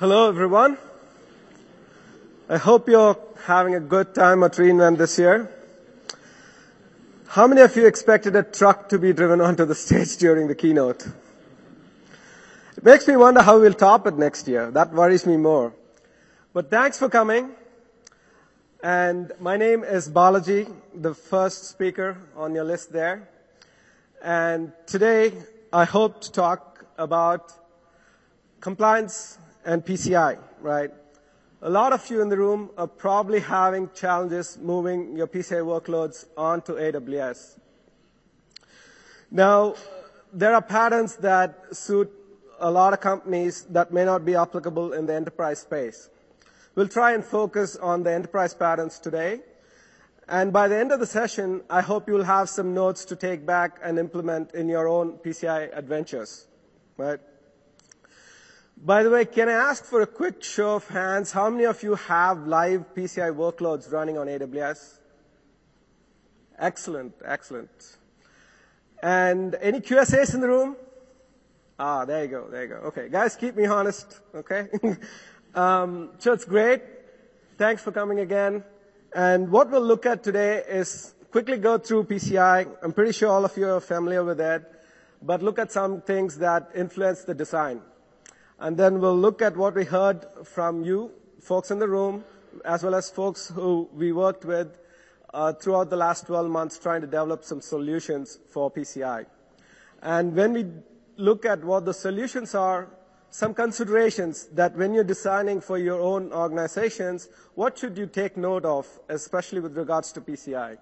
Hello, 0.00 0.28
everyone. 0.28 0.78
I 2.48 2.56
hope 2.56 2.88
you're 2.88 3.18
having 3.46 3.74
a 3.74 3.80
good 3.80 4.14
time 4.14 4.44
at 4.44 4.56
re:Invent 4.56 4.96
this 4.96 5.18
year. 5.18 5.50
How 7.26 7.48
many 7.48 7.62
of 7.62 7.74
you 7.74 7.84
expected 7.84 8.36
a 8.36 8.44
truck 8.44 8.90
to 8.90 8.98
be 9.00 9.12
driven 9.12 9.40
onto 9.48 9.64
the 9.64 9.74
stage 9.74 10.16
during 10.18 10.46
the 10.46 10.54
keynote? 10.54 11.04
It 12.76 12.84
makes 12.84 13.08
me 13.08 13.16
wonder 13.16 13.42
how 13.42 13.58
we'll 13.58 13.74
top 13.74 14.06
it 14.06 14.16
next 14.16 14.46
year. 14.46 14.70
That 14.70 14.92
worries 14.92 15.26
me 15.26 15.36
more. 15.36 15.72
But 16.52 16.70
thanks 16.70 16.96
for 16.96 17.08
coming. 17.08 17.50
And 18.84 19.32
my 19.40 19.56
name 19.56 19.82
is 19.82 20.08
Balaji, 20.08 20.72
the 20.94 21.12
first 21.12 21.64
speaker 21.64 22.16
on 22.36 22.54
your 22.54 22.62
list 22.62 22.92
there. 22.92 23.28
And 24.22 24.70
today 24.86 25.32
I 25.72 25.86
hope 25.86 26.20
to 26.20 26.30
talk 26.30 26.84
about 26.96 27.52
compliance 28.60 29.38
and 29.68 29.84
PCI, 29.84 30.38
right? 30.62 30.90
A 31.60 31.68
lot 31.68 31.92
of 31.92 32.08
you 32.08 32.22
in 32.22 32.30
the 32.30 32.38
room 32.38 32.70
are 32.78 32.86
probably 32.86 33.40
having 33.40 33.90
challenges 33.94 34.56
moving 34.56 35.14
your 35.14 35.26
PCI 35.26 35.60
workloads 35.62 36.24
onto 36.38 36.72
AWS. 36.72 37.58
Now, 39.30 39.74
there 40.32 40.54
are 40.54 40.62
patterns 40.62 41.16
that 41.16 41.76
suit 41.76 42.10
a 42.58 42.70
lot 42.70 42.94
of 42.94 43.00
companies 43.00 43.64
that 43.64 43.92
may 43.92 44.06
not 44.06 44.24
be 44.24 44.34
applicable 44.34 44.94
in 44.94 45.04
the 45.04 45.14
enterprise 45.14 45.58
space. 45.58 46.08
We'll 46.74 46.88
try 46.88 47.12
and 47.12 47.22
focus 47.22 47.76
on 47.76 48.04
the 48.04 48.12
enterprise 48.12 48.54
patterns 48.54 48.98
today. 48.98 49.40
And 50.28 50.50
by 50.50 50.68
the 50.68 50.78
end 50.78 50.92
of 50.92 51.00
the 51.00 51.06
session, 51.06 51.60
I 51.68 51.82
hope 51.82 52.08
you'll 52.08 52.24
have 52.24 52.48
some 52.48 52.72
notes 52.72 53.04
to 53.06 53.16
take 53.16 53.44
back 53.44 53.78
and 53.82 53.98
implement 53.98 54.54
in 54.54 54.66
your 54.66 54.88
own 54.88 55.18
PCI 55.18 55.76
adventures, 55.76 56.46
right? 56.96 57.20
By 58.84 59.02
the 59.02 59.10
way, 59.10 59.24
can 59.24 59.48
I 59.48 59.52
ask 59.52 59.84
for 59.84 60.02
a 60.02 60.06
quick 60.06 60.42
show 60.42 60.76
of 60.76 60.86
hands? 60.86 61.32
How 61.32 61.50
many 61.50 61.64
of 61.64 61.82
you 61.82 61.96
have 61.96 62.46
live 62.46 62.94
PCI 62.94 63.34
workloads 63.34 63.90
running 63.90 64.16
on 64.16 64.28
AWS? 64.28 64.98
Excellent, 66.56 67.12
excellent. 67.24 67.96
And 69.02 69.56
any 69.60 69.80
QSAs 69.80 70.32
in 70.32 70.40
the 70.40 70.46
room? 70.46 70.76
Ah, 71.76 72.04
there 72.04 72.22
you 72.22 72.30
go, 72.30 72.48
there 72.48 72.62
you 72.62 72.68
go. 72.68 72.74
Okay, 72.86 73.08
guys, 73.08 73.34
keep 73.34 73.56
me 73.56 73.66
honest, 73.66 74.20
okay? 74.32 74.68
um, 75.56 76.10
so 76.18 76.32
it's 76.32 76.44
great. 76.44 76.82
Thanks 77.56 77.82
for 77.82 77.90
coming 77.90 78.20
again. 78.20 78.62
And 79.12 79.50
what 79.50 79.72
we'll 79.72 79.80
look 79.80 80.06
at 80.06 80.22
today 80.22 80.62
is 80.68 81.14
quickly 81.32 81.58
go 81.58 81.78
through 81.78 82.04
PCI. 82.04 82.68
I'm 82.82 82.92
pretty 82.92 83.12
sure 83.12 83.28
all 83.28 83.44
of 83.44 83.56
you 83.56 83.68
are 83.68 83.80
familiar 83.80 84.22
with 84.22 84.40
it, 84.40 84.62
but 85.20 85.42
look 85.42 85.58
at 85.58 85.72
some 85.72 86.00
things 86.00 86.38
that 86.38 86.70
influence 86.76 87.24
the 87.24 87.34
design. 87.34 87.82
And 88.60 88.76
then 88.76 89.00
we'll 89.00 89.16
look 89.16 89.40
at 89.40 89.56
what 89.56 89.74
we 89.74 89.84
heard 89.84 90.26
from 90.44 90.82
you, 90.82 91.12
folks 91.40 91.70
in 91.70 91.78
the 91.78 91.88
room, 91.88 92.24
as 92.64 92.82
well 92.82 92.96
as 92.96 93.08
folks 93.08 93.48
who 93.48 93.88
we 93.92 94.12
worked 94.12 94.44
with 94.44 94.78
uh, 95.32 95.52
throughout 95.52 95.90
the 95.90 95.96
last 95.96 96.26
12 96.26 96.50
months 96.50 96.78
trying 96.78 97.00
to 97.02 97.06
develop 97.06 97.44
some 97.44 97.60
solutions 97.60 98.38
for 98.50 98.70
PCI. 98.70 99.26
And 100.02 100.34
when 100.34 100.52
we 100.52 100.66
look 101.16 101.44
at 101.44 101.62
what 101.62 101.84
the 101.84 101.94
solutions 101.94 102.54
are, 102.54 102.88
some 103.30 103.54
considerations 103.54 104.46
that 104.54 104.74
when 104.74 104.94
you're 104.94 105.04
designing 105.04 105.60
for 105.60 105.78
your 105.78 106.00
own 106.00 106.32
organizations, 106.32 107.28
what 107.54 107.78
should 107.78 107.96
you 107.96 108.06
take 108.06 108.36
note 108.36 108.64
of, 108.64 108.86
especially 109.08 109.60
with 109.60 109.76
regards 109.76 110.12
to 110.12 110.20
PCI? 110.20 110.78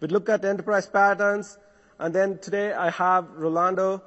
We 0.00 0.08
look 0.08 0.28
at 0.28 0.44
enterprise 0.44 0.86
patterns, 0.86 1.58
and 1.98 2.14
then 2.14 2.38
today 2.38 2.72
I 2.72 2.90
have 2.90 3.30
Rolando 3.30 4.02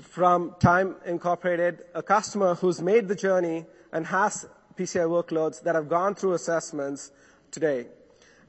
from 0.00 0.54
Time 0.60 0.96
Incorporated, 1.06 1.84
a 1.94 2.02
customer 2.02 2.54
who's 2.54 2.80
made 2.80 3.08
the 3.08 3.14
journey 3.14 3.66
and 3.92 4.06
has 4.06 4.46
PCI 4.76 5.08
workloads 5.08 5.62
that 5.62 5.74
have 5.74 5.88
gone 5.88 6.14
through 6.14 6.34
assessments 6.34 7.10
today. 7.50 7.86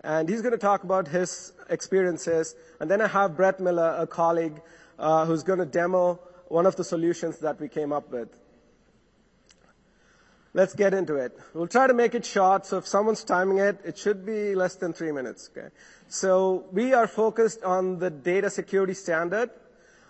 And 0.03 0.29
he's 0.29 0.41
going 0.41 0.53
to 0.53 0.59
talk 0.59 0.83
about 0.83 1.07
his 1.07 1.53
experiences. 1.69 2.55
And 2.79 2.89
then 2.89 3.01
I 3.01 3.07
have 3.07 3.35
Brett 3.35 3.59
Miller, 3.59 3.95
a 3.97 4.07
colleague, 4.07 4.61
uh, 4.97 5.25
who's 5.25 5.43
going 5.43 5.59
to 5.59 5.65
demo 5.65 6.19
one 6.47 6.65
of 6.65 6.75
the 6.75 6.83
solutions 6.83 7.39
that 7.39 7.59
we 7.59 7.67
came 7.67 7.91
up 7.91 8.11
with. 8.11 8.29
Let's 10.53 10.73
get 10.73 10.93
into 10.93 11.15
it. 11.15 11.37
We'll 11.53 11.67
try 11.67 11.85
to 11.85 11.93
make 11.93 12.15
it 12.15 12.25
short, 12.25 12.65
so 12.65 12.79
if 12.79 12.87
someone's 12.87 13.23
timing 13.23 13.59
it, 13.59 13.81
it 13.85 13.97
should 13.99 14.25
be 14.25 14.55
less 14.55 14.75
than 14.75 14.93
three 14.93 15.11
minutes, 15.11 15.49
okay? 15.55 15.67
So 16.07 16.65
we 16.71 16.93
are 16.93 17.05
focused 17.05 17.63
on 17.63 17.99
the 17.99 18.09
data 18.09 18.49
security 18.49 18.95
standard, 18.95 19.51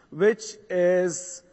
which 0.10 0.56
is 0.70 1.44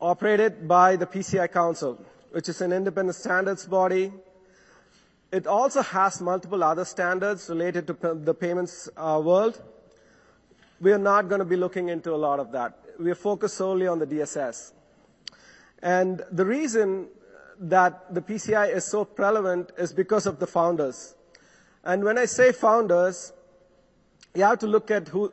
operated 0.00 0.68
by 0.68 0.96
the 0.96 1.06
PCI 1.06 1.50
Council, 1.50 1.98
which 2.30 2.48
is 2.48 2.60
an 2.60 2.72
independent 2.72 3.16
standards 3.16 3.66
body. 3.66 4.12
It 5.32 5.46
also 5.46 5.82
has 5.82 6.20
multiple 6.20 6.62
other 6.62 6.84
standards 6.84 7.48
related 7.48 7.86
to 7.88 8.14
the 8.14 8.34
payments 8.34 8.88
uh, 8.96 9.20
world. 9.24 9.60
We 10.80 10.92
are 10.92 10.98
not 10.98 11.28
going 11.28 11.40
to 11.40 11.44
be 11.44 11.56
looking 11.56 11.88
into 11.88 12.14
a 12.14 12.16
lot 12.16 12.38
of 12.38 12.52
that. 12.52 12.78
We 12.98 13.10
are 13.10 13.16
focused 13.16 13.56
solely 13.56 13.86
on 13.86 13.98
the 13.98 14.06
DSS. 14.06 14.72
And 15.82 16.22
the 16.30 16.44
reason 16.44 17.08
that 17.58 18.14
the 18.14 18.20
PCI 18.20 18.74
is 18.74 18.84
so 18.84 19.04
prevalent 19.04 19.72
is 19.78 19.92
because 19.92 20.26
of 20.26 20.38
the 20.38 20.46
founders. 20.46 21.14
And 21.84 22.04
when 22.04 22.18
I 22.18 22.26
say 22.26 22.52
founders, 22.52 23.32
you 24.34 24.42
have 24.42 24.58
to 24.60 24.66
look 24.66 24.90
at 24.90 25.08
who, 25.08 25.32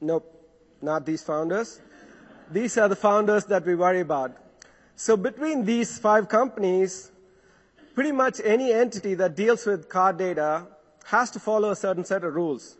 nope, 0.00 0.35
not 0.82 1.06
these 1.06 1.22
founders. 1.22 1.80
These 2.50 2.78
are 2.78 2.88
the 2.88 2.96
founders 2.96 3.44
that 3.46 3.66
we 3.66 3.74
worry 3.74 4.00
about. 4.00 4.36
So 4.94 5.16
between 5.16 5.64
these 5.64 5.98
five 5.98 6.28
companies, 6.28 7.10
pretty 7.94 8.12
much 8.12 8.40
any 8.44 8.72
entity 8.72 9.14
that 9.14 9.36
deals 9.36 9.66
with 9.66 9.88
card 9.88 10.18
data 10.18 10.66
has 11.06 11.30
to 11.32 11.40
follow 11.40 11.70
a 11.70 11.76
certain 11.76 12.04
set 12.04 12.24
of 12.24 12.34
rules. 12.34 12.76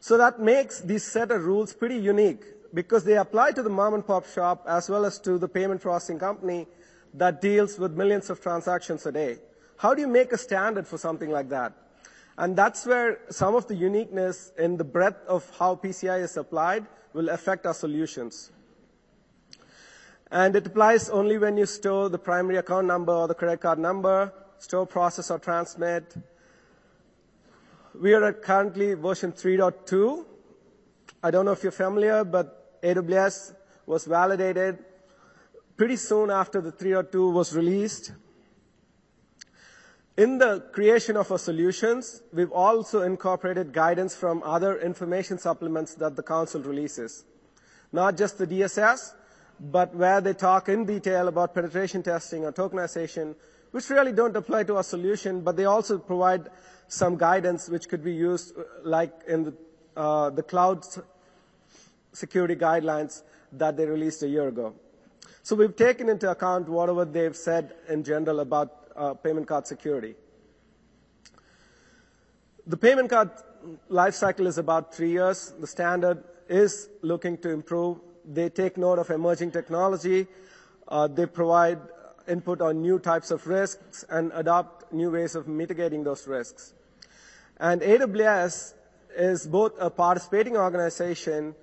So 0.00 0.16
that 0.16 0.40
makes 0.40 0.80
these 0.80 1.04
set 1.04 1.30
of 1.30 1.44
rules 1.44 1.72
pretty 1.72 1.96
unique 1.96 2.44
because 2.72 3.04
they 3.04 3.16
apply 3.16 3.52
to 3.52 3.62
the 3.62 3.70
mom 3.70 3.94
and 3.94 4.06
pop 4.06 4.26
shop 4.26 4.64
as 4.68 4.88
well 4.88 5.04
as 5.04 5.18
to 5.20 5.38
the 5.38 5.48
payment 5.48 5.80
processing 5.80 6.18
company 6.18 6.66
that 7.14 7.40
deals 7.40 7.78
with 7.78 7.92
millions 7.92 8.30
of 8.30 8.40
transactions 8.40 9.04
a 9.06 9.12
day. 9.12 9.38
How 9.76 9.94
do 9.94 10.00
you 10.00 10.08
make 10.08 10.32
a 10.32 10.38
standard 10.38 10.86
for 10.86 10.98
something 10.98 11.30
like 11.30 11.48
that? 11.50 11.72
And 12.38 12.56
that's 12.56 12.86
where 12.86 13.20
some 13.30 13.54
of 13.54 13.66
the 13.66 13.74
uniqueness 13.74 14.52
in 14.58 14.76
the 14.76 14.84
breadth 14.84 15.26
of 15.26 15.50
how 15.58 15.76
PCI 15.76 16.22
is 16.22 16.36
applied 16.36 16.86
will 17.12 17.28
affect 17.28 17.66
our 17.66 17.74
solutions. 17.74 18.50
And 20.30 20.54
it 20.54 20.66
applies 20.66 21.10
only 21.10 21.38
when 21.38 21.56
you 21.56 21.66
store 21.66 22.08
the 22.08 22.18
primary 22.18 22.58
account 22.58 22.86
number 22.86 23.12
or 23.12 23.26
the 23.26 23.34
credit 23.34 23.60
card 23.60 23.78
number, 23.78 24.32
store, 24.58 24.86
process, 24.86 25.30
or 25.30 25.38
transmit. 25.38 26.14
We 28.00 28.14
are 28.14 28.24
at 28.24 28.42
currently 28.42 28.94
version 28.94 29.32
3.2. 29.32 30.24
I 31.22 31.30
don't 31.30 31.44
know 31.44 31.52
if 31.52 31.62
you're 31.62 31.72
familiar, 31.72 32.22
but 32.24 32.80
AWS 32.82 33.54
was 33.86 34.04
validated 34.04 34.78
pretty 35.76 35.96
soon 35.96 36.30
after 36.30 36.60
the 36.60 36.70
3.2 36.70 37.32
was 37.32 37.56
released. 37.56 38.12
In 40.20 40.36
the 40.36 40.60
creation 40.72 41.16
of 41.16 41.32
our 41.32 41.38
solutions, 41.38 42.22
we've 42.30 42.52
also 42.52 43.00
incorporated 43.00 43.72
guidance 43.72 44.14
from 44.14 44.42
other 44.42 44.78
information 44.78 45.38
supplements 45.38 45.94
that 45.94 46.14
the 46.14 46.22
council 46.22 46.60
releases. 46.60 47.24
Not 47.90 48.18
just 48.18 48.36
the 48.36 48.46
DSS, 48.46 49.14
but 49.58 49.94
where 49.94 50.20
they 50.20 50.34
talk 50.34 50.68
in 50.68 50.84
detail 50.84 51.26
about 51.28 51.54
penetration 51.54 52.02
testing 52.02 52.44
or 52.44 52.52
tokenization, 52.52 53.34
which 53.70 53.88
really 53.88 54.12
don't 54.12 54.36
apply 54.36 54.64
to 54.64 54.76
our 54.76 54.82
solution, 54.82 55.40
but 55.40 55.56
they 55.56 55.64
also 55.64 55.96
provide 55.96 56.50
some 56.86 57.16
guidance 57.16 57.70
which 57.70 57.88
could 57.88 58.04
be 58.04 58.12
used, 58.12 58.54
uh, 58.58 58.64
like 58.82 59.14
in 59.26 59.44
the, 59.44 59.54
uh, 59.96 60.28
the 60.28 60.42
cloud 60.42 60.84
security 62.12 62.56
guidelines 62.56 63.22
that 63.52 63.74
they 63.78 63.86
released 63.86 64.22
a 64.22 64.28
year 64.28 64.48
ago. 64.48 64.74
So 65.42 65.56
we've 65.56 65.74
taken 65.74 66.10
into 66.10 66.30
account 66.30 66.68
whatever 66.68 67.06
they've 67.06 67.34
said 67.34 67.72
in 67.88 68.04
general 68.04 68.40
about 68.40 68.79
uh, 68.96 69.14
payment 69.14 69.46
card 69.46 69.66
security. 69.66 70.14
The 72.66 72.76
payment 72.76 73.10
card 73.10 73.30
life 73.88 74.14
cycle 74.14 74.46
is 74.46 74.58
about 74.58 74.94
three 74.94 75.10
years. 75.10 75.52
The 75.58 75.66
standard 75.66 76.22
is 76.48 76.88
looking 77.02 77.38
to 77.38 77.50
improve. 77.50 77.98
They 78.24 78.48
take 78.48 78.76
note 78.76 78.98
of 78.98 79.10
emerging 79.10 79.52
technology. 79.52 80.26
Uh, 80.86 81.06
they 81.08 81.26
provide 81.26 81.78
input 82.28 82.60
on 82.60 82.82
new 82.82 82.98
types 82.98 83.30
of 83.30 83.46
risks 83.46 84.04
and 84.08 84.30
adopt 84.34 84.92
new 84.92 85.10
ways 85.10 85.34
of 85.34 85.48
mitigating 85.48 86.04
those 86.04 86.26
risks. 86.26 86.74
And 87.58 87.80
AWS 87.80 88.74
is 89.16 89.46
both 89.46 89.72
a 89.78 89.90
participating 89.90 90.56
organization 90.56 91.54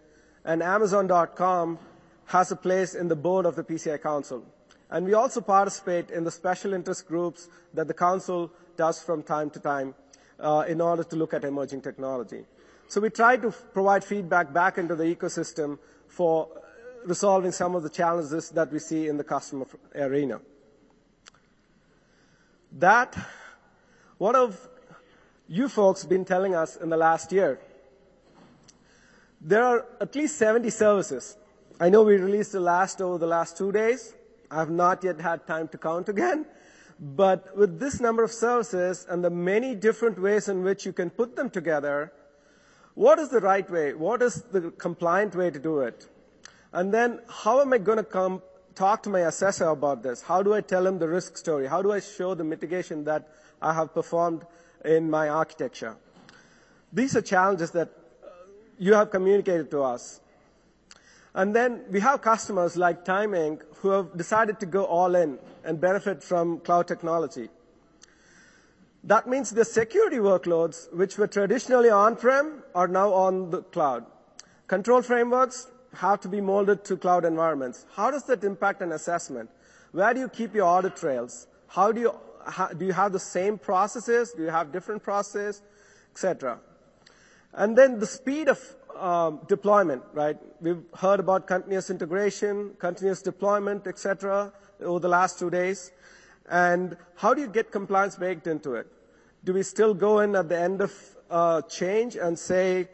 and 0.43 0.63
Amazon.com 0.63 1.79
has 2.25 2.51
a 2.51 2.55
place 2.55 2.95
in 2.95 3.07
the 3.07 3.15
board 3.15 3.45
of 3.45 3.55
the 3.55 3.63
PCI 3.63 4.01
Council. 4.01 4.43
And 4.89 5.05
we 5.05 5.13
also 5.13 5.41
participate 5.41 6.11
in 6.11 6.23
the 6.23 6.31
special 6.31 6.73
interest 6.73 7.07
groups 7.07 7.49
that 7.73 7.87
the 7.87 7.93
Council 7.93 8.51
does 8.77 9.01
from 9.01 9.23
time 9.23 9.49
to 9.51 9.59
time 9.59 9.95
uh, 10.39 10.63
in 10.67 10.79
order 10.81 11.03
to 11.03 11.15
look 11.15 11.33
at 11.33 11.43
emerging 11.43 11.81
technology. 11.81 12.45
So 12.87 13.01
we 13.01 13.09
try 13.09 13.37
to 13.37 13.51
provide 13.51 14.03
feedback 14.03 14.53
back 14.53 14.77
into 14.77 14.95
the 14.95 15.03
ecosystem 15.03 15.77
for 16.07 16.47
resolving 17.05 17.51
some 17.51 17.75
of 17.75 17.83
the 17.83 17.89
challenges 17.89 18.49
that 18.51 18.71
we 18.71 18.79
see 18.79 19.07
in 19.07 19.17
the 19.17 19.23
customer 19.23 19.65
arena. 19.95 20.39
that 22.71 23.15
what 24.17 24.35
have 24.35 24.57
you 25.47 25.69
folks 25.69 26.05
been 26.05 26.25
telling 26.25 26.55
us 26.55 26.75
in 26.75 26.89
the 26.89 26.97
last 26.97 27.31
year? 27.31 27.59
There 29.39 29.63
are 29.63 29.85
at 30.01 30.15
least 30.15 30.37
70 30.37 30.69
services. 30.71 31.37
I 31.79 31.89
know 31.89 32.03
we 32.03 32.17
released 32.17 32.51
the 32.51 32.59
last 32.59 33.01
over 33.01 33.17
the 33.17 33.27
last 33.27 33.57
two 33.57 33.71
days. 33.71 34.13
I 34.49 34.59
have 34.59 34.69
not 34.69 35.03
yet 35.03 35.19
had 35.19 35.45
time 35.47 35.67
to 35.69 35.77
count 35.77 36.09
again. 36.09 36.45
But 36.99 37.55
with 37.55 37.79
this 37.79 37.99
number 37.99 38.23
of 38.23 38.31
services 38.31 39.05
and 39.07 39.23
the 39.23 39.29
many 39.29 39.75
different 39.75 40.19
ways 40.19 40.49
in 40.49 40.63
which 40.63 40.85
you 40.85 40.93
can 40.93 41.09
put 41.09 41.35
them 41.35 41.49
together, 41.49 42.11
what 42.95 43.19
is 43.19 43.29
the 43.29 43.39
right 43.39 43.69
way? 43.69 43.93
What 43.93 44.23
is 44.23 44.41
the 44.51 44.71
compliant 44.71 45.35
way 45.35 45.51
to 45.51 45.59
do 45.59 45.81
it? 45.81 46.07
And 46.73 46.91
then 46.93 47.21
how 47.29 47.61
am 47.61 47.71
I 47.73 47.77
going 47.77 47.99
to 47.99 48.03
come 48.03 48.41
talk 48.73 49.03
to 49.03 49.09
my 49.09 49.21
assessor 49.21 49.65
about 49.65 50.01
this? 50.01 50.21
How 50.21 50.41
do 50.41 50.53
I 50.53 50.61
tell 50.61 50.85
him 50.87 50.97
the 50.97 51.07
risk 51.07 51.37
story? 51.37 51.67
How 51.67 51.81
do 51.81 51.91
I 51.91 51.99
show 51.99 52.33
the 52.33 52.43
mitigation 52.43 53.03
that 53.03 53.27
I 53.61 53.73
have 53.73 53.93
performed 53.93 54.45
in 54.83 55.09
my 55.09 55.29
architecture? 55.29 55.95
These 56.91 57.15
are 57.15 57.21
challenges 57.21 57.71
that 57.71 57.89
uh, 58.23 58.29
you 58.79 58.93
have 58.93 59.11
communicated 59.11 59.69
to 59.71 59.83
us. 59.83 60.21
And 61.37 61.55
then 61.55 61.83
we 61.91 61.99
have 61.99 62.23
customers 62.23 62.75
like 62.77 63.05
Time 63.05 63.33
Inc. 63.33 63.61
who 63.75 63.89
have 63.91 64.17
decided 64.17 64.59
to 64.59 64.65
go 64.65 64.85
all 64.85 65.13
in 65.13 65.37
and 65.63 65.79
benefit 65.79 66.23
from 66.23 66.59
cloud 66.61 66.87
technology. 66.87 67.49
That 69.03 69.27
means 69.27 69.51
the 69.51 69.63
security 69.63 70.17
workloads, 70.17 70.91
which 70.91 71.15
were 71.15 71.27
traditionally 71.27 71.91
on-prem, 71.91 72.63
are 72.73 72.87
now 72.87 73.13
on 73.13 73.51
the 73.51 73.61
cloud. 73.61 74.07
Control 74.65 75.03
frameworks 75.03 75.67
have 75.93 76.21
to 76.21 76.27
be 76.27 76.41
molded 76.41 76.83
to 76.85 76.97
cloud 76.97 77.23
environments. 77.23 77.85
How 77.93 78.09
does 78.09 78.23
that 78.23 78.43
impact 78.43 78.81
an 78.81 78.91
assessment? 78.91 79.51
Where 79.91 80.15
do 80.15 80.19
you 80.19 80.29
keep 80.29 80.55
your 80.55 80.65
audit 80.65 80.95
trails? 80.95 81.45
How 81.67 81.91
do 81.91 82.01
you, 82.01 82.15
how, 82.47 82.69
do 82.69 82.83
you 82.83 82.93
have 82.93 83.13
the 83.13 83.19
same 83.19 83.59
processes? 83.59 84.31
Do 84.31 84.41
you 84.41 84.49
have 84.49 84.71
different 84.71 85.03
processes? 85.03 85.61
Etc. 86.13 86.57
And 87.53 87.77
then 87.77 87.99
the 87.99 88.07
speed 88.07 88.49
of 88.49 88.59
um, 88.99 89.41
deployment, 89.47 90.03
right? 90.13 90.37
We've 90.61 90.83
heard 90.95 91.19
about 91.19 91.47
continuous 91.47 91.89
integration, 91.89 92.73
continuous 92.79 93.21
deployment, 93.21 93.87
etc. 93.87 94.51
over 94.81 94.99
the 94.99 95.07
last 95.09 95.39
two 95.39 95.49
days. 95.49 95.91
And 96.49 96.97
how 97.15 97.33
do 97.33 97.41
you 97.41 97.47
get 97.47 97.71
compliance 97.71 98.15
baked 98.15 98.47
into 98.47 98.75
it? 98.75 98.87
Do 99.43 99.53
we 99.53 99.63
still 99.63 99.93
go 99.93 100.19
in 100.19 100.35
at 100.35 100.49
the 100.49 100.59
end 100.59 100.81
of 100.81 100.93
uh, 101.29 101.61
change 101.63 102.15
and 102.15 102.37
say, 102.37 102.87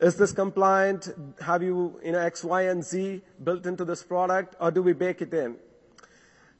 is 0.00 0.16
this 0.16 0.32
compliant? 0.32 1.10
Have 1.40 1.62
you, 1.62 2.00
you 2.04 2.12
know, 2.12 2.18
X, 2.18 2.42
Y, 2.42 2.62
and 2.62 2.82
Z 2.84 3.22
built 3.44 3.66
into 3.66 3.84
this 3.84 4.02
product, 4.02 4.56
or 4.60 4.70
do 4.70 4.82
we 4.82 4.92
bake 4.92 5.22
it 5.22 5.32
in? 5.32 5.56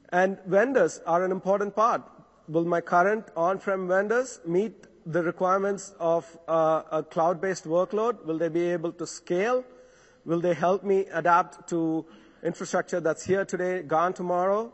And 0.09 0.37
vendors 0.45 1.01
are 1.05 1.23
an 1.23 1.31
important 1.31 1.75
part. 1.75 2.03
Will 2.47 2.65
my 2.65 2.81
current 2.81 3.25
on-prem 3.35 3.87
vendors 3.87 4.39
meet 4.45 4.85
the 5.05 5.23
requirements 5.23 5.93
of 5.99 6.25
a 6.47 7.03
cloud-based 7.09 7.65
workload? 7.65 8.25
Will 8.25 8.37
they 8.37 8.49
be 8.49 8.67
able 8.69 8.91
to 8.93 9.07
scale? 9.07 9.63
Will 10.25 10.39
they 10.39 10.53
help 10.53 10.83
me 10.83 11.05
adapt 11.11 11.67
to 11.69 12.05
infrastructure 12.43 12.99
that's 12.99 13.25
here 13.25 13.45
today, 13.45 13.81
gone 13.81 14.13
tomorrow? 14.13 14.73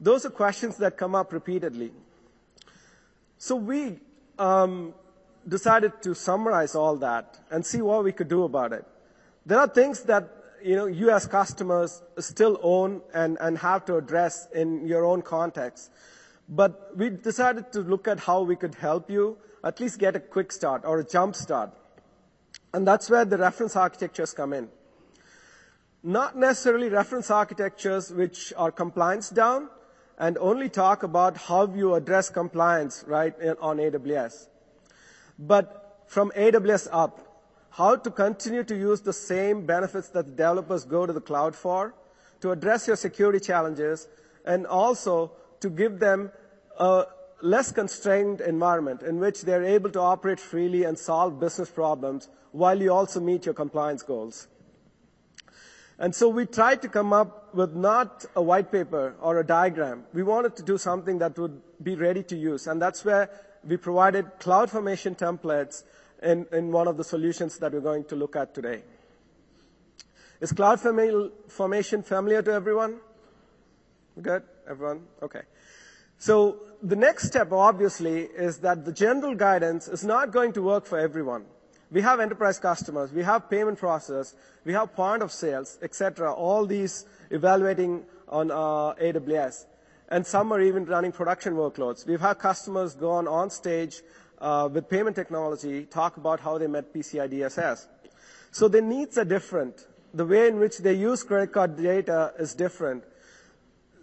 Those 0.00 0.26
are 0.26 0.30
questions 0.30 0.76
that 0.78 0.96
come 0.96 1.14
up 1.14 1.32
repeatedly. 1.32 1.92
So 3.38 3.56
we 3.56 3.98
um, 4.38 4.94
decided 5.46 6.02
to 6.02 6.14
summarize 6.14 6.74
all 6.74 6.96
that 6.96 7.38
and 7.50 7.64
see 7.64 7.82
what 7.82 8.04
we 8.04 8.12
could 8.12 8.28
do 8.28 8.44
about 8.44 8.72
it. 8.72 8.84
There 9.44 9.58
are 9.58 9.68
things 9.68 10.02
that 10.04 10.30
you 10.62 10.74
know 10.74 10.86
you 10.86 11.10
as 11.10 11.26
customers 11.26 12.02
still 12.18 12.58
own 12.62 13.02
and 13.14 13.58
have 13.58 13.84
to 13.86 13.96
address 13.96 14.48
in 14.54 14.86
your 14.86 15.04
own 15.04 15.22
context. 15.22 15.90
But 16.48 16.96
we 16.96 17.10
decided 17.10 17.72
to 17.72 17.80
look 17.80 18.08
at 18.08 18.20
how 18.20 18.42
we 18.42 18.56
could 18.56 18.74
help 18.74 19.10
you 19.10 19.36
at 19.64 19.80
least 19.80 19.98
get 19.98 20.16
a 20.16 20.20
quick 20.20 20.52
start 20.52 20.82
or 20.84 21.00
a 21.00 21.04
jump 21.04 21.34
start. 21.34 21.70
And 22.72 22.86
that's 22.86 23.08
where 23.08 23.24
the 23.24 23.38
reference 23.38 23.76
architectures 23.76 24.32
come 24.32 24.52
in. 24.52 24.68
Not 26.02 26.36
necessarily 26.36 26.88
reference 26.88 27.30
architectures 27.30 28.12
which 28.12 28.52
are 28.56 28.70
compliance 28.70 29.30
down 29.30 29.68
and 30.18 30.38
only 30.38 30.68
talk 30.68 31.02
about 31.02 31.36
how 31.36 31.66
you 31.66 31.94
address 31.94 32.30
compliance, 32.30 33.04
right, 33.06 33.34
on 33.60 33.78
AWS. 33.78 34.48
But 35.38 36.02
from 36.06 36.30
AWS 36.36 36.88
up, 36.92 37.20
how 37.70 37.96
to 37.96 38.10
continue 38.10 38.64
to 38.64 38.74
use 38.74 39.02
the 39.02 39.12
same 39.12 39.66
benefits 39.66 40.08
that 40.10 40.24
the 40.24 40.30
developers 40.30 40.84
go 40.84 41.04
to 41.04 41.12
the 41.12 41.20
cloud 41.20 41.54
for, 41.54 41.94
to 42.40 42.50
address 42.50 42.86
your 42.86 42.96
security 42.96 43.40
challenges, 43.40 44.08
and 44.44 44.66
also 44.66 45.32
to 45.60 45.68
give 45.68 45.98
them 45.98 46.30
a 46.78 47.04
less 47.42 47.70
constrained 47.72 48.40
environment 48.40 49.02
in 49.02 49.18
which 49.18 49.42
they're 49.42 49.64
able 49.64 49.90
to 49.90 50.00
operate 50.00 50.40
freely 50.40 50.84
and 50.84 50.98
solve 50.98 51.38
business 51.38 51.70
problems 51.70 52.28
while 52.52 52.80
you 52.80 52.92
also 52.92 53.20
meet 53.20 53.44
your 53.44 53.54
compliance 53.54 54.02
goals. 54.02 54.48
And 55.98 56.14
so 56.14 56.28
we 56.28 56.44
tried 56.44 56.82
to 56.82 56.88
come 56.88 57.12
up 57.12 57.54
with 57.54 57.74
not 57.74 58.24
a 58.34 58.42
white 58.42 58.70
paper 58.70 59.14
or 59.20 59.38
a 59.38 59.46
diagram. 59.46 60.04
We 60.12 60.22
wanted 60.22 60.56
to 60.56 60.62
do 60.62 60.76
something 60.76 61.18
that 61.18 61.38
would 61.38 61.60
be 61.82 61.94
ready 61.94 62.22
to 62.24 62.36
use. 62.36 62.66
And 62.66 62.80
that's 62.80 63.04
where 63.04 63.30
we 63.66 63.76
provided 63.78 64.26
CloudFormation 64.38 65.16
templates 65.16 65.84
in, 66.22 66.46
in 66.52 66.70
one 66.70 66.86
of 66.86 66.96
the 66.96 67.04
solutions 67.04 67.58
that 67.58 67.72
we're 67.72 67.80
going 67.80 68.04
to 68.04 68.16
look 68.16 68.36
at 68.36 68.54
today. 68.54 68.82
Is 70.40 70.52
CloudFormation 70.52 72.04
familiar 72.04 72.42
to 72.42 72.52
everyone? 72.52 72.98
Good? 74.20 74.42
Everyone? 74.68 75.04
Okay. 75.22 75.42
So 76.18 76.60
the 76.82 76.96
next 76.96 77.26
step, 77.26 77.52
obviously, 77.52 78.22
is 78.22 78.58
that 78.58 78.84
the 78.84 78.92
general 78.92 79.34
guidance 79.34 79.88
is 79.88 80.04
not 80.04 80.30
going 80.30 80.52
to 80.54 80.62
work 80.62 80.86
for 80.86 80.98
everyone. 80.98 81.44
We 81.90 82.00
have 82.02 82.18
enterprise 82.18 82.58
customers, 82.58 83.12
we 83.12 83.22
have 83.22 83.48
payment 83.48 83.78
process, 83.78 84.34
we 84.64 84.72
have 84.72 84.94
point 84.94 85.22
of 85.22 85.30
sales, 85.30 85.78
etc. 85.82 86.32
All 86.32 86.66
these 86.66 87.06
evaluating 87.30 88.04
on 88.28 88.50
uh, 88.50 88.94
AWS, 88.94 89.66
and 90.08 90.26
some 90.26 90.52
are 90.52 90.60
even 90.60 90.84
running 90.84 91.12
production 91.12 91.54
workloads. 91.54 92.04
We've 92.04 92.20
had 92.20 92.40
customers 92.40 92.96
go 92.96 93.12
on 93.12 93.28
on 93.28 93.50
stage 93.50 94.02
uh, 94.40 94.68
with 94.72 94.88
payment 94.88 95.14
technology, 95.14 95.84
talk 95.84 96.16
about 96.16 96.40
how 96.40 96.58
they 96.58 96.66
met 96.66 96.92
PCI 96.92 97.30
DSS. 97.32 97.86
So 98.50 98.68
their 98.68 98.82
needs 98.82 99.16
are 99.16 99.24
different. 99.24 99.86
The 100.12 100.24
way 100.24 100.48
in 100.48 100.58
which 100.58 100.78
they 100.78 100.94
use 100.94 101.22
credit 101.22 101.52
card 101.52 101.76
data 101.76 102.32
is 102.38 102.54
different. 102.54 103.04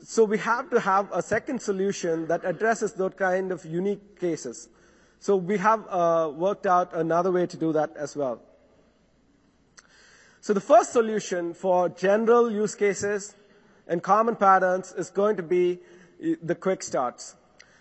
So 0.05 0.25
we 0.25 0.37
have 0.39 0.69
to 0.71 0.81
have 0.81 1.09
a 1.13 1.21
second 1.21 1.61
solution 1.61 2.27
that 2.27 2.43
addresses 2.43 2.91
those 2.91 3.13
kind 3.13 3.53
of 3.53 3.63
unique 3.63 4.19
cases. 4.19 4.67
So 5.19 5.37
we 5.37 5.57
have 5.57 5.85
uh, 5.89 6.29
worked 6.35 6.65
out 6.65 6.93
another 6.93 7.31
way 7.31 7.47
to 7.47 7.55
do 7.55 7.71
that 7.71 7.95
as 7.95 8.13
well. 8.13 8.41
So 10.41 10.53
the 10.53 10.59
first 10.59 10.91
solution 10.91 11.53
for 11.53 11.87
general 11.87 12.51
use 12.51 12.75
cases 12.75 13.33
and 13.87 14.03
common 14.03 14.35
patterns 14.35 14.91
is 14.91 15.09
going 15.09 15.37
to 15.37 15.43
be 15.43 15.79
uh, 16.21 16.35
the 16.43 16.55
quick 16.55 16.83
starts. 16.83 17.37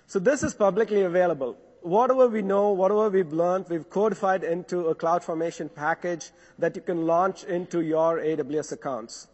So 0.07 0.21
this 0.21 0.45
is 0.45 0.55
publicly 0.55 1.02
available. 1.02 1.57
Whatever 1.81 2.29
we 2.29 2.43
know, 2.43 2.71
whatever 2.71 3.11
we've 3.11 3.33
learned, 3.33 3.69
we've 3.69 3.91
codified 3.91 4.45
into 4.45 4.87
a 4.87 4.95
CloudFormation 4.95 5.75
package 5.75 6.31
that 6.61 6.76
you 6.76 6.83
can 6.83 7.05
launch 7.05 7.43
into 7.43 7.81
your 7.81 8.19
AWS 8.19 8.71
accounts. 8.71 9.26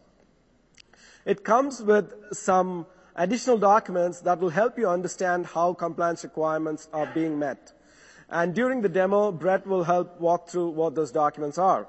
It 1.25 1.45
comes 1.45 1.83
with 1.83 2.13
some 2.33 2.87
additional 3.17 3.59
documents 3.59 4.21
that 4.21 4.39
will 4.39 4.51
help 4.51 4.79
you 4.79 4.89
understand 4.89 5.47
how 5.47 5.75
compliance 5.75 6.25
requirements 6.25 6.89
are 6.93 7.07
being 7.07 7.39
met. 7.39 7.73
And 8.31 8.55
during 8.55 8.83
the 8.83 8.89
demo, 8.89 9.33
Brett 9.33 9.67
will 9.67 9.85
help 9.85 10.21
walk 10.21 10.49
through 10.49 10.71
what 10.71 10.95
those 10.95 11.11
documents 11.11 11.59
are. 11.59 11.87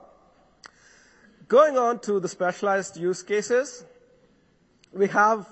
Going 1.48 1.78
on 1.78 2.00
to 2.02 2.20
the 2.20 2.28
specialized 2.28 2.98
use 2.98 3.24
cases, 3.24 3.86
we 4.94 5.08
have 5.08 5.48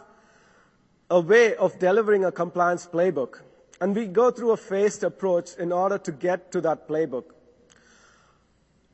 a 1.09 1.19
way 1.19 1.55
of 1.55 1.79
delivering 1.79 2.25
a 2.25 2.31
compliance 2.31 2.85
playbook. 2.85 3.41
And 3.79 3.95
we 3.95 4.07
go 4.07 4.31
through 4.31 4.51
a 4.51 4.57
phased 4.57 5.03
approach 5.03 5.55
in 5.57 5.71
order 5.71 5.97
to 5.99 6.11
get 6.11 6.51
to 6.51 6.61
that 6.61 6.87
playbook. 6.87 7.25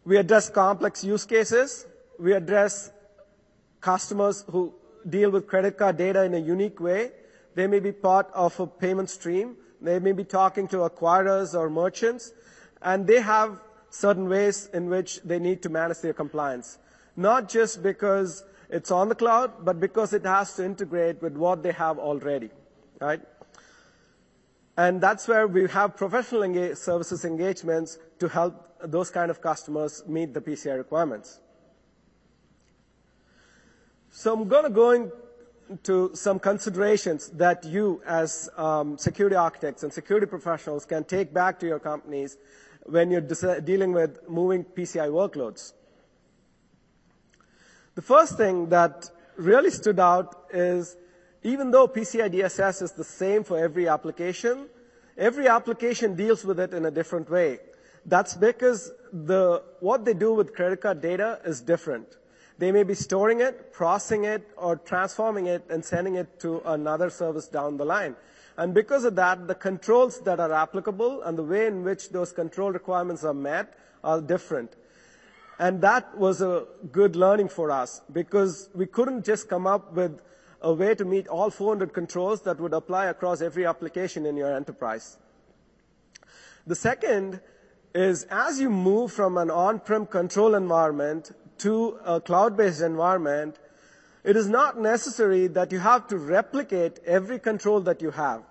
We 0.05 0.17
address 0.17 0.49
complex 0.49 1.03
use 1.03 1.25
cases. 1.25 1.85
We 2.19 2.33
address 2.33 2.91
customers 3.83 4.45
who 4.49 4.73
deal 5.07 5.29
with 5.29 5.45
credit 5.45 5.77
card 5.77 5.97
data 5.97 6.23
in 6.23 6.33
a 6.33 6.39
unique 6.39 6.79
way. 6.79 7.11
They 7.53 7.67
may 7.67 7.79
be 7.79 7.91
part 7.91 8.31
of 8.33 8.57
a 8.59 8.65
payment 8.65 9.09
stream. 9.09 9.57
They 9.81 9.99
may 9.99 10.13
be 10.13 10.23
talking 10.23 10.67
to 10.69 10.77
acquirers 10.89 11.53
or 11.53 11.69
merchants, 11.69 12.31
and 12.81 13.05
they 13.05 13.19
have 13.19 13.59
certain 13.89 14.29
ways 14.29 14.69
in 14.73 14.89
which 14.89 15.21
they 15.23 15.39
need 15.39 15.61
to 15.63 15.69
manage 15.69 15.99
their 15.99 16.13
compliance. 16.13 16.79
Not 17.17 17.49
just 17.49 17.83
because 17.83 18.43
it's 18.69 18.89
on 18.89 19.09
the 19.09 19.15
cloud, 19.15 19.65
but 19.65 19.79
because 19.79 20.13
it 20.13 20.25
has 20.25 20.55
to 20.55 20.65
integrate 20.65 21.21
with 21.21 21.35
what 21.35 21.61
they 21.61 21.73
have 21.73 21.99
already, 21.99 22.49
right? 23.01 23.21
And 24.77 25.01
that's 25.01 25.27
where 25.27 25.45
we 25.47 25.67
have 25.67 25.97
professional 25.97 26.75
services 26.75 27.25
engagements 27.25 27.99
to 28.19 28.29
help 28.29 28.55
those 28.81 29.09
kind 29.11 29.29
of 29.29 29.41
customers 29.41 30.01
meet 30.07 30.33
the 30.33 30.41
PCI 30.41 30.77
requirements. 30.77 31.39
So 34.15 34.31
I'm 34.31 34.47
going 34.47 34.63
to 34.63 34.69
go 34.69 34.91
into 35.71 36.11
some 36.13 36.37
considerations 36.37 37.29
that 37.29 37.65
you 37.65 37.99
as 38.05 38.47
um, 38.57 38.95
security 38.95 39.35
architects 39.35 39.81
and 39.81 39.91
security 39.91 40.27
professionals 40.27 40.85
can 40.85 41.03
take 41.03 41.33
back 41.33 41.59
to 41.61 41.65
your 41.65 41.79
companies 41.79 42.37
when 42.83 43.09
you're 43.09 43.27
dealing 43.61 43.91
with 43.91 44.19
moving 44.29 44.65
PCI 44.65 45.09
workloads. 45.09 45.73
The 47.95 48.03
first 48.03 48.37
thing 48.37 48.69
that 48.69 49.09
really 49.35 49.71
stood 49.71 49.99
out 49.99 50.45
is 50.53 50.95
even 51.41 51.71
though 51.71 51.87
PCI 51.87 52.31
DSS 52.31 52.83
is 52.83 52.91
the 52.91 53.03
same 53.03 53.43
for 53.43 53.57
every 53.57 53.87
application, 53.87 54.67
every 55.17 55.47
application 55.47 56.15
deals 56.15 56.45
with 56.45 56.59
it 56.59 56.71
in 56.71 56.85
a 56.85 56.91
different 56.91 57.31
way. 57.31 57.57
That's 58.05 58.35
because 58.35 58.91
the, 59.11 59.63
what 59.79 60.05
they 60.05 60.13
do 60.13 60.33
with 60.33 60.53
credit 60.53 60.81
card 60.81 61.01
data 61.01 61.39
is 61.45 61.61
different. 61.61 62.15
They 62.63 62.71
may 62.71 62.83
be 62.83 62.93
storing 62.93 63.41
it, 63.41 63.73
processing 63.73 64.23
it, 64.23 64.49
or 64.55 64.77
transforming 64.77 65.47
it 65.47 65.65
and 65.69 65.83
sending 65.83 66.15
it 66.15 66.39
to 66.39 66.61
another 66.63 67.09
service 67.09 67.49
down 67.49 67.75
the 67.75 67.83
line. 67.83 68.15
And 68.55 68.73
because 68.73 69.03
of 69.03 69.17
that, 69.17 69.49
the 69.49 69.55
controls 69.55 70.21
that 70.21 70.39
are 70.39 70.53
applicable 70.53 71.23
and 71.23 71.37
the 71.37 71.43
way 71.43 71.67
in 71.67 71.83
which 71.83 72.11
those 72.11 72.31
control 72.31 72.71
requirements 72.71 73.25
are 73.25 73.33
met 73.33 73.77
are 74.01 74.21
different. 74.21 74.77
And 75.59 75.81
that 75.81 76.17
was 76.17 76.41
a 76.41 76.65
good 76.89 77.17
learning 77.17 77.49
for 77.49 77.69
us 77.69 78.01
because 78.13 78.69
we 78.73 78.85
couldn't 78.85 79.25
just 79.25 79.49
come 79.49 79.67
up 79.67 79.91
with 79.91 80.21
a 80.61 80.71
way 80.73 80.95
to 80.95 81.03
meet 81.03 81.27
all 81.27 81.49
400 81.49 81.93
controls 81.93 82.43
that 82.43 82.61
would 82.61 82.73
apply 82.73 83.07
across 83.07 83.41
every 83.41 83.65
application 83.65 84.25
in 84.25 84.37
your 84.37 84.55
enterprise. 84.55 85.17
The 86.65 86.75
second 86.75 87.41
is 87.93 88.23
as 88.31 88.61
you 88.61 88.69
move 88.69 89.11
from 89.11 89.37
an 89.37 89.51
on-prem 89.51 90.05
control 90.05 90.55
environment 90.55 91.33
to 91.59 91.99
a 92.05 92.21
cloud-based 92.21 92.81
environment, 92.81 93.59
it 94.23 94.37
is 94.37 94.47
not 94.47 94.79
necessary 94.79 95.47
that 95.47 95.71
you 95.71 95.79
have 95.79 96.07
to 96.07 96.17
replicate 96.17 96.99
every 97.05 97.39
control 97.39 97.81
that 97.81 98.01
you 98.01 98.11
have. 98.11 98.43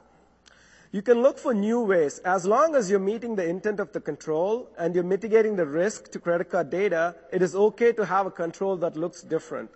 You 0.92 1.00
can 1.00 1.22
look 1.22 1.38
for 1.38 1.54
new 1.54 1.80
ways. 1.80 2.18
As 2.18 2.44
long 2.44 2.74
as 2.74 2.90
you're 2.90 3.00
meeting 3.00 3.34
the 3.34 3.48
intent 3.48 3.80
of 3.80 3.92
the 3.92 4.00
control 4.00 4.68
and 4.76 4.94
you're 4.94 5.04
mitigating 5.04 5.56
the 5.56 5.64
risk 5.64 6.12
to 6.12 6.18
credit 6.18 6.50
card 6.50 6.68
data, 6.68 7.14
it 7.32 7.40
is 7.40 7.54
okay 7.54 7.92
to 7.92 8.04
have 8.04 8.26
a 8.26 8.30
control 8.30 8.76
that 8.76 8.94
looks 8.94 9.22
different. 9.22 9.70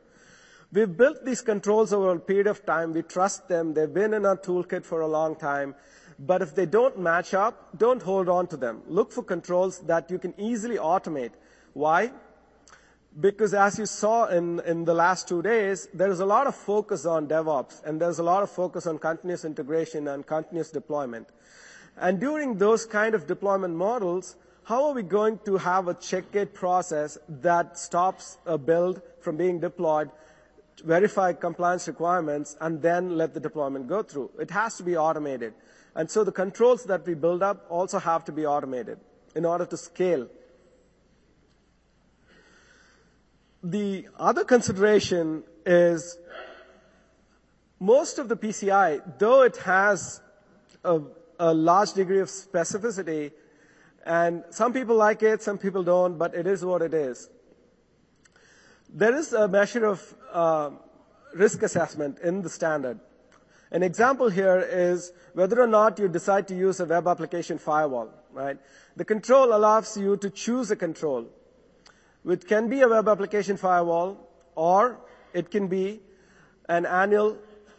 We've 0.71 0.95
built 0.95 1.25
these 1.25 1.41
controls 1.41 1.95
over 1.95 2.11
a 2.11 2.21
period 2.21 2.49
of 2.49 2.67
time. 2.67 2.93
We 2.93 3.01
trust 3.01 3.49
them. 3.49 3.73
They've 3.73 3.93
been 3.93 4.13
in 4.13 4.27
our 4.27 4.37
toolkit 4.37 4.85
for 4.85 5.01
a 5.01 5.07
long 5.07 5.37
time. 5.37 5.75
But 6.19 6.43
if 6.43 6.55
they 6.55 6.67
don't 6.67 6.99
match 6.99 7.33
up, 7.33 7.79
don't 7.79 8.03
hold 8.03 8.29
on 8.29 8.47
to 8.49 8.59
them. 8.59 8.83
Look 8.87 9.11
for 9.11 9.23
controls 9.23 9.79
that 9.87 10.11
you 10.11 10.19
can 10.19 10.35
easily 10.39 10.77
automate. 10.77 11.33
Why? 11.73 12.13
Because 13.19 13.55
as 13.55 13.79
you 13.79 13.87
saw 13.87 14.27
in, 14.27 14.61
in 14.61 14.85
the 14.85 14.93
last 14.93 15.27
two 15.27 15.41
days, 15.41 15.89
there 15.95 16.11
is 16.11 16.21
a 16.21 16.27
lot 16.27 16.47
of 16.47 16.55
focus 16.55 17.07
on 17.07 17.27
DevOps 17.27 17.83
and 17.85 17.99
there's 17.99 18.19
a 18.19 18.23
lot 18.23 18.43
of 18.43 18.51
focus 18.51 18.87
on 18.87 18.99
continuous 18.99 19.45
integration 19.47 20.09
and 20.09 20.27
continuous 20.27 20.71
deployment. 20.71 21.29
And 21.97 22.21
during 22.21 22.59
those 22.59 22.85
kind 22.85 23.15
of 23.15 23.27
deployment 23.27 23.75
models, 23.75 24.37
how 24.65 24.89
are 24.89 24.93
we 24.93 25.03
going 25.03 25.39
to 25.47 25.57
have 25.57 25.89
a 25.89 25.95
check 25.95 26.31
gate 26.31 26.53
process 26.53 27.17
that 27.29 27.79
stops 27.79 28.37
a 28.45 28.59
build 28.59 29.01
from 29.21 29.39
being 29.39 29.61
deployed, 29.61 30.11
verify 30.85 31.33
compliance 31.33 31.89
requirements, 31.89 32.57
and 32.61 32.83
then 32.83 33.17
let 33.17 33.33
the 33.33 33.41
deployment 33.41 33.89
go 33.89 34.03
through? 34.03 34.31
It 34.39 34.51
has 34.51 34.77
to 34.77 34.83
be 34.83 34.95
automated. 34.95 35.55
And 35.95 36.11
so 36.11 36.23
the 36.23 36.33
controls 36.33 36.85
that 36.85 37.07
we 37.07 37.15
build 37.15 37.43
up 37.43 37.65
also 37.71 37.99
have 37.99 38.27
to 38.27 38.33
be 38.33 38.45
automated 38.45 38.99
in 39.35 39.47
order 39.47 39.65
to 39.65 39.77
scale 39.79 40.29
The 43.69 44.07
other 44.17 44.45
consideration 44.45 45.43
is 45.65 46.19
most 47.81 48.21
of 48.21 48.29
the 48.29 48.37
PCI, 48.37 49.19
though 49.19 49.43
it 49.43 49.57
has 49.57 50.21
a, 50.85 51.01
a 51.41 51.53
large 51.53 51.93
degree 51.95 52.21
of 52.21 52.29
specificity, 52.29 53.33
and 54.05 54.45
some 54.51 54.73
people 54.73 54.95
like 54.95 55.25
it, 55.25 55.43
some 55.43 55.59
people 55.59 55.83
don't, 55.83 56.17
but 56.17 56.33
it 56.37 56.47
is 56.47 56.65
what 56.65 56.81
it 56.81 56.95
is. 56.95 57.29
There 58.89 59.17
is 59.17 59.33
a 59.33 59.49
measure 59.49 59.85
of 59.85 60.15
uh, 60.33 60.71
risk 61.35 61.65
assessment 61.65 62.21
in 62.21 62.43
the 62.43 62.49
standard. 62.49 63.01
An 63.73 63.83
example 63.83 64.29
here 64.29 64.61
is 64.61 65.13
whether 65.35 65.61
or 65.61 65.67
not 65.67 65.99
you 65.99 66.07
decide 66.07 66.47
to 66.49 66.55
use 66.55 66.79
a 66.79 66.85
web 66.85 67.09
application 67.09 67.59
firewall, 67.59 68.15
right? 68.33 68.59
The 68.95 69.05
control 69.05 69.53
allows 69.53 69.97
you 69.97 70.17
to 70.19 70.31
choose 70.31 70.71
a 70.71 70.77
control 70.77 71.27
which 72.27 72.45
can 72.49 72.69
be 72.69 72.81
a 72.81 72.89
web 72.89 73.07
application 73.09 73.57
firewall 73.57 74.19
or 74.57 74.99
it 75.33 75.49
can 75.49 75.69
be 75.69 76.01
an 76.69 76.85
annual 76.85 77.39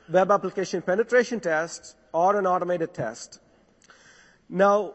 web 0.09 0.31
application 0.31 0.81
penetration 0.81 1.41
test 1.41 1.97
or 2.13 2.39
an 2.39 2.47
automated 2.47 2.93
test. 2.93 3.41
Now, 4.47 4.93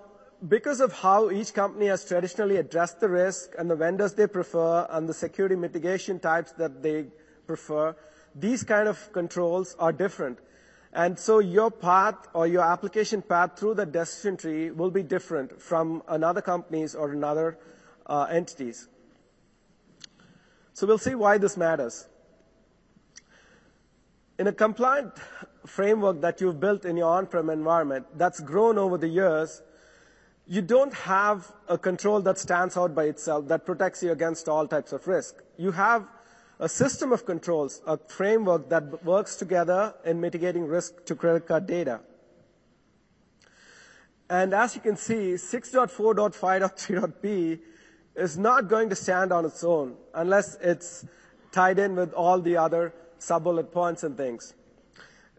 because 0.48 0.80
of 0.80 0.94
how 0.94 1.30
each 1.30 1.52
company 1.52 1.88
has 1.88 2.02
traditionally 2.02 2.56
addressed 2.56 3.00
the 3.00 3.10
risk 3.10 3.50
and 3.58 3.70
the 3.70 3.76
vendors 3.76 4.14
they 4.14 4.26
prefer 4.26 4.86
and 4.88 5.06
the 5.06 5.12
security 5.12 5.54
mitigation 5.54 6.18
types 6.18 6.52
that 6.52 6.82
they 6.82 7.08
prefer, 7.46 7.94
these 8.34 8.62
kind 8.62 8.88
of 8.88 9.12
controls 9.12 9.76
are 9.78 9.92
different. 9.92 10.38
And 10.94 11.18
so 11.18 11.40
your 11.40 11.70
path 11.70 12.26
or 12.32 12.46
your 12.46 12.62
application 12.62 13.20
path 13.20 13.58
through 13.58 13.74
the 13.74 13.84
decision 13.84 14.38
tree 14.38 14.70
will 14.70 14.90
be 14.90 15.02
different 15.02 15.60
from 15.60 16.02
another 16.08 16.40
company's 16.40 16.94
or 16.94 17.12
another 17.12 17.58
uh. 18.06 18.26
So 20.72 20.86
we'll 20.86 20.98
see 20.98 21.14
why 21.14 21.38
this 21.38 21.56
matters. 21.56 22.08
In 24.38 24.46
a 24.46 24.52
compliant 24.52 25.12
framework 25.66 26.20
that 26.22 26.40
you've 26.40 26.58
built 26.58 26.84
in 26.84 26.96
your 26.96 27.10
on-prem 27.10 27.50
environment 27.50 28.06
that's 28.16 28.40
grown 28.40 28.78
over 28.78 28.98
the 28.98 29.08
years, 29.08 29.62
you 30.46 30.62
don't 30.62 30.94
have 30.94 31.52
a 31.68 31.78
control 31.78 32.20
that 32.22 32.38
stands 32.38 32.76
out 32.76 32.92
by 32.94 33.04
itself 33.04 33.46
that 33.48 33.64
protects 33.64 34.02
you 34.02 34.10
against 34.10 34.48
all 34.48 34.66
types 34.66 34.92
of 34.92 35.06
risk. 35.06 35.36
You 35.56 35.70
have 35.72 36.08
a 36.58 36.68
system 36.68 37.12
of 37.12 37.24
controls, 37.26 37.80
a 37.86 37.96
framework 37.96 38.68
that 38.70 39.04
works 39.04 39.36
together 39.36 39.94
in 40.04 40.20
mitigating 40.20 40.66
risk 40.66 41.04
to 41.04 41.14
credit 41.14 41.46
card 41.46 41.66
data. 41.66 42.00
And 44.28 44.52
as 44.54 44.74
you 44.74 44.80
can 44.80 44.96
see, 44.96 45.34
6.4.5.3.b 45.34 47.60
is 48.14 48.36
not 48.38 48.68
going 48.68 48.88
to 48.90 48.94
stand 48.94 49.32
on 49.32 49.44
its 49.44 49.64
own 49.64 49.96
unless 50.14 50.56
it's 50.60 51.04
tied 51.50 51.78
in 51.78 51.96
with 51.96 52.12
all 52.12 52.40
the 52.40 52.56
other 52.56 52.92
sub-bullet 53.18 53.72
points 53.72 54.02
and 54.02 54.16
things. 54.16 54.54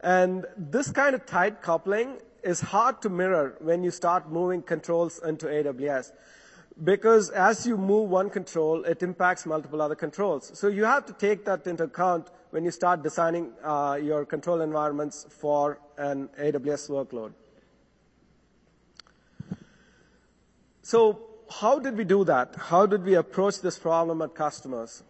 And 0.01 0.45
this 0.57 0.91
kind 0.91 1.15
of 1.15 1.25
tight 1.25 1.61
coupling 1.61 2.17
is 2.43 2.59
hard 2.59 3.01
to 3.01 3.09
mirror 3.09 3.55
when 3.59 3.83
you 3.83 3.91
start 3.91 4.31
moving 4.31 4.61
controls 4.61 5.19
into 5.23 5.45
AWS. 5.45 6.11
Because 6.83 7.29
as 7.29 7.67
you 7.67 7.77
move 7.77 8.09
one 8.09 8.29
control, 8.29 8.83
it 8.83 9.03
impacts 9.03 9.45
multiple 9.45 9.81
other 9.81 9.95
controls. 9.95 10.51
So 10.57 10.67
you 10.67 10.85
have 10.85 11.05
to 11.05 11.13
take 11.13 11.45
that 11.45 11.67
into 11.67 11.83
account 11.83 12.29
when 12.49 12.65
you 12.65 12.71
start 12.71 13.03
designing 13.03 13.51
uh, 13.63 13.99
your 14.01 14.25
control 14.25 14.61
environments 14.61 15.25
for 15.29 15.79
an 15.97 16.29
AWS 16.39 16.89
workload. 16.89 17.33
So 20.81 21.32
how 21.59 21.77
did 21.79 21.97
we 21.97 22.03
do 22.03 22.23
that? 22.25 22.55
How 22.55 22.85
did 22.85 23.03
we 23.03 23.15
approach 23.15 23.61
this 23.61 23.77
problem 23.77 24.21
at 24.21 24.33
customers? 24.33 25.03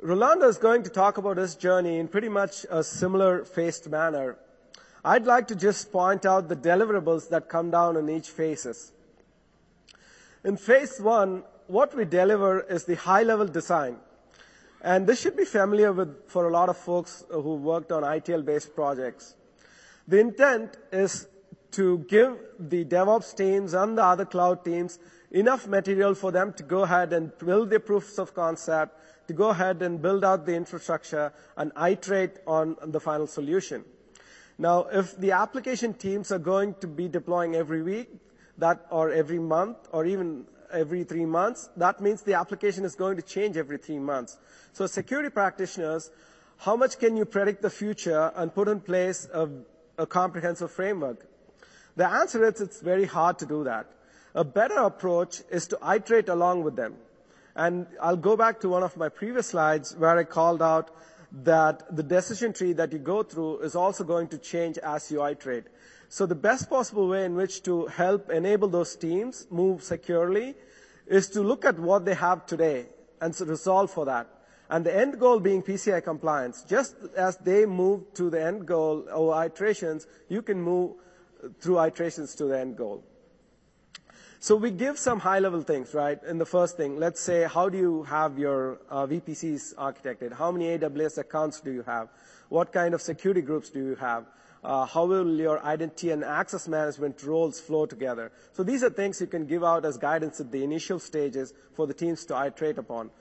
Rolando 0.00 0.48
is 0.48 0.58
going 0.58 0.82
to 0.84 0.90
talk 0.90 1.18
about 1.18 1.36
his 1.36 1.54
journey 1.54 1.98
in 1.98 2.08
pretty 2.08 2.28
much 2.28 2.64
a 2.70 2.82
similar 2.82 3.44
phased 3.44 3.90
manner. 3.90 4.36
I'd 5.04 5.26
like 5.26 5.48
to 5.48 5.54
just 5.54 5.92
point 5.92 6.24
out 6.24 6.48
the 6.48 6.56
deliverables 6.56 7.28
that 7.28 7.48
come 7.48 7.70
down 7.70 7.96
in 7.96 8.08
each 8.08 8.30
phases. 8.30 8.92
In 10.44 10.56
phase 10.56 10.98
one, 10.98 11.44
what 11.66 11.94
we 11.94 12.04
deliver 12.04 12.60
is 12.60 12.84
the 12.84 12.96
high 12.96 13.22
level 13.22 13.46
design. 13.46 13.96
And 14.82 15.06
this 15.06 15.20
should 15.20 15.36
be 15.36 15.44
familiar 15.44 15.92
with 15.92 16.28
for 16.28 16.48
a 16.48 16.52
lot 16.52 16.68
of 16.68 16.76
folks 16.76 17.24
who 17.30 17.56
worked 17.56 17.92
on 17.92 18.02
ITIL 18.02 18.44
based 18.44 18.74
projects. 18.74 19.34
The 20.08 20.20
intent 20.20 20.76
is 20.92 21.26
to 21.72 21.98
give 22.08 22.38
the 22.58 22.84
DevOps 22.84 23.36
teams 23.36 23.74
and 23.74 23.98
the 23.98 24.04
other 24.04 24.24
cloud 24.24 24.64
teams 24.64 24.98
enough 25.34 25.66
material 25.66 26.14
for 26.14 26.30
them 26.30 26.52
to 26.54 26.62
go 26.62 26.82
ahead 26.84 27.12
and 27.12 27.36
build 27.38 27.68
their 27.68 27.80
proofs 27.80 28.18
of 28.18 28.34
concept, 28.34 28.96
to 29.26 29.34
go 29.34 29.48
ahead 29.48 29.82
and 29.82 30.00
build 30.00 30.24
out 30.24 30.46
the 30.46 30.54
infrastructure 30.54 31.32
and 31.56 31.72
iterate 31.76 32.38
on 32.46 32.76
the 32.86 33.00
final 33.00 33.26
solution. 33.26 33.84
Now, 34.58 34.86
if 34.92 35.18
the 35.18 35.32
application 35.32 35.94
teams 35.94 36.30
are 36.30 36.38
going 36.38 36.74
to 36.80 36.86
be 36.86 37.08
deploying 37.08 37.56
every 37.56 37.82
week, 37.82 38.08
that 38.58 38.86
or 38.90 39.10
every 39.10 39.40
month, 39.40 39.76
or 39.90 40.06
even 40.06 40.46
every 40.72 41.02
three 41.02 41.26
months, 41.26 41.68
that 41.76 42.00
means 42.00 42.22
the 42.22 42.34
application 42.34 42.84
is 42.84 42.94
going 42.94 43.16
to 43.16 43.22
change 43.22 43.56
every 43.56 43.78
three 43.78 43.98
months. 43.98 44.38
So 44.72 44.86
security 44.86 45.30
practitioners, 45.30 46.12
how 46.58 46.76
much 46.76 47.00
can 47.00 47.16
you 47.16 47.24
predict 47.24 47.62
the 47.62 47.70
future 47.70 48.30
and 48.36 48.54
put 48.54 48.68
in 48.68 48.80
place 48.80 49.28
a, 49.32 49.48
a 49.98 50.06
comprehensive 50.06 50.70
framework? 50.70 51.26
The 51.96 52.08
answer 52.08 52.44
is 52.44 52.60
it's 52.60 52.80
very 52.80 53.06
hard 53.06 53.38
to 53.40 53.46
do 53.46 53.64
that. 53.64 53.90
A 54.36 54.42
better 54.42 54.78
approach 54.80 55.42
is 55.48 55.68
to 55.68 55.78
iterate 55.94 56.28
along 56.28 56.64
with 56.64 56.74
them. 56.74 56.96
And 57.54 57.86
I'll 58.02 58.16
go 58.16 58.36
back 58.36 58.60
to 58.60 58.68
one 58.68 58.82
of 58.82 58.96
my 58.96 59.08
previous 59.08 59.48
slides 59.48 59.94
where 59.96 60.18
I 60.18 60.24
called 60.24 60.60
out 60.60 60.90
that 61.44 61.94
the 61.94 62.02
decision 62.02 62.52
tree 62.52 62.72
that 62.72 62.92
you 62.92 62.98
go 62.98 63.22
through 63.22 63.60
is 63.60 63.76
also 63.76 64.02
going 64.02 64.28
to 64.28 64.38
change 64.38 64.76
as 64.78 65.10
you 65.10 65.24
iterate. 65.24 65.64
So 66.08 66.26
the 66.26 66.34
best 66.34 66.68
possible 66.68 67.08
way 67.08 67.24
in 67.24 67.36
which 67.36 67.62
to 67.64 67.86
help 67.86 68.30
enable 68.30 68.68
those 68.68 68.96
teams 68.96 69.46
move 69.50 69.82
securely 69.82 70.54
is 71.06 71.28
to 71.30 71.42
look 71.42 71.64
at 71.64 71.78
what 71.78 72.04
they 72.04 72.14
have 72.14 72.46
today 72.46 72.86
and 73.20 73.38
resolve 73.40 73.90
for 73.90 74.04
that. 74.06 74.28
And 74.68 74.84
the 74.84 74.96
end 74.96 75.20
goal 75.20 75.38
being 75.38 75.62
PCI 75.62 76.02
compliance. 76.02 76.64
Just 76.64 76.96
as 77.16 77.36
they 77.36 77.66
move 77.66 78.12
to 78.14 78.30
the 78.30 78.42
end 78.42 78.66
goal 78.66 79.06
or 79.14 79.44
iterations, 79.44 80.06
you 80.28 80.42
can 80.42 80.60
move 80.60 80.94
through 81.60 81.84
iterations 81.84 82.34
to 82.36 82.46
the 82.46 82.58
end 82.58 82.76
goal. 82.76 83.04
So 84.44 84.56
we 84.56 84.70
give 84.70 84.98
some 84.98 85.20
high 85.20 85.38
level 85.38 85.62
things, 85.62 85.94
right? 85.94 86.22
In 86.22 86.36
the 86.36 86.44
first 86.44 86.76
thing, 86.76 86.98
let's 86.98 87.18
say, 87.18 87.48
how 87.50 87.70
do 87.70 87.78
you 87.78 88.02
have 88.02 88.38
your 88.38 88.78
uh, 88.90 89.06
VPCs 89.06 89.74
architected? 89.76 90.34
How 90.34 90.52
many 90.52 90.66
AWS 90.76 91.16
accounts 91.16 91.60
do 91.60 91.72
you 91.72 91.82
have? 91.84 92.10
What 92.50 92.70
kind 92.70 92.92
of 92.92 93.00
security 93.00 93.40
groups 93.40 93.70
do 93.70 93.78
you 93.78 93.94
have? 93.94 94.26
Uh, 94.62 94.84
how 94.84 95.06
will 95.06 95.34
your 95.34 95.64
identity 95.64 96.10
and 96.10 96.22
access 96.22 96.68
management 96.68 97.22
roles 97.22 97.58
flow 97.58 97.86
together? 97.86 98.32
So 98.52 98.62
these 98.62 98.82
are 98.82 98.90
things 98.90 99.18
you 99.18 99.28
can 99.28 99.46
give 99.46 99.64
out 99.64 99.86
as 99.86 99.96
guidance 99.96 100.40
at 100.40 100.52
the 100.52 100.62
initial 100.62 100.98
stages 100.98 101.54
for 101.72 101.86
the 101.86 101.94
teams 101.94 102.26
to 102.26 102.34
iterate 102.34 102.76
upon. 102.76 103.12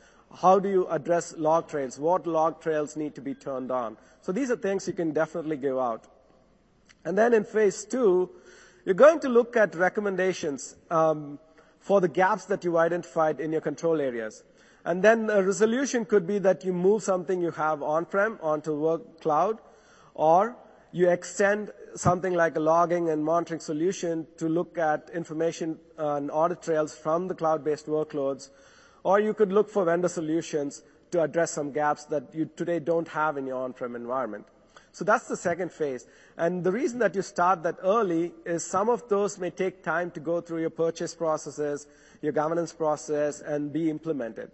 How 0.41 0.59
do 0.59 0.67
you 0.67 0.87
address 0.89 1.35
log 1.37 1.69
trails? 1.69 1.97
What 1.97 2.27
log 2.27 2.59
trails 2.59 2.97
need 2.97 3.15
to 3.15 3.21
be 3.21 3.33
turned 3.33 3.71
on? 3.71 3.95
So 4.23 4.33
these 4.33 4.51
are 4.51 4.57
things 4.57 4.89
you 4.89 4.93
can 4.93 5.13
definitely 5.13 5.55
give 5.55 5.77
out. 5.77 6.05
And 7.05 7.17
then 7.17 7.33
in 7.33 7.45
phase 7.45 7.85
two, 7.85 8.29
you're 8.85 8.95
going 8.95 9.19
to 9.21 9.29
look 9.29 9.55
at 9.55 9.75
recommendations 9.75 10.75
um, 10.91 11.39
for 11.79 12.01
the 12.01 12.07
gaps 12.07 12.45
that 12.45 12.63
you 12.63 12.77
identified 12.77 13.39
in 13.39 13.51
your 13.51 13.61
control 13.61 14.01
areas. 14.01 14.43
And 14.85 15.01
then 15.01 15.29
a 15.29 15.41
resolution 15.41 16.05
could 16.05 16.27
be 16.27 16.39
that 16.39 16.65
you 16.65 16.73
move 16.73 17.03
something 17.03 17.41
you 17.41 17.51
have 17.51 17.81
on-prem 17.81 18.39
onto 18.41 18.73
work 18.73 19.21
cloud, 19.21 19.59
or 20.13 20.57
you 20.91 21.09
extend 21.09 21.71
something 21.95 22.33
like 22.33 22.55
a 22.57 22.59
logging 22.59 23.09
and 23.09 23.23
monitoring 23.23 23.59
solution 23.59 24.27
to 24.37 24.49
look 24.49 24.77
at 24.77 25.09
information 25.13 25.79
and 25.97 26.29
audit 26.31 26.61
trails 26.61 26.93
from 26.93 27.27
the 27.27 27.35
cloud-based 27.35 27.87
workloads, 27.87 28.49
or 29.03 29.19
you 29.19 29.33
could 29.33 29.51
look 29.51 29.69
for 29.69 29.85
vendor 29.85 30.09
solutions 30.09 30.83
to 31.11 31.21
address 31.21 31.51
some 31.51 31.71
gaps 31.71 32.05
that 32.05 32.23
you 32.33 32.49
today 32.55 32.79
don't 32.79 33.07
have 33.07 33.37
in 33.37 33.47
your 33.47 33.63
on-prem 33.63 33.95
environment. 33.95 34.45
So 34.93 35.03
that's 35.03 35.27
the 35.27 35.35
second 35.35 35.71
phase. 35.71 36.05
And 36.37 36.63
the 36.63 36.71
reason 36.71 36.99
that 36.99 37.15
you 37.15 37.23
start 37.23 37.63
that 37.63 37.77
early 37.81 38.31
is 38.45 38.63
some 38.63 38.89
of 38.89 39.09
those 39.09 39.39
may 39.39 39.49
take 39.49 39.83
time 39.83 40.11
to 40.11 40.19
go 40.19 40.39
through 40.39 40.61
your 40.61 40.69
purchase 40.69 41.15
processes, 41.15 41.87
your 42.21 42.31
governance 42.31 42.71
process, 42.73 43.41
and 43.41 43.73
be 43.73 43.89
implemented. 43.89 44.51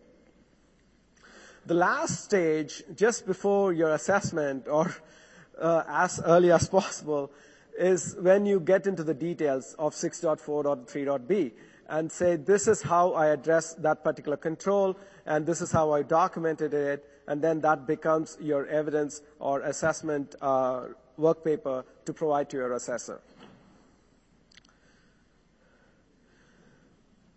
The 1.66 1.74
last 1.74 2.24
stage, 2.24 2.84
just 2.96 3.28
before 3.28 3.74
your 3.74 3.94
assessment 3.94 4.70
or 4.70 4.96
uh, 5.62 5.84
as 5.90 6.22
early 6.26 6.54
as 6.54 6.70
possible 6.70 7.32
is 7.78 8.16
when 8.18 8.46
you 8.46 8.62
get 8.62 8.88
into 8.88 9.04
the 9.04 9.14
details 9.14 9.76
of 9.78 9.94
6.4.3.b 9.94 11.52
and 11.90 12.10
say, 12.10 12.38
this 12.38 12.70
is 12.70 12.82
how 12.82 13.12
I 13.12 13.28
address 13.28 13.74
that 13.76 14.06
particular 14.06 14.38
control, 14.38 14.98
and 15.26 15.46
this 15.46 15.60
is 15.60 15.72
how 15.72 15.92
I 15.92 16.04
documented 16.04 16.74
it, 16.74 17.06
and 17.30 17.42
then 17.42 17.62
that 17.62 17.86
becomes 17.86 18.38
your 18.42 18.66
evidence 18.66 19.22
or 19.40 19.62
assessment 19.62 20.36
uh, 20.42 20.88
work 21.16 21.46
paper 21.46 21.86
to 22.06 22.12
provide 22.12 22.50
to 22.50 22.58
your 22.58 22.74
assessor. 22.74 23.22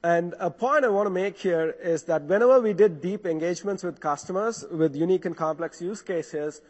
And 0.02 0.34
a 0.40 0.50
point 0.50 0.84
I 0.84 0.88
want 0.88 1.06
to 1.06 1.10
make 1.10 1.38
here 1.38 1.76
is 1.80 2.04
that 2.04 2.22
whenever 2.22 2.60
we 2.60 2.72
did 2.72 3.00
deep 3.02 3.26
engagements 3.26 3.84
with 3.84 4.00
customers 4.00 4.64
with 4.72 4.96
unique 4.96 5.26
and 5.26 5.36
complex 5.36 5.80
use 5.80 6.00
cases, 6.00 6.62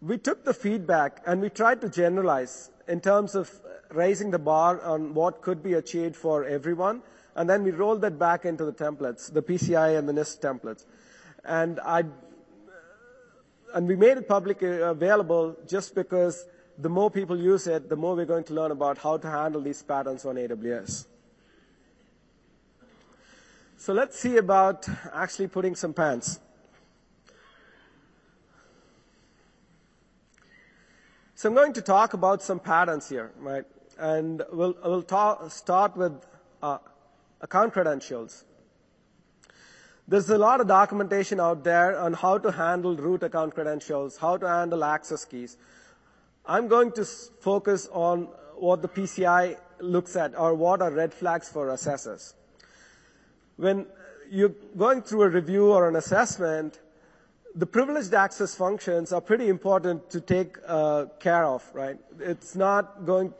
we 0.00 0.16
took 0.16 0.44
the 0.44 0.54
feedback 0.54 1.22
and 1.26 1.40
we 1.42 1.50
tried 1.50 1.82
to 1.82 1.88
generalize 1.90 2.70
in 2.88 3.00
terms 3.00 3.34
of 3.34 3.50
raising 3.90 4.30
the 4.30 4.38
bar 4.38 4.80
on 4.82 5.12
what 5.12 5.42
could 5.42 5.62
be 5.62 5.74
achieved 5.74 6.16
for 6.16 6.44
everyone, 6.46 7.02
and 7.36 7.48
then 7.48 7.62
we 7.62 7.70
rolled 7.72 8.00
that 8.00 8.18
back 8.18 8.46
into 8.46 8.64
the 8.64 8.72
templates, 8.72 9.32
the 9.32 9.42
PCI 9.42 9.98
and 9.98 10.08
the 10.08 10.12
NIST 10.12 10.40
templates. 10.40 10.86
And 11.44 11.78
I, 11.80 12.04
and 13.74 13.86
we 13.86 13.96
made 13.96 14.16
it 14.16 14.28
public 14.28 14.62
uh, 14.62 14.66
available 14.66 15.56
just 15.66 15.94
because 15.94 16.46
the 16.78 16.88
more 16.88 17.10
people 17.10 17.38
use 17.38 17.66
it, 17.66 17.88
the 17.88 17.96
more 17.96 18.14
we're 18.14 18.24
going 18.24 18.44
to 18.44 18.54
learn 18.54 18.70
about 18.70 18.98
how 18.98 19.16
to 19.16 19.28
handle 19.28 19.60
these 19.60 19.82
patterns 19.82 20.24
on 20.24 20.36
AWS. 20.36 21.06
So 23.76 23.92
let's 23.92 24.18
see 24.18 24.36
about 24.36 24.88
actually 25.12 25.48
putting 25.48 25.74
some 25.74 25.92
pants. 25.94 26.40
So 31.34 31.48
I'm 31.48 31.54
going 31.54 31.72
to 31.74 31.82
talk 31.82 32.14
about 32.14 32.42
some 32.42 32.58
patterns 32.58 33.08
here, 33.08 33.30
right? 33.38 33.64
And 33.96 34.42
we'll, 34.52 35.04
start 35.48 35.96
with 35.96 36.12
uh, 36.62 36.78
account 37.40 37.72
credentials. 37.72 38.44
There's 40.10 40.30
a 40.30 40.38
lot 40.38 40.62
of 40.62 40.66
documentation 40.68 41.38
out 41.38 41.64
there 41.64 41.98
on 41.98 42.14
how 42.14 42.38
to 42.38 42.50
handle 42.50 42.96
root 42.96 43.22
account 43.22 43.54
credentials, 43.54 44.16
how 44.16 44.38
to 44.38 44.48
handle 44.48 44.82
access 44.82 45.26
keys. 45.26 45.58
I'm 46.46 46.66
going 46.66 46.92
to 46.92 47.04
focus 47.04 47.90
on 47.92 48.28
what 48.56 48.80
the 48.80 48.88
PCI 48.88 49.58
looks 49.80 50.16
at 50.16 50.34
or 50.34 50.54
what 50.54 50.80
are 50.80 50.90
red 50.90 51.12
flags 51.12 51.50
for 51.50 51.68
assessors. 51.68 52.32
When 53.56 53.84
you're 54.30 54.54
going 54.78 55.02
through 55.02 55.24
a 55.24 55.28
review 55.28 55.72
or 55.72 55.90
an 55.90 55.96
assessment, 55.96 56.80
the 57.54 57.66
privileged 57.66 58.14
access 58.14 58.54
functions 58.54 59.12
are 59.12 59.20
pretty 59.20 59.48
important 59.48 60.08
to 60.08 60.22
take 60.22 60.56
uh, 60.66 61.04
care 61.20 61.44
of, 61.44 61.68
right? 61.74 61.98
It's 62.18 62.56
not 62.56 63.04
going, 63.04 63.34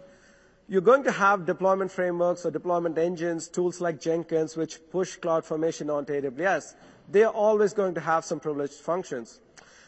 you're 0.69 0.83
going 0.83 1.05
to 1.05 1.13
have 1.13 1.47
deployment 1.47 1.91
frameworks 1.91 2.45
or 2.45 2.51
deployment 2.51 2.99
engines, 2.99 3.49
tools 3.49 3.81
like 3.81 4.01
Jenkins, 4.01 4.55
which 4.55 4.79
push 4.91 5.19
CloudFormation 5.19 5.93
onto 5.93 6.13
AWS. 6.13 6.75
They're 7.11 7.29
always 7.29 7.73
going 7.73 7.95
to 7.95 8.01
have 8.01 8.25
some 8.25 8.39
privileged 8.39 8.75
functions. 8.75 9.41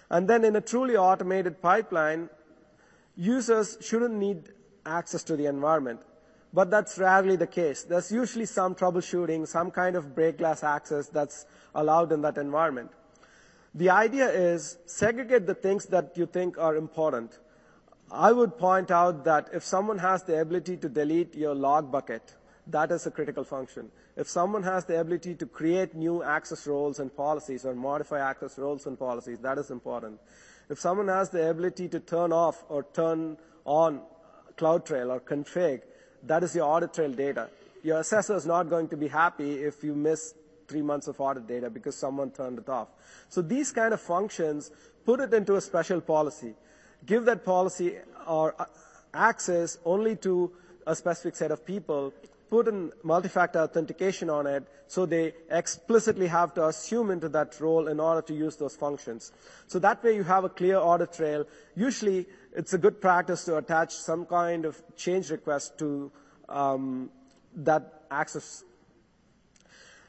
And 0.08 0.26
then 0.26 0.42
in 0.42 0.56
a 0.56 0.60
truly 0.62 0.96
automated 0.96 1.60
pipeline, 1.60 2.30
users 3.14 3.76
shouldn't 3.82 4.14
need 4.14 4.48
access 4.86 5.22
to 5.24 5.36
the 5.36 5.46
environment. 5.46 6.00
But 6.52 6.70
that's 6.70 6.98
rarely 6.98 7.36
the 7.36 7.46
case. 7.46 7.84
There's 7.84 8.10
usually 8.10 8.46
some 8.46 8.74
troubleshooting, 8.74 9.46
some 9.46 9.70
kind 9.70 9.96
of 9.96 10.14
break 10.14 10.38
glass 10.38 10.64
access 10.64 11.08
that's 11.08 11.44
allowed 11.74 12.10
in 12.10 12.22
that 12.22 12.38
environment. 12.38 12.90
The 13.74 13.90
idea 13.90 14.28
is 14.28 14.78
segregate 14.86 15.46
the 15.46 15.54
things 15.54 15.86
that 15.86 16.16
you 16.16 16.26
think 16.26 16.58
are 16.58 16.74
important. 16.74 17.38
I 18.12 18.32
would 18.32 18.58
point 18.58 18.90
out 18.90 19.24
that 19.24 19.50
if 19.52 19.62
someone 19.62 19.98
has 19.98 20.24
the 20.24 20.40
ability 20.40 20.76
to 20.78 20.88
delete 20.88 21.34
your 21.34 21.54
log 21.54 21.92
bucket, 21.92 22.34
that 22.66 22.90
is 22.90 23.06
a 23.06 23.10
critical 23.10 23.44
function. 23.44 23.90
If 24.16 24.28
someone 24.28 24.62
has 24.64 24.84
the 24.84 25.00
ability 25.00 25.36
to 25.36 25.46
create 25.46 25.94
new 25.94 26.22
access 26.22 26.66
roles 26.66 26.98
and 26.98 27.14
policies 27.14 27.64
or 27.64 27.74
modify 27.74 28.18
access 28.20 28.58
roles 28.58 28.86
and 28.86 28.98
policies, 28.98 29.38
that 29.40 29.58
is 29.58 29.70
important. 29.70 30.18
If 30.68 30.78
someone 30.80 31.08
has 31.08 31.30
the 31.30 31.50
ability 31.50 31.88
to 31.88 32.00
turn 32.00 32.32
off 32.32 32.64
or 32.68 32.84
turn 32.92 33.36
on 33.64 34.02
CloudTrail 34.56 35.10
or 35.10 35.20
config, 35.20 35.82
that 36.24 36.42
is 36.42 36.54
your 36.54 36.64
audit 36.64 36.92
trail 36.92 37.12
data. 37.12 37.48
Your 37.82 38.00
assessor 38.00 38.36
is 38.36 38.46
not 38.46 38.68
going 38.68 38.88
to 38.88 38.96
be 38.96 39.08
happy 39.08 39.54
if 39.54 39.82
you 39.82 39.94
miss 39.94 40.34
three 40.68 40.82
months 40.82 41.08
of 41.08 41.20
audit 41.20 41.46
data 41.46 41.70
because 41.70 41.96
someone 41.96 42.30
turned 42.30 42.58
it 42.58 42.68
off. 42.68 42.88
So 43.28 43.40
these 43.40 43.72
kind 43.72 43.94
of 43.94 44.00
functions, 44.00 44.70
put 45.04 45.20
it 45.20 45.32
into 45.32 45.56
a 45.56 45.60
special 45.60 46.00
policy. 46.00 46.54
Give 47.06 47.24
that 47.24 47.44
policy 47.44 47.96
or 48.26 48.54
access 49.12 49.78
only 49.84 50.16
to 50.16 50.52
a 50.86 50.94
specific 50.94 51.36
set 51.36 51.50
of 51.50 51.64
people, 51.64 52.12
put 52.50 52.68
in 52.68 52.90
multi-factor 53.02 53.60
authentication 53.60 54.28
on 54.28 54.46
it, 54.46 54.64
so 54.86 55.06
they 55.06 55.32
explicitly 55.50 56.26
have 56.26 56.52
to 56.54 56.66
assume 56.66 57.10
into 57.10 57.28
that 57.28 57.58
role 57.60 57.86
in 57.86 58.00
order 58.00 58.22
to 58.22 58.34
use 58.34 58.56
those 58.56 58.74
functions. 58.74 59.32
So 59.68 59.78
that 59.78 60.02
way 60.02 60.16
you 60.16 60.24
have 60.24 60.44
a 60.44 60.48
clear 60.48 60.76
audit 60.78 61.12
trail. 61.12 61.46
Usually 61.76 62.26
it's 62.52 62.72
a 62.74 62.78
good 62.78 63.00
practice 63.00 63.44
to 63.44 63.56
attach 63.56 63.94
some 63.94 64.26
kind 64.26 64.64
of 64.64 64.82
change 64.96 65.30
request 65.30 65.78
to 65.78 66.10
um, 66.48 67.10
that 67.54 68.02
access 68.10 68.64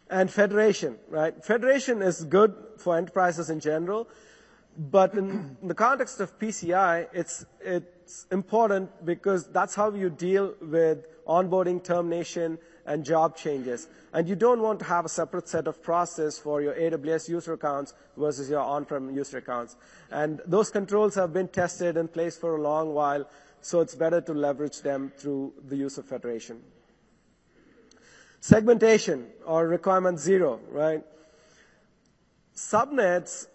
and 0.09 0.29
federation, 0.29 0.97
right? 1.09 1.43
Federation 1.43 2.01
is 2.01 2.23
good 2.25 2.53
for 2.77 2.97
enterprises 2.97 3.49
in 3.49 3.59
general, 3.59 4.09
but 4.77 5.13
in, 5.15 5.57
the 5.61 5.73
context 5.73 6.19
of 6.19 6.37
PCI, 6.39 7.07
it's, 7.13 7.45
it's 7.59 8.25
important 8.31 9.05
because 9.05 9.47
that's 9.47 9.75
how 9.75 9.91
you 9.93 10.09
deal 10.09 10.53
with 10.61 11.05
onboarding, 11.27 11.83
termination, 11.83 12.57
and 12.85 13.05
job 13.05 13.35
changes. 13.35 13.87
And 14.13 14.27
you 14.27 14.35
don't 14.35 14.61
want 14.61 14.79
to 14.79 14.85
have 14.85 15.05
a 15.05 15.09
separate 15.09 15.47
set 15.47 15.67
of 15.67 15.83
process 15.83 16.37
for 16.37 16.61
your 16.61 16.73
AWS 16.73 17.29
user 17.29 17.53
accounts 17.53 17.93
versus 18.17 18.49
your 18.49 18.61
on-prem 18.61 19.13
user 19.15 19.37
accounts. 19.37 19.75
And 20.09 20.41
those 20.45 20.69
controls 20.69 21.15
have 21.15 21.33
been 21.33 21.47
tested 21.47 21.97
in 21.97 22.07
place 22.07 22.37
for 22.37 22.55
a 22.55 22.61
long 22.61 22.93
while, 22.93 23.27
so 23.61 23.81
it's 23.81 23.95
better 23.95 24.21
to 24.21 24.33
leverage 24.33 24.81
them 24.81 25.11
through 25.17 25.53
the 25.67 25.75
use 25.75 25.97
of 25.97 26.05
federation. 26.05 26.61
Segmentation 28.39 29.27
or 29.45 29.67
requirement 29.67 30.19
zero, 30.19 30.59
right? 30.71 31.03
Subnets 32.55 33.47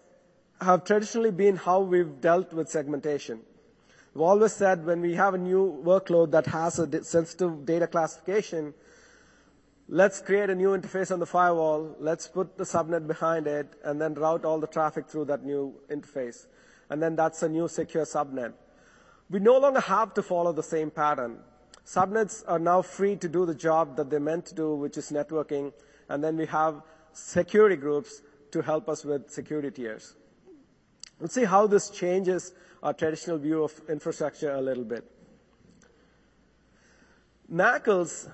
have 0.61 0.83
traditionally 0.83 1.31
been 1.31 1.55
how 1.55 1.79
we've 1.81 2.19
dealt 2.19 2.51
with 2.53 2.69
segmentation. 2.69 3.41
We've 4.13 4.23
always 4.23 4.53
said 4.53 4.85
when 4.85 5.01
we 5.01 5.13
have 5.13 5.35
a 5.35 5.37
new 5.37 5.81
workload 5.85 6.31
that 6.31 6.47
has 6.47 6.79
a 6.79 7.03
sensitive 7.03 7.65
data 7.65 7.85
classification, 7.85 8.73
let's 9.87 10.19
create 10.19 10.49
a 10.49 10.55
new 10.55 10.69
interface 10.69 11.11
on 11.11 11.19
the 11.19 11.25
firewall, 11.25 11.95
let's 11.99 12.27
put 12.27 12.57
the 12.57 12.63
subnet 12.63 13.05
behind 13.05 13.45
it, 13.45 13.75
and 13.83 14.01
then 14.01 14.15
route 14.15 14.43
all 14.43 14.59
the 14.59 14.67
traffic 14.67 15.07
through 15.07 15.25
that 15.25 15.45
new 15.45 15.73
interface. 15.89 16.47
And 16.89 17.01
then 17.01 17.15
that's 17.15 17.43
a 17.43 17.49
new 17.49 17.67
secure 17.67 18.05
subnet. 18.05 18.53
We 19.29 19.39
no 19.39 19.59
longer 19.59 19.81
have 19.81 20.13
to 20.15 20.23
follow 20.23 20.53
the 20.53 20.63
same 20.63 20.89
pattern. 20.89 21.37
Subnets 21.85 22.43
are 22.47 22.59
now 22.59 22.81
free 22.81 23.15
to 23.15 23.29
do 23.29 23.45
the 23.45 23.55
job 23.55 23.95
that 23.95 24.09
they're 24.09 24.19
meant 24.19 24.45
to 24.47 24.55
do, 24.55 24.75
which 24.75 24.97
is 24.97 25.11
networking, 25.11 25.71
and 26.09 26.21
then 26.21 26.35
we 26.35 26.45
have 26.47 26.81
security 27.13 27.75
groups 27.75 28.21
to 28.51 28.61
help 28.61 28.89
us 28.89 29.05
with 29.05 29.29
security 29.29 29.71
tiers. 29.71 30.16
Let's 31.19 31.33
see 31.33 31.45
how 31.45 31.65
this 31.67 31.89
changes 31.89 32.53
our 32.83 32.93
traditional 32.93 33.37
view 33.37 33.63
of 33.63 33.73
infrastructure 33.89 34.51
a 34.51 34.61
little 34.61 34.83
bit. 34.83 35.03
NACLs, 37.51 38.29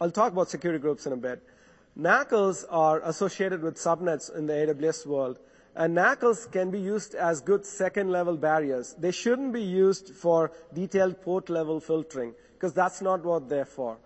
I'll 0.00 0.10
talk 0.10 0.32
about 0.32 0.48
security 0.50 0.80
groups 0.80 1.06
in 1.06 1.12
a 1.12 1.16
bit. 1.16 1.42
NACLs 1.98 2.64
are 2.70 3.00
associated 3.02 3.62
with 3.62 3.76
subnets 3.76 4.34
in 4.34 4.46
the 4.46 4.52
AWS 4.54 5.06
world, 5.06 5.38
and 5.76 5.96
NACLs 5.96 6.50
can 6.50 6.70
be 6.70 6.80
used 6.80 7.14
as 7.14 7.40
good 7.40 7.64
second-level 7.64 8.36
barriers. 8.38 8.96
They 8.98 9.12
shouldn't 9.12 9.52
be 9.52 9.62
used 9.62 10.10
for 10.14 10.50
detailed 10.72 11.20
port-level 11.22 11.78
filtering, 11.78 12.34
because 12.54 12.72
that's 12.72 13.00
not 13.00 13.22
what 13.24 13.48
they're 13.48 13.64
for. 13.64 13.98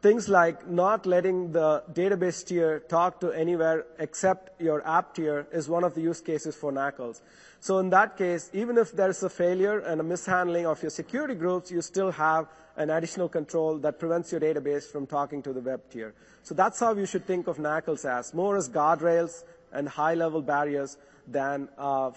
Things 0.00 0.28
like 0.28 0.68
not 0.68 1.06
letting 1.06 1.50
the 1.50 1.82
database 1.92 2.46
tier 2.46 2.78
talk 2.78 3.18
to 3.20 3.32
anywhere 3.32 3.84
except 3.98 4.60
your 4.60 4.86
app 4.86 5.14
tier 5.14 5.48
is 5.52 5.68
one 5.68 5.82
of 5.82 5.94
the 5.94 6.00
use 6.00 6.20
cases 6.20 6.54
for 6.54 6.70
NACLs. 6.72 7.20
So 7.58 7.78
in 7.78 7.90
that 7.90 8.16
case, 8.16 8.48
even 8.52 8.78
if 8.78 8.92
there's 8.92 9.20
a 9.24 9.28
failure 9.28 9.80
and 9.80 10.00
a 10.00 10.04
mishandling 10.04 10.66
of 10.66 10.80
your 10.82 10.90
security 10.90 11.34
groups, 11.34 11.72
you 11.72 11.82
still 11.82 12.12
have 12.12 12.46
an 12.76 12.90
additional 12.90 13.28
control 13.28 13.76
that 13.78 13.98
prevents 13.98 14.30
your 14.30 14.40
database 14.40 14.84
from 14.84 15.04
talking 15.04 15.42
to 15.42 15.52
the 15.52 15.60
web 15.60 15.80
tier. 15.90 16.14
So 16.44 16.54
that's 16.54 16.78
how 16.78 16.94
you 16.94 17.04
should 17.04 17.26
think 17.26 17.48
of 17.48 17.56
NACLs 17.56 18.04
as, 18.04 18.32
more 18.32 18.56
as 18.56 18.68
guardrails 18.68 19.42
and 19.72 19.88
high-level 19.88 20.42
barriers 20.42 20.96
than 21.26 21.68
uh, 21.76 22.12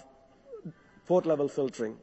port-level 1.06 1.48
filtering. 1.48 1.96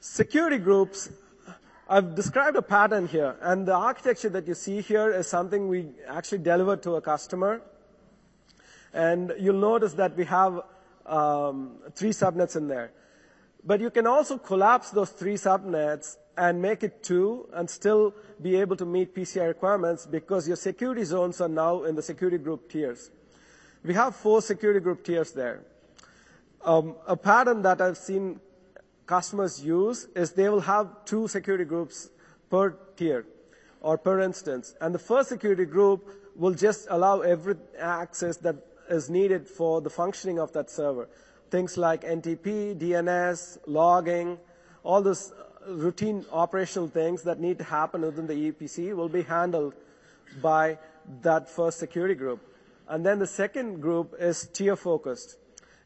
Security 0.00 0.56
groups, 0.56 1.10
I've 1.92 2.14
described 2.14 2.56
a 2.56 2.62
pattern 2.62 3.08
here, 3.08 3.34
and 3.40 3.66
the 3.66 3.74
architecture 3.74 4.28
that 4.28 4.46
you 4.46 4.54
see 4.54 4.80
here 4.80 5.12
is 5.12 5.26
something 5.26 5.66
we 5.66 5.88
actually 6.06 6.38
delivered 6.38 6.84
to 6.84 6.94
a 6.94 7.00
customer. 7.00 7.62
And 8.92 9.32
you'll 9.40 9.58
notice 9.58 9.94
that 9.94 10.16
we 10.16 10.24
have 10.26 10.60
um, 11.04 11.78
three 11.96 12.10
subnets 12.10 12.54
in 12.54 12.68
there. 12.68 12.92
But 13.64 13.80
you 13.80 13.90
can 13.90 14.06
also 14.06 14.38
collapse 14.38 14.90
those 14.90 15.10
three 15.10 15.34
subnets 15.34 16.16
and 16.38 16.62
make 16.62 16.84
it 16.84 17.02
two 17.02 17.48
and 17.52 17.68
still 17.68 18.14
be 18.40 18.54
able 18.54 18.76
to 18.76 18.86
meet 18.86 19.12
PCI 19.12 19.48
requirements 19.48 20.06
because 20.06 20.46
your 20.46 20.56
security 20.56 21.02
zones 21.02 21.40
are 21.40 21.48
now 21.48 21.82
in 21.82 21.96
the 21.96 22.02
security 22.02 22.38
group 22.38 22.70
tiers. 22.70 23.10
We 23.82 23.94
have 23.94 24.14
four 24.14 24.42
security 24.42 24.78
group 24.78 25.02
tiers 25.02 25.32
there. 25.32 25.64
Um, 26.64 26.94
a 27.08 27.16
pattern 27.16 27.62
that 27.62 27.80
I've 27.80 27.98
seen 27.98 28.38
customers 29.10 29.54
use 29.64 30.06
is 30.14 30.32
they 30.32 30.48
will 30.48 30.66
have 30.74 30.86
two 31.04 31.26
security 31.26 31.64
groups 31.64 32.10
per 32.48 32.70
tier 32.96 33.26
or 33.80 33.98
per 33.98 34.20
instance. 34.20 34.74
And 34.80 34.94
the 34.94 35.00
first 35.00 35.28
security 35.28 35.64
group 35.64 36.06
will 36.36 36.54
just 36.54 36.86
allow 36.88 37.20
every 37.20 37.56
access 37.78 38.36
that 38.38 38.56
is 38.88 39.10
needed 39.10 39.48
for 39.48 39.80
the 39.80 39.90
functioning 39.90 40.38
of 40.38 40.52
that 40.52 40.70
server. 40.70 41.08
Things 41.50 41.76
like 41.76 42.02
NTP, 42.02 42.78
DNS, 42.78 43.58
logging, 43.66 44.38
all 44.84 45.02
those 45.02 45.32
uh, 45.32 45.72
routine 45.72 46.24
operational 46.30 46.86
things 46.86 47.22
that 47.24 47.40
need 47.40 47.58
to 47.58 47.64
happen 47.64 48.02
within 48.02 48.28
the 48.28 48.38
VPC 48.52 48.94
will 48.94 49.08
be 49.08 49.22
handled 49.22 49.74
by 50.40 50.78
that 51.22 51.50
first 51.50 51.80
security 51.80 52.14
group. 52.14 52.40
And 52.86 53.04
then 53.04 53.18
the 53.18 53.26
second 53.26 53.80
group 53.80 54.14
is 54.20 54.48
tier 54.52 54.76
focused. 54.76 55.36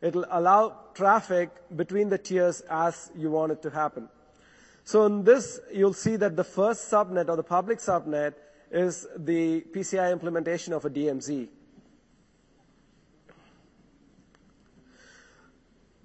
It'll 0.05 0.27
allow 0.31 0.77
traffic 0.93 1.49
between 1.75 2.11
the 2.11 2.19
tiers 2.19 2.61
as 2.69 3.11
you 3.17 3.31
want 3.31 3.53
it 3.53 3.63
to 3.63 3.71
happen. 3.71 4.11
So 4.85 5.07
in 5.07 5.25
this, 5.25 5.61
you'll 5.73 5.95
see 5.95 6.17
that 6.17 6.37
the 6.37 6.45
first 6.45 6.91
subnet 6.93 7.31
or 7.31 7.37
the 7.37 7.43
public 7.43 7.79
subnet 7.79 8.35
is 8.71 9.07
the 9.17 9.63
PCI 9.63 10.13
implementation 10.13 10.75
of 10.75 10.85
a 10.85 10.91
DMZ. 10.91 11.49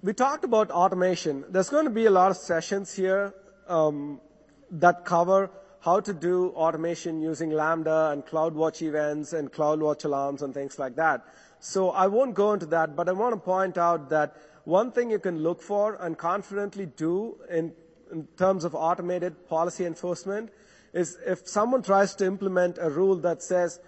We 0.02 0.14
talked 0.14 0.44
about 0.44 0.70
automation. 0.70 1.44
There's 1.50 1.68
going 1.68 1.84
to 1.84 1.90
be 1.90 2.06
a 2.06 2.10
lot 2.10 2.30
of 2.30 2.38
sessions 2.38 2.94
here 2.94 3.34
um, 3.68 4.22
that 4.70 5.04
cover 5.04 5.50
how 5.80 6.00
to 6.00 6.14
do 6.14 6.50
automation 6.50 7.20
using 7.20 7.50
Lambda 7.50 8.10
and 8.12 8.24
CloudWatch 8.24 8.80
events 8.80 9.34
and 9.34 9.52
CloudWatch 9.52 10.06
alarms 10.06 10.40
and 10.40 10.54
things 10.54 10.78
like 10.78 10.96
that. 10.96 11.22
So 11.60 11.90
I 11.90 12.06
won't 12.06 12.34
go 12.34 12.52
into 12.52 12.66
that, 12.66 12.96
but 12.96 13.08
I 13.08 13.12
want 13.12 13.34
to 13.34 13.40
point 13.40 13.76
out 13.78 14.08
that 14.10 14.36
one 14.64 14.92
thing 14.92 15.10
you 15.10 15.18
can 15.18 15.42
look 15.42 15.60
for 15.60 15.94
and 15.96 16.16
confidently 16.16 16.86
do 16.86 17.36
in, 17.50 17.72
in 18.10 18.26
terms 18.36 18.64
of 18.64 18.74
automated 18.74 19.46
policy 19.48 19.84
enforcement 19.84 20.50
is 20.92 21.18
if 21.26 21.46
someone 21.46 21.82
tries 21.82 22.14
to 22.16 22.26
implement 22.26 22.78
a 22.80 22.90
rule 22.90 23.16
that 23.16 23.42
says 23.42 23.78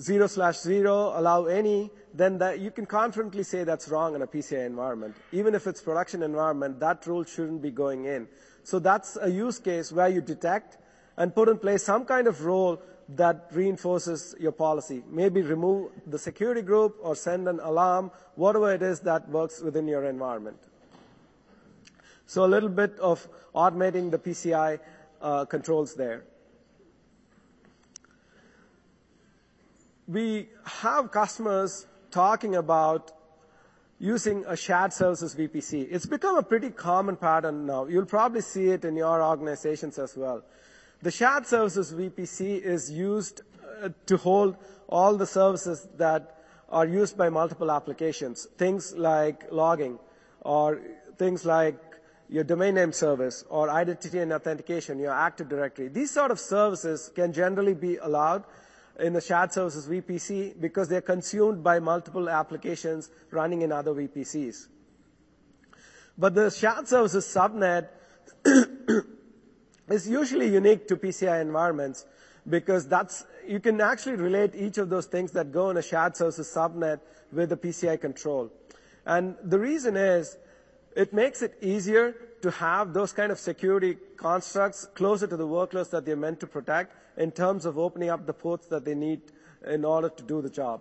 zero 0.00 0.26
slash 0.26 0.58
zero, 0.58 1.12
allow 1.14 1.46
any, 1.46 1.90
then 2.14 2.38
that 2.38 2.58
you 2.58 2.70
can 2.70 2.86
confidently 2.86 3.42
say 3.42 3.64
that's 3.64 3.88
wrong 3.88 4.14
in 4.14 4.22
a 4.22 4.26
PCI 4.26 4.66
environment. 4.66 5.14
Even 5.32 5.54
if 5.54 5.66
it's 5.66 5.80
production 5.80 6.22
environment, 6.22 6.80
that 6.80 7.06
rule 7.06 7.24
shouldn't 7.24 7.62
be 7.62 7.70
going 7.70 8.06
in. 8.06 8.26
So 8.64 8.78
that's 8.78 9.16
a 9.20 9.30
use 9.30 9.58
case 9.58 9.92
where 9.92 10.08
you 10.08 10.20
detect 10.20 10.78
and 11.16 11.34
put 11.34 11.48
in 11.48 11.58
place 11.58 11.84
some 11.84 12.04
kind 12.04 12.26
of 12.26 12.44
role 12.44 12.82
that 13.16 13.48
reinforces 13.52 14.34
your 14.38 14.52
policy. 14.52 15.02
Maybe 15.10 15.42
remove 15.42 15.90
the 16.06 16.18
security 16.18 16.62
group 16.62 16.96
or 17.00 17.16
send 17.16 17.48
an 17.48 17.60
alarm, 17.60 18.10
whatever 18.36 18.72
it 18.72 18.82
is 18.82 19.00
that 19.00 19.28
works 19.28 19.60
within 19.60 19.88
your 19.88 20.04
environment. 20.04 20.58
So 22.26 22.44
a 22.44 22.46
little 22.46 22.68
bit 22.68 22.98
of 23.00 23.26
automating 23.54 24.10
the 24.10 24.18
PCI 24.18 24.78
uh, 25.20 25.44
controls 25.46 25.94
there. 25.94 26.24
We 30.06 30.48
have 30.64 31.10
customers 31.10 31.86
talking 32.10 32.56
about 32.56 33.12
using 33.98 34.44
a 34.46 34.56
shared 34.56 34.92
services 34.92 35.34
VPC. 35.34 35.88
It's 35.90 36.06
become 36.06 36.36
a 36.36 36.42
pretty 36.42 36.70
common 36.70 37.16
pattern 37.16 37.66
now. 37.66 37.86
You'll 37.86 38.06
probably 38.06 38.40
see 38.40 38.68
it 38.68 38.84
in 38.84 38.96
your 38.96 39.22
organizations 39.22 39.98
as 39.98 40.16
well. 40.16 40.42
The 41.02 41.10
shared 41.10 41.46
services 41.46 41.92
VPC 41.92 42.60
is 42.60 42.90
used 42.90 43.40
uh, 43.82 43.88
to 44.06 44.16
hold 44.18 44.56
all 44.88 45.16
the 45.16 45.26
services 45.26 45.88
that 45.96 46.36
are 46.68 46.86
used 46.86 47.16
by 47.16 47.30
multiple 47.30 47.70
applications. 47.70 48.46
Things 48.58 48.94
like 48.94 49.46
logging 49.50 49.98
or 50.42 50.80
things 51.16 51.44
like 51.46 51.76
your 52.28 52.44
domain 52.44 52.74
name 52.74 52.92
service 52.92 53.44
or 53.48 53.70
identity 53.70 54.18
and 54.18 54.32
authentication, 54.32 54.98
your 54.98 55.12
Active 55.12 55.48
Directory. 55.48 55.88
These 55.88 56.10
sort 56.10 56.30
of 56.30 56.38
services 56.38 57.10
can 57.14 57.32
generally 57.32 57.74
be 57.74 57.96
allowed 57.96 58.44
in 58.98 59.14
the 59.14 59.20
shared 59.20 59.52
services 59.52 59.88
VPC 59.88 60.60
because 60.60 60.88
they're 60.88 61.00
consumed 61.00 61.64
by 61.64 61.78
multiple 61.80 62.28
applications 62.28 63.10
running 63.30 63.62
in 63.62 63.72
other 63.72 63.92
VPCs. 63.92 64.68
But 66.18 66.34
the 66.34 66.50
shared 66.50 66.86
services 66.86 67.24
subnet 67.24 67.88
is 69.90 70.08
usually 70.08 70.48
unique 70.48 70.86
to 70.88 70.96
PCI 70.96 71.40
environments 71.40 72.06
because 72.48 72.86
that's, 72.88 73.26
you 73.46 73.60
can 73.60 73.80
actually 73.80 74.16
relate 74.16 74.54
each 74.54 74.78
of 74.78 74.88
those 74.88 75.06
things 75.06 75.32
that 75.32 75.52
go 75.52 75.70
in 75.70 75.76
a 75.76 75.82
shared 75.82 76.16
services 76.16 76.52
subnet 76.54 77.00
with 77.32 77.50
the 77.50 77.56
PCI 77.56 78.00
control. 78.00 78.50
And 79.04 79.36
the 79.42 79.58
reason 79.58 79.96
is 79.96 80.36
it 80.96 81.12
makes 81.12 81.42
it 81.42 81.56
easier 81.60 82.14
to 82.42 82.50
have 82.50 82.92
those 82.92 83.12
kind 83.12 83.30
of 83.30 83.38
security 83.38 83.96
constructs 84.16 84.86
closer 84.94 85.26
to 85.26 85.36
the 85.36 85.46
workloads 85.46 85.90
that 85.90 86.04
they're 86.04 86.16
meant 86.16 86.40
to 86.40 86.46
protect 86.46 86.94
in 87.18 87.30
terms 87.30 87.66
of 87.66 87.78
opening 87.78 88.08
up 88.08 88.26
the 88.26 88.32
ports 88.32 88.66
that 88.68 88.84
they 88.84 88.94
need 88.94 89.20
in 89.66 89.84
order 89.84 90.08
to 90.08 90.22
do 90.22 90.40
the 90.40 90.48
job. 90.48 90.80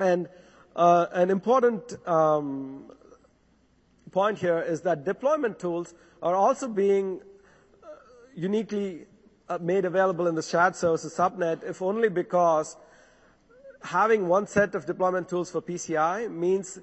And 0.00 0.28
uh, 0.74 1.06
an 1.12 1.30
important 1.30 1.96
um, 2.08 2.90
point 4.14 4.38
here 4.38 4.60
is 4.60 4.80
that 4.82 5.04
deployment 5.04 5.58
tools 5.58 5.92
are 6.22 6.36
also 6.36 6.68
being 6.68 7.20
uh, 7.82 7.88
uniquely 8.34 9.06
uh, 9.48 9.58
made 9.60 9.84
available 9.84 10.28
in 10.28 10.36
the 10.36 10.42
shared 10.42 10.76
services 10.76 11.14
subnet, 11.14 11.68
if 11.68 11.82
only 11.82 12.08
because 12.08 12.76
having 13.82 14.28
one 14.28 14.46
set 14.46 14.74
of 14.74 14.86
deployment 14.86 15.28
tools 15.28 15.50
for 15.50 15.60
PCI 15.60 16.30
means 16.30 16.78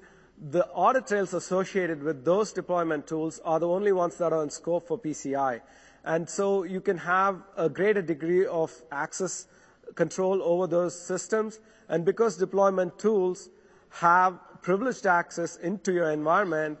the 0.50 0.66
audit 0.68 1.06
trails 1.06 1.34
associated 1.34 2.02
with 2.02 2.24
those 2.24 2.52
deployment 2.52 3.06
tools 3.06 3.40
are 3.44 3.58
the 3.58 3.68
only 3.68 3.92
ones 3.92 4.18
that 4.18 4.32
are 4.32 4.42
in 4.42 4.50
scope 4.50 4.86
for 4.86 4.98
PCI. 4.98 5.60
And 6.04 6.28
so 6.28 6.64
you 6.64 6.80
can 6.80 6.98
have 6.98 7.42
a 7.56 7.68
greater 7.68 8.02
degree 8.02 8.46
of 8.46 8.72
access 8.90 9.46
control 9.94 10.42
over 10.42 10.66
those 10.66 11.00
systems. 11.00 11.60
And 11.88 12.04
because 12.04 12.36
deployment 12.36 12.98
tools 12.98 13.50
have 13.90 14.38
privileged 14.62 15.06
access 15.06 15.56
into 15.56 15.92
your 15.92 16.10
environment, 16.10 16.78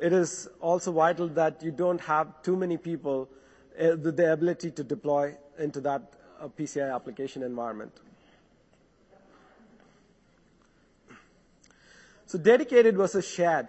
it 0.00 0.12
is 0.12 0.48
also 0.60 0.92
vital 0.92 1.28
that 1.28 1.62
you 1.62 1.70
don't 1.70 2.00
have 2.00 2.42
too 2.42 2.56
many 2.56 2.76
people 2.76 3.28
with 3.78 4.16
the 4.16 4.32
ability 4.32 4.70
to 4.70 4.84
deploy 4.84 5.34
into 5.58 5.80
that 5.80 6.12
uh, 6.40 6.48
PCI 6.48 6.94
application 6.94 7.42
environment. 7.42 7.92
So 12.26 12.38
dedicated 12.38 12.96
versus 12.96 13.26
shared. 13.26 13.68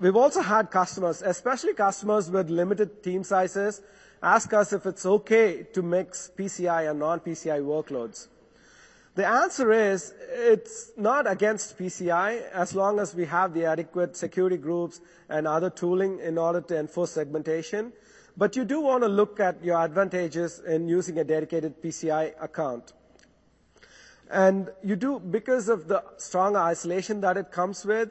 We've 0.00 0.16
also 0.16 0.42
had 0.42 0.70
customers, 0.70 1.22
especially 1.22 1.74
customers 1.74 2.30
with 2.30 2.50
limited 2.50 3.02
team 3.02 3.22
sizes, 3.22 3.80
ask 4.22 4.52
us 4.52 4.72
if 4.72 4.86
it's 4.86 5.06
okay 5.06 5.62
to 5.72 5.82
mix 5.82 6.30
PCI 6.36 6.90
and 6.90 6.98
non-PCI 6.98 7.62
workloads. 7.62 8.26
The 9.14 9.26
answer 9.26 9.70
is 9.72 10.12
it's 10.28 10.90
not 10.96 11.30
against 11.30 11.78
PCI 11.78 12.50
as 12.50 12.74
long 12.74 12.98
as 12.98 13.14
we 13.14 13.24
have 13.26 13.54
the 13.54 13.64
adequate 13.64 14.16
security 14.16 14.56
groups 14.56 15.00
and 15.28 15.46
other 15.46 15.70
tooling 15.70 16.18
in 16.18 16.36
order 16.36 16.60
to 16.62 16.78
enforce 16.78 17.12
segmentation. 17.12 17.92
But 18.36 18.56
you 18.56 18.64
do 18.64 18.80
want 18.80 19.04
to 19.04 19.08
look 19.08 19.38
at 19.38 19.62
your 19.62 19.80
advantages 19.80 20.58
in 20.58 20.88
using 20.88 21.18
a 21.18 21.24
dedicated 21.24 21.80
PCI 21.80 22.34
account. 22.42 22.92
And 24.28 24.70
you 24.82 24.96
do, 24.96 25.20
because 25.20 25.68
of 25.68 25.86
the 25.86 26.02
strong 26.16 26.56
isolation 26.56 27.20
that 27.20 27.36
it 27.36 27.52
comes 27.52 27.84
with, 27.84 28.10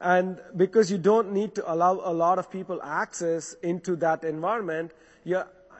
and 0.00 0.40
because 0.56 0.92
you 0.92 0.98
don't 0.98 1.32
need 1.32 1.56
to 1.56 1.72
allow 1.72 1.94
a 1.94 2.12
lot 2.12 2.38
of 2.38 2.48
people 2.48 2.80
access 2.80 3.54
into 3.54 3.96
that 3.96 4.22
environment, 4.22 4.92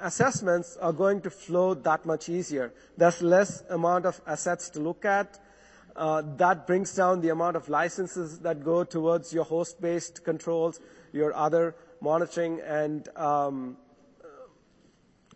assessments 0.01 0.77
are 0.77 0.93
going 0.93 1.21
to 1.23 1.31
flow 1.31 1.75
that 1.75 2.07
much 2.07 2.29
easier. 2.29 2.73
There's 2.97 3.23
less 3.23 3.63
amount 3.71 4.07
of 4.07 4.21
assets 4.27 4.71
to 4.71 4.81
look 4.81 5.05
at. 5.05 5.39
Uh, 5.97 6.23
that 6.37 6.67
brings 6.67 6.95
down 6.95 7.21
the 7.21 7.31
amount 7.31 7.57
of 7.57 7.69
licenses 7.69 8.39
that 8.41 8.65
go 8.65 8.85
towards 8.85 9.33
your 9.33 9.45
host-based 9.45 10.25
controls, 10.25 10.81
your 11.13 11.35
other 11.35 11.75
monitoring 12.01 12.61
and 12.61 13.09
um, 13.17 13.77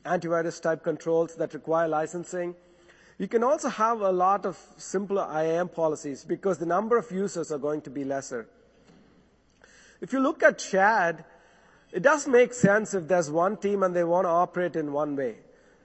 antivirus 0.04 0.60
type 0.60 0.82
controls 0.82 1.34
that 1.36 1.54
require 1.54 1.88
licensing. 1.88 2.54
You 3.18 3.28
can 3.28 3.44
also 3.44 3.68
have 3.68 4.00
a 4.00 4.10
lot 4.10 4.46
of 4.46 4.58
simpler 4.76 5.26
IAM 5.30 5.68
policies 5.68 6.24
because 6.24 6.58
the 6.58 6.66
number 6.66 6.96
of 6.96 7.10
users 7.10 7.52
are 7.52 7.58
going 7.58 7.80
to 7.82 7.90
be 7.90 8.04
lesser. 8.04 8.48
If 10.00 10.12
you 10.12 10.20
look 10.20 10.42
at 10.42 10.60
shared, 10.60 11.24
it 11.92 12.02
does 12.02 12.26
make 12.26 12.54
sense 12.54 12.94
if 12.94 13.06
there's 13.06 13.30
one 13.30 13.56
team 13.56 13.82
and 13.82 13.94
they 13.94 14.04
want 14.04 14.24
to 14.24 14.30
operate 14.30 14.76
in 14.76 14.92
one 14.92 15.14
way. 15.14 15.36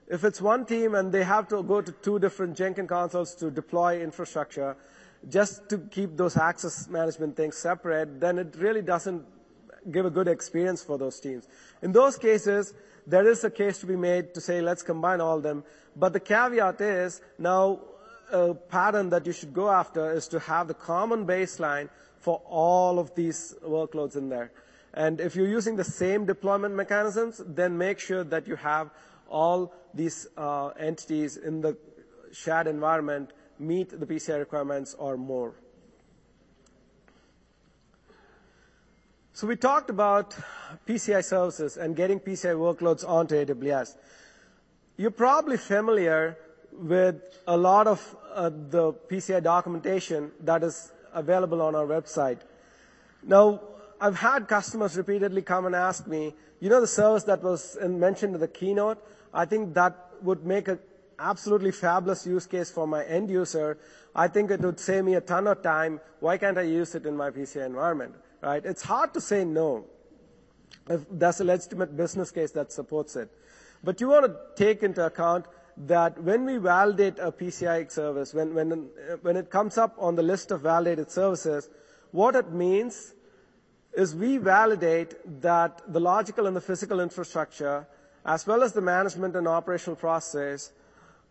If 0.08 0.24
it's 0.24 0.40
one 0.40 0.64
team 0.64 0.94
and 0.94 1.12
they 1.12 1.22
have 1.22 1.48
to 1.48 1.62
go 1.62 1.82
to 1.82 1.92
two 1.92 2.18
different 2.18 2.56
Jenkins 2.56 2.88
consoles 2.88 3.34
to 3.36 3.50
deploy 3.50 4.00
infrastructure, 4.00 4.74
just 5.28 5.68
to 5.68 5.78
keep 5.78 6.16
those 6.16 6.36
access 6.36 6.88
management 6.88 7.36
things 7.36 7.56
separate, 7.56 8.20
then 8.20 8.38
it 8.38 8.54
really 8.56 8.80
doesn't 8.80 9.24
give 9.90 10.06
a 10.06 10.10
good 10.10 10.28
experience 10.28 10.82
for 10.82 10.96
those 10.96 11.20
teams. 11.20 11.46
In 11.82 11.92
those 11.92 12.16
cases, 12.16 12.72
there 13.06 13.28
is 13.28 13.44
a 13.44 13.50
case 13.50 13.78
to 13.80 13.86
be 13.86 13.96
made 13.96 14.34
to 14.34 14.40
say, 14.40 14.60
let's 14.60 14.82
combine 14.82 15.20
all 15.20 15.36
of 15.36 15.42
them. 15.42 15.64
But 15.94 16.12
the 16.12 16.20
caveat 16.20 16.80
is 16.80 17.20
now 17.38 17.80
a 18.30 18.54
pattern 18.54 19.10
that 19.10 19.26
you 19.26 19.32
should 19.32 19.52
go 19.52 19.70
after 19.70 20.12
is 20.12 20.28
to 20.28 20.38
have 20.40 20.68
the 20.68 20.74
common 20.74 21.26
baseline 21.26 21.88
for 22.18 22.40
all 22.46 22.98
of 22.98 23.14
these 23.14 23.54
workloads 23.64 24.16
in 24.16 24.28
there. 24.28 24.50
And 24.94 25.20
if 25.20 25.36
you're 25.36 25.48
using 25.48 25.76
the 25.76 25.84
same 25.84 26.24
deployment 26.24 26.74
mechanisms, 26.74 27.42
then 27.46 27.76
make 27.76 27.98
sure 27.98 28.24
that 28.24 28.48
you 28.48 28.56
have 28.56 28.90
all 29.28 29.72
these 29.94 30.26
uh, 30.36 30.68
entities 30.78 31.36
in 31.36 31.60
the 31.60 31.76
shared 32.32 32.66
environment 32.66 33.30
meet 33.58 33.90
the 33.90 34.06
PCI 34.06 34.38
requirements 34.38 34.94
or 34.98 35.16
more. 35.16 35.54
So 39.32 39.46
we 39.46 39.56
talked 39.56 39.90
about 39.90 40.34
PCI 40.86 41.24
services 41.24 41.76
and 41.76 41.94
getting 41.94 42.18
PCI 42.18 42.56
workloads 42.56 43.08
onto 43.08 43.34
AWS. 43.36 43.96
You're 44.96 45.12
probably 45.12 45.56
familiar 45.56 46.36
with 46.72 47.22
a 47.46 47.56
lot 47.56 47.86
of 47.86 48.16
uh, 48.34 48.50
the 48.50 48.92
PCI 48.92 49.42
documentation 49.42 50.32
that 50.40 50.64
is 50.64 50.92
available 51.12 51.62
on 51.62 51.74
our 51.74 51.86
website. 51.86 52.40
Now, 53.22 53.60
I've 54.00 54.16
had 54.16 54.48
customers 54.48 54.96
repeatedly 54.96 55.42
come 55.42 55.66
and 55.66 55.74
ask 55.74 56.06
me, 56.06 56.34
you 56.60 56.68
know 56.68 56.80
the 56.80 56.86
service 56.86 57.24
that 57.24 57.42
was 57.42 57.76
mentioned 57.82 58.34
in 58.34 58.40
the 58.40 58.48
keynote? 58.48 58.98
I 59.34 59.44
think 59.44 59.74
that 59.74 60.10
would 60.22 60.44
make 60.44 60.68
an 60.68 60.78
absolutely 61.18 61.72
fabulous 61.72 62.26
use 62.26 62.46
case 62.46 62.70
for 62.70 62.86
my 62.86 63.04
end 63.04 63.30
user. 63.30 63.78
I 64.14 64.28
think 64.28 64.50
it 64.50 64.60
would 64.60 64.78
save 64.78 65.04
me 65.04 65.14
a 65.14 65.20
ton 65.20 65.46
of 65.46 65.62
time. 65.62 66.00
Why 66.20 66.38
can't 66.38 66.58
I 66.58 66.62
use 66.62 66.94
it 66.94 67.06
in 67.06 67.16
my 67.16 67.30
PCI 67.30 67.66
environment? 67.66 68.14
Right? 68.40 68.64
It's 68.64 68.82
hard 68.82 69.14
to 69.14 69.20
say 69.20 69.44
no 69.44 69.84
if 70.88 71.04
there's 71.10 71.40
a 71.40 71.44
legitimate 71.44 71.96
business 71.96 72.30
case 72.30 72.52
that 72.52 72.72
supports 72.72 73.16
it. 73.16 73.30
But 73.82 74.00
you 74.00 74.08
want 74.08 74.26
to 74.26 74.36
take 74.56 74.82
into 74.82 75.04
account 75.04 75.46
that 75.86 76.20
when 76.22 76.44
we 76.44 76.56
validate 76.56 77.18
a 77.18 77.30
PCI 77.30 77.90
service, 77.90 78.34
when, 78.34 78.54
when, 78.54 78.88
when 79.22 79.36
it 79.36 79.50
comes 79.50 79.78
up 79.78 79.94
on 79.98 80.16
the 80.16 80.22
list 80.22 80.50
of 80.50 80.62
validated 80.62 81.10
services, 81.10 81.68
what 82.10 82.34
it 82.34 82.50
means 82.50 83.14
is 83.98 84.14
we 84.14 84.36
validate 84.36 85.14
that 85.42 85.82
the 85.92 85.98
logical 85.98 86.46
and 86.46 86.54
the 86.54 86.60
physical 86.60 87.00
infrastructure, 87.00 87.84
as 88.24 88.46
well 88.46 88.62
as 88.62 88.72
the 88.72 88.80
management 88.80 89.34
and 89.34 89.48
operational 89.48 89.96
process, 89.96 90.70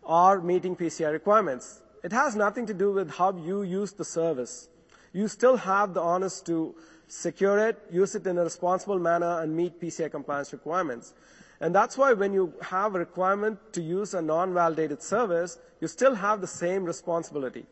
are 0.04 0.42
meeting 0.42 0.76
PCI 0.76 1.10
requirements. 1.10 1.80
It 2.04 2.12
has 2.12 2.36
nothing 2.36 2.66
to 2.66 2.74
do 2.74 2.92
with 2.92 3.10
how 3.10 3.34
you 3.34 3.62
use 3.62 3.92
the 3.92 4.04
service. 4.04 4.68
You 5.14 5.28
still 5.28 5.56
have 5.56 5.94
the 5.94 6.02
onus 6.02 6.42
to 6.42 6.74
secure 7.06 7.58
it, 7.58 7.80
use 7.90 8.14
it 8.14 8.26
in 8.26 8.36
a 8.36 8.44
responsible 8.44 8.98
manner, 8.98 9.40
and 9.40 9.56
meet 9.56 9.80
PCI 9.80 10.10
compliance 10.10 10.52
requirements. 10.52 11.14
And 11.60 11.74
that's 11.74 11.96
why 11.96 12.12
when 12.12 12.34
you 12.34 12.52
have 12.60 12.94
a 12.94 12.98
requirement 12.98 13.58
to 13.72 13.80
use 13.80 14.12
a 14.12 14.20
non-validated 14.20 15.02
service, 15.02 15.58
you 15.80 15.88
still 15.88 16.14
have 16.14 16.42
the 16.42 16.46
same 16.46 16.84
responsibility. 16.84 17.64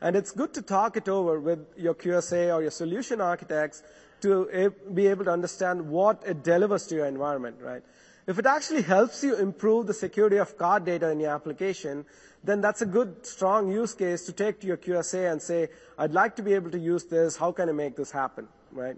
And 0.00 0.16
it's 0.16 0.32
good 0.32 0.52
to 0.54 0.62
talk 0.62 0.96
it 0.96 1.08
over 1.08 1.38
with 1.38 1.60
your 1.76 1.94
QSA 1.94 2.52
or 2.52 2.60
your 2.60 2.72
solution 2.72 3.20
architects 3.20 3.84
to 4.22 4.72
be 4.94 5.06
able 5.08 5.24
to 5.24 5.30
understand 5.30 5.88
what 5.88 6.22
it 6.26 6.42
delivers 6.42 6.86
to 6.88 6.94
your 6.94 7.06
environment, 7.06 7.56
right? 7.60 7.82
If 8.26 8.38
it 8.38 8.46
actually 8.46 8.82
helps 8.82 9.22
you 9.24 9.34
improve 9.36 9.86
the 9.86 9.94
security 9.94 10.36
of 10.36 10.56
card 10.56 10.84
data 10.84 11.10
in 11.10 11.18
your 11.20 11.30
application, 11.30 12.04
then 12.44 12.60
that's 12.60 12.82
a 12.82 12.86
good, 12.86 13.26
strong 13.26 13.70
use 13.70 13.94
case 13.94 14.26
to 14.26 14.32
take 14.32 14.60
to 14.60 14.66
your 14.66 14.76
QSA 14.76 15.30
and 15.30 15.42
say, 15.42 15.68
I'd 15.98 16.12
like 16.12 16.36
to 16.36 16.42
be 16.42 16.54
able 16.54 16.70
to 16.70 16.78
use 16.78 17.04
this. 17.04 17.36
How 17.36 17.52
can 17.52 17.68
I 17.68 17.72
make 17.72 17.96
this 17.96 18.10
happen, 18.10 18.48
right? 18.70 18.96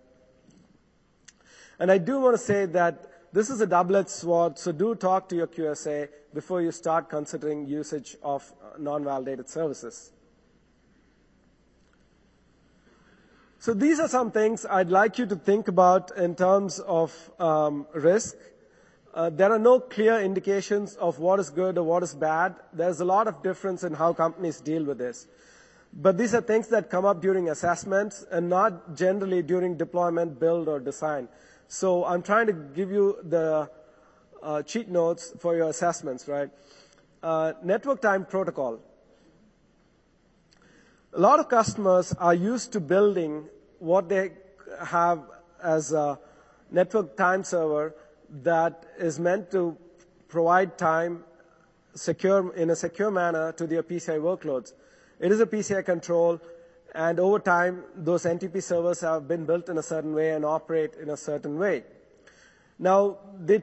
And 1.78 1.90
I 1.90 1.98
do 1.98 2.20
want 2.20 2.34
to 2.34 2.42
say 2.42 2.66
that 2.66 3.10
this 3.32 3.50
is 3.50 3.60
a 3.60 3.66
double-edged 3.66 4.10
sword, 4.10 4.58
so 4.58 4.72
do 4.72 4.94
talk 4.94 5.28
to 5.30 5.36
your 5.36 5.48
QSA 5.48 6.08
before 6.32 6.62
you 6.62 6.70
start 6.70 7.08
considering 7.08 7.66
usage 7.66 8.16
of 8.22 8.52
non-validated 8.78 9.48
services. 9.48 10.12
So 13.64 13.72
these 13.72 13.98
are 13.98 14.08
some 14.08 14.30
things 14.30 14.66
I'd 14.68 14.90
like 14.90 15.18
you 15.18 15.24
to 15.24 15.36
think 15.36 15.68
about 15.68 16.14
in 16.18 16.34
terms 16.34 16.80
of 16.80 17.10
um, 17.38 17.86
risk. 17.94 18.36
Uh, 19.14 19.30
there 19.30 19.50
are 19.50 19.58
no 19.58 19.80
clear 19.80 20.20
indications 20.20 20.96
of 20.96 21.18
what 21.18 21.40
is 21.40 21.48
good 21.48 21.78
or 21.78 21.82
what 21.82 22.02
is 22.02 22.14
bad. 22.14 22.56
There's 22.74 23.00
a 23.00 23.06
lot 23.06 23.26
of 23.26 23.42
difference 23.42 23.82
in 23.82 23.94
how 23.94 24.12
companies 24.12 24.60
deal 24.60 24.84
with 24.84 24.98
this. 24.98 25.26
But 25.94 26.18
these 26.18 26.34
are 26.34 26.42
things 26.42 26.68
that 26.68 26.90
come 26.90 27.06
up 27.06 27.22
during 27.22 27.48
assessments 27.48 28.26
and 28.30 28.50
not 28.50 28.96
generally 28.96 29.40
during 29.40 29.78
deployment, 29.78 30.38
build, 30.38 30.68
or 30.68 30.78
design. 30.78 31.26
So 31.66 32.04
I'm 32.04 32.20
trying 32.20 32.48
to 32.48 32.52
give 32.52 32.90
you 32.90 33.16
the 33.22 33.70
uh, 34.42 34.62
cheat 34.64 34.90
notes 34.90 35.32
for 35.38 35.56
your 35.56 35.70
assessments, 35.70 36.28
right? 36.28 36.50
Uh, 37.22 37.54
network 37.62 38.02
time 38.02 38.26
protocol. 38.26 38.80
A 41.14 41.18
lot 41.18 41.40
of 41.40 41.48
customers 41.48 42.12
are 42.18 42.34
used 42.34 42.72
to 42.72 42.80
building 42.80 43.48
what 43.84 44.08
they 44.08 44.32
have 44.82 45.20
as 45.62 45.92
a 45.92 46.18
network 46.70 47.16
time 47.16 47.44
server 47.44 47.94
that 48.42 48.86
is 48.98 49.20
meant 49.20 49.50
to 49.50 49.76
provide 50.28 50.78
time 50.78 51.22
secure, 51.94 52.52
in 52.54 52.70
a 52.70 52.76
secure 52.76 53.10
manner 53.10 53.52
to 53.52 53.66
their 53.66 53.82
PCI 53.82 54.18
workloads. 54.20 54.72
It 55.20 55.30
is 55.30 55.40
a 55.40 55.46
PCI 55.46 55.84
control, 55.84 56.40
and 56.94 57.20
over 57.20 57.38
time, 57.38 57.84
those 57.94 58.24
NTP 58.24 58.62
servers 58.62 59.00
have 59.00 59.28
been 59.28 59.44
built 59.44 59.68
in 59.68 59.78
a 59.78 59.82
certain 59.82 60.14
way 60.14 60.30
and 60.30 60.44
operate 60.44 60.94
in 60.94 61.10
a 61.10 61.16
certain 61.16 61.58
way. 61.58 61.84
Now, 62.78 63.18
they 63.38 63.62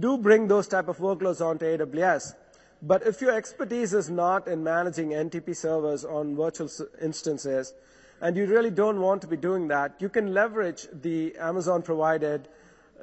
do 0.00 0.16
bring 0.16 0.48
those 0.48 0.66
type 0.66 0.88
of 0.88 0.98
workloads 0.98 1.44
onto 1.44 1.66
AWS, 1.66 2.34
but 2.82 3.06
if 3.06 3.20
your 3.20 3.32
expertise 3.32 3.92
is 3.94 4.10
not 4.10 4.48
in 4.48 4.64
managing 4.64 5.10
NTP 5.10 5.54
servers 5.54 6.04
on 6.04 6.34
virtual 6.34 6.70
instances, 7.00 7.74
and 8.20 8.36
you 8.36 8.46
really 8.46 8.70
don't 8.70 9.00
want 9.00 9.22
to 9.22 9.26
be 9.26 9.36
doing 9.36 9.68
that, 9.68 9.94
you 9.98 10.08
can 10.08 10.32
leverage 10.32 10.86
the 10.92 11.34
Amazon 11.36 11.82
provided 11.82 12.48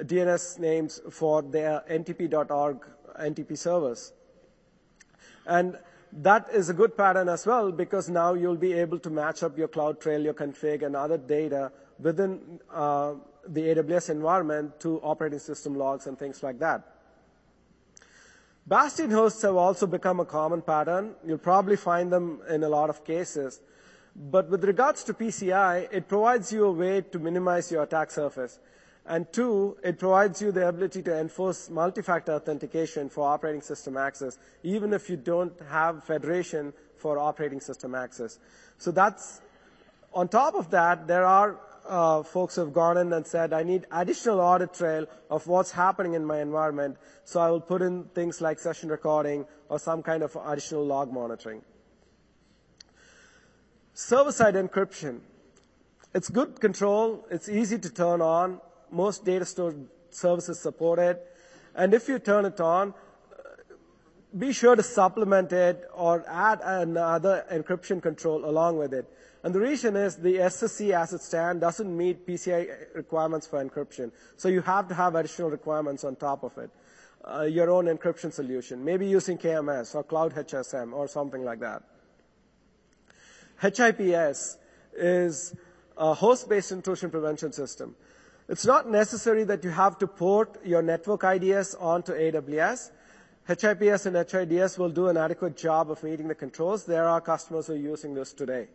DNS 0.01 0.59
names 0.59 1.01
for 1.11 1.41
their 1.41 1.83
ntp.org 1.89 2.85
NTP 3.19 3.57
servers. 3.57 4.13
And 5.45 5.77
that 6.11 6.47
is 6.51 6.69
a 6.69 6.73
good 6.73 6.95
pattern 6.95 7.29
as 7.29 7.45
well 7.45 7.71
because 7.71 8.09
now 8.09 8.33
you'll 8.33 8.55
be 8.55 8.73
able 8.73 8.99
to 8.99 9.09
match 9.09 9.43
up 9.43 9.57
your 9.57 9.67
CloudTrail, 9.67 10.23
your 10.23 10.33
config, 10.33 10.83
and 10.83 10.95
other 10.95 11.17
data 11.17 11.71
within 11.99 12.59
uh, 12.71 13.13
the 13.47 13.61
AWS 13.61 14.09
environment 14.09 14.79
to 14.79 14.99
operating 15.01 15.39
system 15.39 15.75
logs 15.75 16.07
and 16.07 16.17
things 16.17 16.43
like 16.43 16.59
that. 16.59 16.87
Bastion 18.65 19.11
hosts 19.11 19.41
have 19.41 19.55
also 19.55 19.85
become 19.85 20.19
a 20.19 20.25
common 20.25 20.61
pattern. 20.61 21.15
You'll 21.25 21.37
probably 21.37 21.75
find 21.75 22.11
them 22.11 22.41
in 22.49 22.63
a 22.63 22.69
lot 22.69 22.89
of 22.89 23.03
cases. 23.03 23.59
But 24.15 24.49
with 24.49 24.63
regards 24.63 25.03
to 25.05 25.13
PCI, 25.13 25.87
it 25.91 26.07
provides 26.07 26.51
you 26.53 26.65
a 26.65 26.71
way 26.71 27.01
to 27.01 27.19
minimize 27.19 27.71
your 27.71 27.83
attack 27.83 28.11
surface. 28.11 28.59
And 29.05 29.31
two, 29.33 29.75
it 29.83 29.99
provides 29.99 30.41
you 30.41 30.51
the 30.51 30.67
ability 30.67 31.01
to 31.03 31.19
enforce 31.19 31.69
multi-factor 31.69 32.33
authentication 32.33 33.09
for 33.09 33.27
operating 33.27 33.61
system 33.61 33.97
access, 33.97 34.37
even 34.61 34.93
if 34.93 35.09
you 35.09 35.17
don't 35.17 35.53
have 35.69 36.03
federation 36.03 36.73
for 36.95 37.17
operating 37.17 37.59
system 37.59 37.95
access. 37.95 38.39
So 38.77 38.91
that's, 38.91 39.41
on 40.13 40.29
top 40.29 40.55
of 40.55 40.69
that, 40.69 41.07
there 41.07 41.25
are 41.25 41.59
uh, 41.85 42.23
folks 42.23 42.55
have 42.55 42.71
gone 42.71 42.97
in 42.97 43.11
and 43.11 43.27
said, 43.27 43.51
I 43.51 43.63
need 43.63 43.85
additional 43.91 44.39
audit 44.39 44.73
trail 44.73 45.05
of 45.29 45.47
what's 45.47 45.71
happening 45.71 46.13
in 46.13 46.23
my 46.23 46.39
environment, 46.39 46.95
so 47.25 47.41
I 47.41 47.49
will 47.49 47.59
put 47.59 47.81
in 47.81 48.05
things 48.15 48.39
like 48.39 48.59
session 48.59 48.87
recording 48.87 49.45
or 49.67 49.79
some 49.79 50.01
kind 50.01 50.23
of 50.23 50.37
additional 50.45 50.85
log 50.85 51.11
monitoring. 51.11 51.61
Server-side 53.93 54.55
encryption. 54.55 55.19
It's 56.13 56.29
good 56.29 56.59
control. 56.59 57.25
It's 57.29 57.49
easy 57.49 57.77
to 57.79 57.89
turn 57.89 58.21
on. 58.21 58.59
Most 58.91 59.25
data 59.25 59.45
store 59.45 59.75
services 60.09 60.59
support 60.59 60.99
it. 60.99 61.25
And 61.75 61.93
if 61.93 62.07
you 62.07 62.19
turn 62.19 62.45
it 62.45 62.59
on, 62.59 62.93
be 64.37 64.51
sure 64.51 64.75
to 64.75 64.83
supplement 64.83 65.53
it 65.53 65.87
or 65.93 66.25
add 66.27 66.59
another 66.63 67.45
encryption 67.51 68.01
control 68.01 68.45
along 68.45 68.77
with 68.77 68.93
it. 68.93 69.05
And 69.43 69.53
the 69.53 69.59
reason 69.59 69.95
is 69.95 70.15
the 70.15 70.35
SSE 70.35 70.91
as 70.91 71.13
it 71.13 71.21
stands 71.21 71.61
doesn't 71.61 71.95
meet 71.95 72.25
PCI 72.25 72.95
requirements 72.95 73.45
for 73.45 73.63
encryption. 73.63 74.11
So 74.37 74.47
you 74.49 74.61
have 74.61 74.87
to 74.87 74.95
have 74.95 75.15
additional 75.15 75.49
requirements 75.49 76.03
on 76.03 76.15
top 76.15 76.43
of 76.43 76.57
it. 76.57 76.71
Uh, 77.23 77.43
your 77.43 77.69
own 77.69 77.85
encryption 77.85 78.33
solution, 78.33 78.83
maybe 78.83 79.07
using 79.07 79.37
KMS 79.37 79.95
or 79.95 80.03
Cloud 80.03 80.33
HSM 80.33 80.93
or 80.93 81.07
something 81.07 81.43
like 81.43 81.59
that. 81.59 81.83
HIPS 83.61 84.57
is 84.95 85.55
a 85.97 86.13
host-based 86.13 86.71
intrusion 86.71 87.09
prevention 87.09 87.51
system. 87.51 87.95
It's 88.49 88.65
not 88.65 88.89
necessary 88.89 89.43
that 89.45 89.63
you 89.63 89.69
have 89.69 89.97
to 89.99 90.07
port 90.07 90.65
your 90.65 90.81
network 90.81 91.23
IDS 91.23 91.75
onto 91.75 92.13
AWS. 92.13 92.91
HIPS 93.47 94.05
and 94.05 94.15
HIDS 94.15 94.77
will 94.77 94.89
do 94.89 95.07
an 95.07 95.17
adequate 95.17 95.57
job 95.57 95.91
of 95.91 96.03
meeting 96.03 96.27
the 96.27 96.35
controls. 96.35 96.85
There 96.85 97.07
are 97.07 97.21
customers 97.21 97.67
who 97.67 97.73
are 97.73 97.77
using 97.77 98.13
this 98.13 98.33
today. 98.33 98.67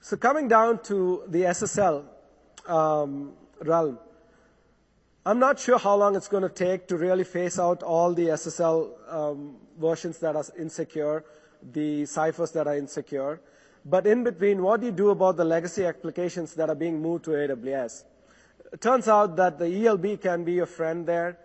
So 0.00 0.16
coming 0.16 0.48
down 0.48 0.82
to 0.84 1.22
the 1.28 1.42
SSL 1.42 2.04
um, 2.66 3.32
realm, 3.62 3.98
I'm 5.24 5.38
not 5.38 5.58
sure 5.58 5.78
how 5.78 5.96
long 5.96 6.16
it's 6.16 6.28
going 6.28 6.42
to 6.42 6.50
take 6.50 6.88
to 6.88 6.98
really 6.98 7.24
phase 7.24 7.58
out 7.58 7.82
all 7.82 8.12
the 8.12 8.26
SSL 8.26 8.90
um, 9.10 9.56
versions 9.80 10.18
that 10.18 10.36
are 10.36 10.44
insecure, 10.58 11.24
the 11.72 12.06
ciphers 12.06 12.50
that 12.52 12.66
are 12.66 12.76
insecure. 12.76 13.40
But 13.84 14.06
in 14.06 14.24
between, 14.24 14.62
what 14.62 14.80
do 14.80 14.86
you 14.86 14.92
do 14.92 15.10
about 15.10 15.36
the 15.36 15.44
legacy 15.44 15.84
applications 15.84 16.54
that 16.54 16.68
are 16.68 16.74
being 16.74 17.00
moved 17.00 17.24
to 17.24 17.32
AWS? 17.32 18.04
It 18.72 18.80
turns 18.80 19.08
out 19.08 19.36
that 19.36 19.58
the 19.58 19.86
ELB 19.86 20.20
can 20.20 20.44
be 20.44 20.52
your 20.52 20.66
friend 20.66 21.06
there. 21.06 21.38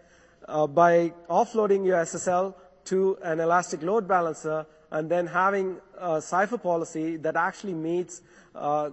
Uh, 0.47 0.65
by 0.65 1.13
offloading 1.29 1.85
your 1.85 1.97
SSL 1.97 2.55
to 2.85 3.17
an 3.21 3.39
elastic 3.39 3.83
load 3.83 4.07
balancer 4.07 4.65
and 4.89 5.07
then 5.07 5.27
having 5.27 5.77
a 5.99 6.19
cipher 6.19 6.57
policy 6.57 7.17
that 7.17 7.35
actually 7.35 7.75
meets 7.75 8.21
uh, 8.55 8.89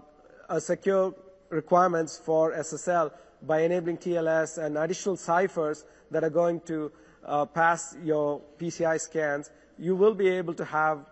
secure 0.58 1.14
requirements 1.48 2.18
for 2.18 2.52
SSL 2.52 3.10
by 3.42 3.60
enabling 3.62 3.96
TLS 3.98 4.58
and 4.62 4.76
additional 4.76 5.16
ciphers 5.16 5.84
that 6.10 6.24
are 6.24 6.30
going 6.30 6.60
to 6.60 6.92
uh, 7.24 7.46
pass 7.46 7.96
your 8.04 8.42
PCI 8.58 9.00
scans, 9.00 9.50
you 9.78 9.96
will 9.96 10.14
be 10.14 10.28
able 10.28 10.54
to 10.54 10.64
have 10.64 11.06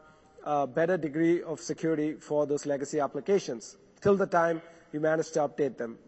a 0.45 0.67
better 0.67 0.97
degree 0.97 1.43
of 1.43 1.59
security 1.61 2.15
for 2.15 2.47
those 2.47 2.67
legacy 2.67 3.01
applications 3.01 3.77
till 4.01 4.17
the 4.17 4.27
time 4.27 4.61
you 4.93 5.01
manage 5.01 5.31
to 5.33 5.41
update 5.41 5.77
them. 5.79 5.99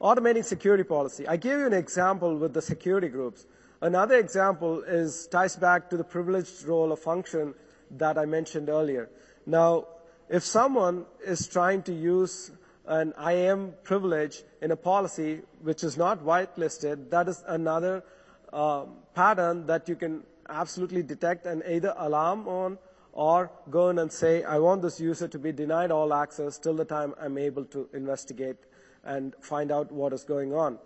Automating 0.00 0.44
security 0.44 0.84
policy. 0.84 1.26
I 1.26 1.36
gave 1.36 1.58
you 1.58 1.66
an 1.66 1.72
example 1.72 2.36
with 2.36 2.54
the 2.54 2.62
security 2.62 3.08
groups. 3.08 3.46
Another 3.80 4.16
example 4.16 4.82
is 4.82 5.26
ties 5.28 5.56
back 5.56 5.90
to 5.90 5.96
the 5.96 6.04
privileged 6.04 6.64
role 6.64 6.92
of 6.92 7.00
function 7.00 7.54
that 7.92 8.18
I 8.18 8.26
mentioned 8.26 8.68
earlier. 8.68 9.08
Now, 9.46 9.86
if 10.28 10.44
someone 10.44 11.06
is 11.26 11.48
trying 11.48 11.82
to 11.84 11.94
use 11.94 12.50
an 12.86 13.14
IAM 13.18 13.74
privilege 13.82 14.42
in 14.60 14.70
a 14.70 14.76
policy 14.76 15.40
which 15.62 15.82
is 15.82 15.96
not 15.96 16.24
whitelisted, 16.24 17.10
that 17.10 17.28
is 17.28 17.42
another 17.46 18.04
uh, 18.52 18.84
pattern 19.14 19.66
that 19.66 19.88
you 19.88 19.96
can 19.96 20.22
absolutely 20.48 21.02
detect 21.02 21.46
and 21.46 21.62
either 21.68 21.94
alarm 21.96 22.48
on 22.48 22.78
or 23.12 23.50
go 23.70 23.90
in 23.90 23.98
and 23.98 24.12
say, 24.12 24.44
I 24.44 24.58
want 24.58 24.82
this 24.82 25.00
user 25.00 25.28
to 25.28 25.38
be 25.38 25.52
denied 25.52 25.90
all 25.90 26.14
access 26.14 26.58
till 26.58 26.74
the 26.74 26.84
time 26.84 27.14
I'm 27.20 27.38
able 27.38 27.64
to 27.66 27.88
investigate 27.92 28.56
and 29.04 29.34
find 29.40 29.72
out 29.72 29.90
what 29.90 30.12
is 30.12 30.24
going 30.24 30.54
on. 30.54 30.78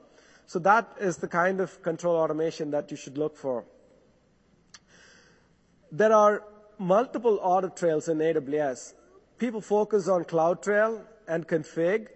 So 0.47 0.59
that 0.61 0.89
is 1.01 1.17
the 1.17 1.29
kind 1.29 1.61
of 1.61 1.83
control 1.83 2.17
automation 2.17 2.71
that 2.71 2.91
you 2.91 2.97
should 2.97 3.19
look 3.19 3.37
for. 3.37 3.65
There 5.91 6.13
are 6.13 6.45
multiple 6.79 7.39
audit 7.43 7.77
trails 7.77 8.09
in 8.09 8.19
AWS 8.19 8.95
people 9.43 9.61
focus 9.61 10.07
on 10.07 10.23
CloudTrail 10.23 11.01
and 11.27 11.49
config, 11.49 12.07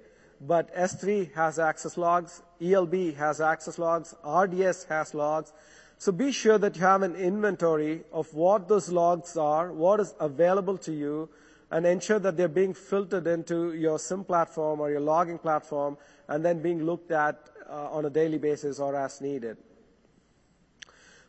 but 0.40 0.72
S3 0.76 1.34
has 1.34 1.58
access 1.58 1.96
logs, 1.96 2.40
ELB 2.62 3.16
has 3.16 3.40
access 3.40 3.80
logs, 3.80 4.14
RDS 4.24 4.84
has 4.84 5.12
logs. 5.12 5.52
So 5.98 6.12
be 6.12 6.30
sure 6.30 6.58
that 6.58 6.76
you 6.76 6.82
have 6.82 7.02
an 7.02 7.16
inventory 7.16 8.02
of 8.12 8.32
what 8.34 8.68
those 8.68 8.90
logs 8.90 9.36
are, 9.36 9.72
what 9.72 10.00
is 10.00 10.14
available 10.20 10.76
to 10.78 10.92
you, 10.92 11.28
and 11.70 11.86
ensure 11.86 12.18
that 12.18 12.36
they're 12.36 12.48
being 12.48 12.74
filtered 12.74 13.26
into 13.26 13.72
your 13.72 13.98
SIEM 13.98 14.24
platform 14.24 14.80
or 14.80 14.90
your 14.90 15.00
logging 15.00 15.38
platform 15.38 15.96
and 16.28 16.44
then 16.44 16.60
being 16.60 16.84
looked 16.84 17.10
at 17.10 17.50
uh, 17.68 17.90
on 17.90 18.04
a 18.04 18.10
daily 18.10 18.38
basis 18.38 18.78
or 18.78 18.94
as 18.94 19.20
needed. 19.20 19.56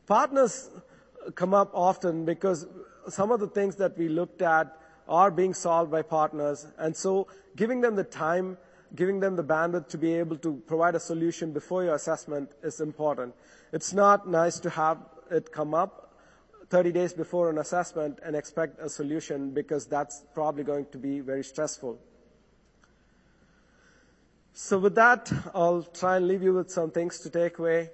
Partners 0.06 0.70
come 1.36 1.54
up 1.54 1.72
often 1.74 2.24
because 2.26 2.68
some 3.10 3.32
of 3.32 3.40
the 3.40 3.48
things 3.48 3.76
that 3.78 3.98
we 3.98 4.10
looked 4.10 4.42
at 4.42 4.80
are 5.08 5.32
being 5.32 5.54
solved 5.54 5.90
by 5.90 6.02
partners. 6.02 6.68
And 6.78 6.96
so 6.96 7.28
giving 7.56 7.82
them 7.82 7.96
the 7.96 8.04
time, 8.04 8.58
giving 8.96 9.20
them 9.20 9.36
the 9.36 9.44
bandwidth 9.44 9.88
to 9.90 9.98
be 9.98 10.14
able 10.14 10.38
to 10.38 10.62
provide 10.68 10.96
a 10.96 11.00
solution 11.00 11.52
before 11.52 11.84
your 11.84 11.96
assessment 11.96 12.52
is 12.64 12.80
important. 12.80 13.34
It's 13.74 13.94
not 13.94 14.28
nice 14.28 14.60
to 14.60 14.70
have 14.70 14.98
it 15.30 15.52
come 15.52 15.74
up 15.74 16.14
30 16.70 16.92
days 16.92 17.14
before 17.14 17.50
an 17.50 17.58
assessment 17.58 18.20
and 18.24 18.36
expect 18.36 18.80
a 18.80 18.90
solution 18.90 19.52
because 19.52 19.86
that's 19.86 20.24
probably 20.34 20.64
going 20.64 20.86
to 20.92 20.98
be 20.98 21.20
very 21.20 21.44
stressful. 21.44 22.00
So 24.54 24.80
with 24.80 24.96
that, 24.96 25.32
I'll 25.54 25.84
try 25.84 26.18
and 26.18 26.28
leave 26.28 26.42
you 26.42 26.54
with 26.54 26.72
some 26.72 26.92
things 26.92 27.20
to 27.20 27.30
take 27.30 27.60
away. 27.60 27.92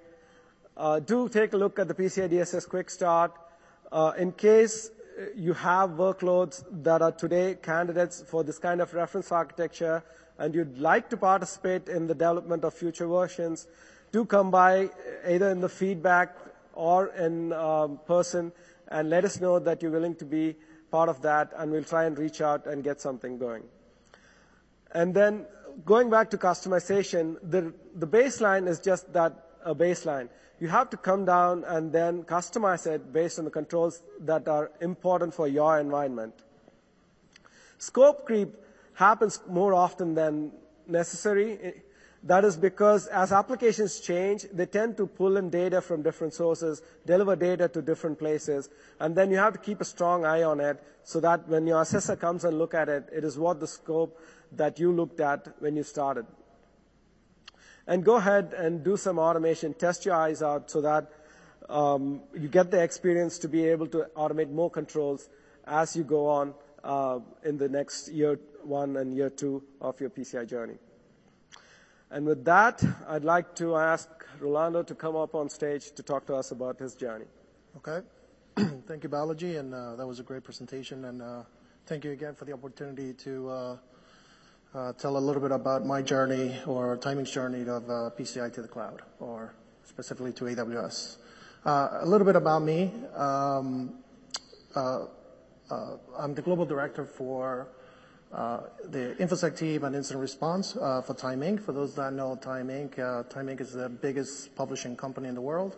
Uh, 0.75 0.99
do 0.99 1.29
take 1.29 1.53
a 1.53 1.57
look 1.57 1.77
at 1.77 1.87
the 1.87 1.93
PCI 1.93 2.29
DSS 2.29 2.67
Quick 2.67 2.89
Start. 2.89 3.33
Uh, 3.91 4.13
in 4.17 4.31
case 4.31 4.89
you 5.35 5.53
have 5.53 5.91
workloads 5.91 6.63
that 6.83 7.01
are 7.01 7.11
today 7.11 7.55
candidates 7.61 8.23
for 8.27 8.43
this 8.43 8.57
kind 8.57 8.81
of 8.81 8.93
reference 8.93 9.31
architecture 9.31 10.03
and 10.43 10.53
you'd 10.53 10.77
like 10.77 11.09
to 11.09 11.15
participate 11.15 11.87
in 11.87 12.05
the 12.05 12.13
development 12.13 12.65
of 12.65 12.73
future 12.73 13.07
versions, 13.07 13.65
do 14.11 14.25
come 14.25 14.51
by 14.51 14.89
either 15.25 15.49
in 15.49 15.61
the 15.61 15.69
feedback 15.69 16.35
or 16.73 17.07
in 17.07 17.53
um, 17.53 17.97
person 18.05 18.51
and 18.89 19.09
let 19.09 19.23
us 19.23 19.39
know 19.39 19.57
that 19.57 19.81
you're 19.81 19.91
willing 19.91 20.15
to 20.15 20.25
be 20.25 20.55
part 20.91 21.07
of 21.07 21.21
that 21.21 21.53
and 21.57 21.71
we'll 21.71 21.83
try 21.83 22.03
and 22.03 22.17
reach 22.17 22.41
out 22.41 22.67
and 22.67 22.83
get 22.83 22.99
something 22.99 23.37
going. 23.37 23.63
And 24.91 25.13
then 25.13 25.45
going 25.85 26.09
back 26.09 26.29
to 26.31 26.37
customization, 26.37 27.37
the, 27.41 27.73
the 27.95 28.05
baseline 28.05 28.67
is 28.67 28.81
just 28.81 29.13
that, 29.13 29.39
a 29.65 29.73
baseline 29.73 30.27
you 30.59 30.69
have 30.69 30.89
to 30.89 30.97
come 30.97 31.25
down 31.25 31.63
and 31.65 31.91
then 31.91 32.23
customize 32.23 32.85
it 32.87 33.11
based 33.11 33.39
on 33.39 33.45
the 33.45 33.51
controls 33.51 34.01
that 34.21 34.47
are 34.47 34.71
important 34.81 35.33
for 35.33 35.47
your 35.47 35.79
environment. 35.79 36.33
Scope 37.77 38.25
creep 38.25 38.55
happens 38.93 39.39
more 39.47 39.73
often 39.73 40.13
than 40.13 40.51
necessary. 40.87 41.83
That 42.23 42.45
is 42.45 42.55
because 42.55 43.07
as 43.07 43.33
applications 43.33 43.99
change, 43.99 44.45
they 44.53 44.65
tend 44.65 44.95
to 44.97 45.07
pull 45.07 45.35
in 45.35 45.49
data 45.49 45.81
from 45.81 46.03
different 46.03 46.33
sources, 46.33 46.81
deliver 47.05 47.35
data 47.35 47.67
to 47.67 47.81
different 47.81 48.17
places, 48.17 48.69
and 48.99 49.13
then 49.15 49.29
you 49.29 49.37
have 49.37 49.53
to 49.53 49.59
keep 49.59 49.81
a 49.81 49.85
strong 49.85 50.23
eye 50.23 50.43
on 50.43 50.61
it 50.61 50.81
so 51.03 51.19
that 51.19 51.49
when 51.49 51.67
your 51.67 51.81
assessor 51.81 52.15
comes 52.15 52.45
and 52.45 52.57
look 52.57 52.73
at 52.73 52.87
it, 52.87 53.09
it 53.11 53.25
is 53.25 53.37
what 53.37 53.59
the 53.59 53.67
scope 53.67 54.17
that 54.53 54.79
you 54.79 54.93
looked 54.93 55.19
at 55.19 55.53
when 55.59 55.75
you 55.75 55.83
started 55.83 56.25
and 57.87 58.03
go 58.03 58.15
ahead 58.15 58.53
and 58.53 58.83
do 58.83 58.97
some 58.97 59.19
automation, 59.19 59.73
test 59.73 60.05
your 60.05 60.15
eyes 60.15 60.41
out 60.41 60.71
so 60.71 60.81
that 60.81 61.11
um, 61.69 62.21
you 62.33 62.47
get 62.47 62.71
the 62.71 62.81
experience 62.81 63.39
to 63.39 63.47
be 63.47 63.65
able 63.65 63.87
to 63.87 64.05
automate 64.15 64.49
more 64.49 64.69
controls 64.69 65.29
as 65.65 65.95
you 65.95 66.03
go 66.03 66.27
on 66.27 66.53
uh, 66.83 67.19
in 67.43 67.57
the 67.57 67.69
next 67.69 68.09
year 68.09 68.39
one 68.65 68.97
and 68.97 69.15
year 69.15 69.29
two 69.29 69.63
of 69.81 69.99
your 69.99 70.09
PCI 70.09 70.47
journey. 70.47 70.75
And 72.13 72.27
with 72.27 72.45
that, 72.45 72.83
I'd 73.07 73.23
like 73.23 73.55
to 73.55 73.75
ask 73.75 74.07
Rolando 74.39 74.83
to 74.83 74.93
come 74.93 75.15
up 75.15 75.33
on 75.33 75.49
stage 75.49 75.91
to 75.93 76.03
talk 76.03 76.27
to 76.27 76.35
us 76.35 76.51
about 76.51 76.77
his 76.77 76.93
journey. 76.93 77.25
Okay. 77.77 78.05
thank 78.87 79.03
you, 79.03 79.09
Balaji, 79.09 79.59
and 79.59 79.73
uh, 79.73 79.95
that 79.95 80.05
was 80.05 80.19
a 80.19 80.23
great 80.23 80.43
presentation. 80.43 81.05
And 81.05 81.23
uh, 81.23 81.41
thank 81.87 82.05
you 82.05 82.11
again 82.11 82.35
for 82.35 82.45
the 82.45 82.53
opportunity 82.53 83.13
to 83.13 83.49
uh, 83.49 83.77
uh 84.75 84.93
tell 84.93 85.17
a 85.17 85.23
little 85.27 85.41
bit 85.41 85.51
about 85.51 85.87
my 85.87 86.03
journey 86.03 86.55
or 86.67 86.97
Time 86.97 87.17
Inc.'s 87.17 87.31
journey 87.31 87.61
of 87.61 87.89
uh, 87.89 88.11
PCI 88.15 88.53
to 88.53 88.61
the 88.61 88.67
cloud, 88.67 89.01
or 89.19 89.55
specifically 89.83 90.33
to 90.33 90.43
AWS. 90.45 91.17
Uh, 91.65 91.97
a 92.01 92.05
little 92.05 92.25
bit 92.25 92.35
about 92.35 92.61
me. 92.61 92.91
Um, 93.15 93.93
I'm 94.75 96.35
the 96.35 96.43
global 96.43 96.65
director 96.65 97.05
for 97.05 97.69
Uh, 98.33 98.61
the 98.85 99.15
InfoSec 99.19 99.55
team 99.55 99.83
and 99.83 99.95
incident 99.95 100.19
response 100.19 100.75
uh, 100.75 101.03
for 101.03 101.13
Time 101.13 101.41
Inc. 101.41 101.61
For 101.61 101.71
those 101.71 101.93
that 101.95 102.13
know 102.13 102.35
Time 102.35 102.69
Inc., 102.69 102.97
uh, 102.97 103.21
Time 103.29 103.45
Inc. 103.45 103.61
is 103.61 103.73
the 103.73 103.89
biggest 103.89 104.55
publishing 104.55 104.95
company 104.95 105.27
in 105.29 105.35
the 105.35 105.41
world. 105.41 105.75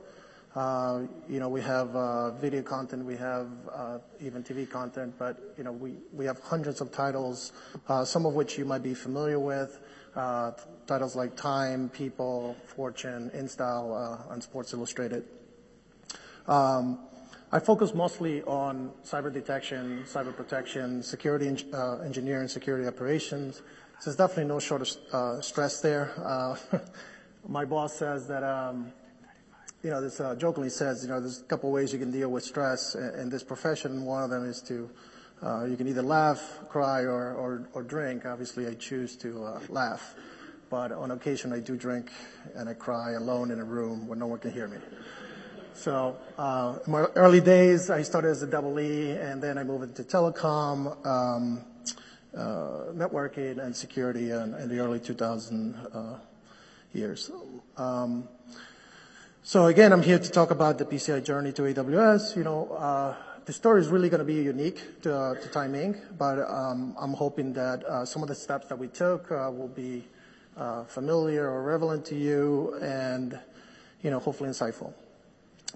Uh, 0.56 1.02
you 1.28 1.42
know, 1.42 1.50
we 1.50 1.60
have 1.60 1.94
uh, 1.98 2.32
video 2.32 2.62
content, 2.62 3.04
we 3.04 3.18
have 3.18 3.50
uh, 3.74 3.98
even 4.22 4.42
TV 4.42 4.70
content, 4.70 5.14
but, 5.20 5.54
you 5.58 5.66
know, 5.66 5.74
we 6.14 6.26
have 6.26 6.40
hundreds 6.40 6.80
of 6.80 6.94
titles, 6.94 7.52
some 8.06 8.26
of 8.26 8.36
which 8.36 8.58
you 8.58 8.64
might 8.64 8.82
be 8.82 8.94
familiar 8.94 9.38
with. 9.38 9.78
Titles 10.88 11.14
like 11.14 11.36
Time, 11.36 11.90
People, 11.90 12.56
Fortune, 12.68 13.32
InStyle, 13.36 14.32
and 14.32 14.42
Sports 14.42 14.72
Illustrated. 14.72 15.26
Um, 16.48 17.00
I 17.52 17.60
focus 17.60 17.94
mostly 17.94 18.42
on 18.44 18.92
cyber 19.04 19.32
detection, 19.32 20.04
cyber 20.06 20.36
protection, 20.36 21.04
security 21.04 21.48
engineering, 21.48 22.48
security 22.48 22.88
operations. 22.88 23.62
There's 24.04 24.16
definitely 24.16 24.46
no 24.46 24.60
shortage 24.60 24.98
of 25.12 25.46
stress 25.46 25.80
there. 25.82 26.12
My 27.48 27.64
boss 27.64 27.94
says 27.96 28.28
that 28.28 28.44
um, 28.44 28.92
you 29.86 29.92
know, 29.92 30.02
this 30.02 30.20
uh, 30.20 30.34
jokingly 30.34 30.72
says, 30.72 31.04
you 31.04 31.10
know, 31.10 31.20
there's 31.20 31.42
a 31.42 31.44
couple 31.44 31.72
ways 31.72 31.94
you 31.94 32.00
can 32.00 32.10
deal 32.10 32.30
with 32.30 32.44
stress 32.44 32.96
in 32.96 33.30
this 33.30 33.44
profession. 33.44 34.04
One 34.04 34.24
of 34.24 34.32
them 34.32 34.44
is 34.44 34.60
to, 34.64 34.90
uh, 35.44 35.66
you 35.66 35.78
can 35.78 35.88
either 35.88 36.02
laugh, 36.02 36.62
cry, 36.70 37.02
or, 37.06 37.68
drink. 37.88 38.26
Obviously, 38.26 38.66
I 38.66 38.74
choose 38.74 39.16
to 39.18 39.44
uh, 39.44 39.60
laugh, 39.70 40.16
but 40.72 40.92
on 40.92 41.12
occasion 41.12 41.54
I 41.54 41.60
do 41.60 41.78
drink 41.78 42.10
and 42.56 42.68
I 42.68 42.74
cry 42.74 43.12
alone 43.12 43.52
in 43.52 43.60
a 43.60 43.64
room 43.64 44.08
where 44.08 44.18
no 44.18 44.26
one 44.26 44.40
can 44.40 44.52
hear 44.52 44.68
me. 44.68 44.78
So, 45.76 46.16
uh, 46.38 46.80
in 46.86 46.92
my 46.92 47.00
early 47.16 47.42
days, 47.42 47.90
I 47.90 48.02
started 48.04 48.30
as 48.30 48.42
a 48.42 48.48
double 48.48 48.80
E, 48.80 49.12
and 49.12 49.44
then 49.44 49.58
I 49.58 49.64
moved 49.64 49.84
into 49.84 50.04
telecom, 50.04 51.06
um, 51.06 51.66
uh, 52.34 52.94
networking, 52.94 53.60
and 53.60 53.76
security 53.76 54.32
in, 54.32 54.54
in 54.56 54.70
the 54.70 54.80
early 54.80 55.02
2000 55.02 55.76
uh, 55.76 56.18
years. 56.94 57.30
Um, 57.76 58.30
so 59.44 59.66
again, 59.66 59.92
I'm 59.92 60.02
here 60.02 60.18
to 60.18 60.32
talk 60.32 60.50
about 60.52 60.78
the 60.78 60.86
PCI 60.86 61.24
journey 61.26 61.52
to 61.52 61.64
AWS. 61.64 62.38
You 62.38 62.46
know, 62.46 62.72
uh, 62.72 63.16
the 63.44 63.52
story 63.52 63.82
is 63.82 63.90
really 63.90 64.08
going 64.08 64.20
to 64.20 64.26
be 64.26 64.42
unique 64.42 65.02
to, 65.02 65.38
Time 65.52 65.74
Inc., 65.74 66.18
but 66.18 66.40
um, 66.40 66.96
I'm 66.98 67.14
hoping 67.14 67.52
that 67.54 68.08
some 68.08 68.22
of 68.22 68.30
the 68.30 68.36
steps 68.36 68.68
that 68.68 68.80
we 68.80 68.88
took 68.88 69.30
will 69.30 69.68
be 69.68 70.08
uh, 70.56 70.86
familiar 70.86 71.50
or 71.50 71.64
relevant 71.64 72.06
to 72.06 72.16
you, 72.16 72.80
and 72.82 73.38
you 74.02 74.10
know, 74.10 74.20
hopefully 74.20 74.50
insightful. 74.50 74.94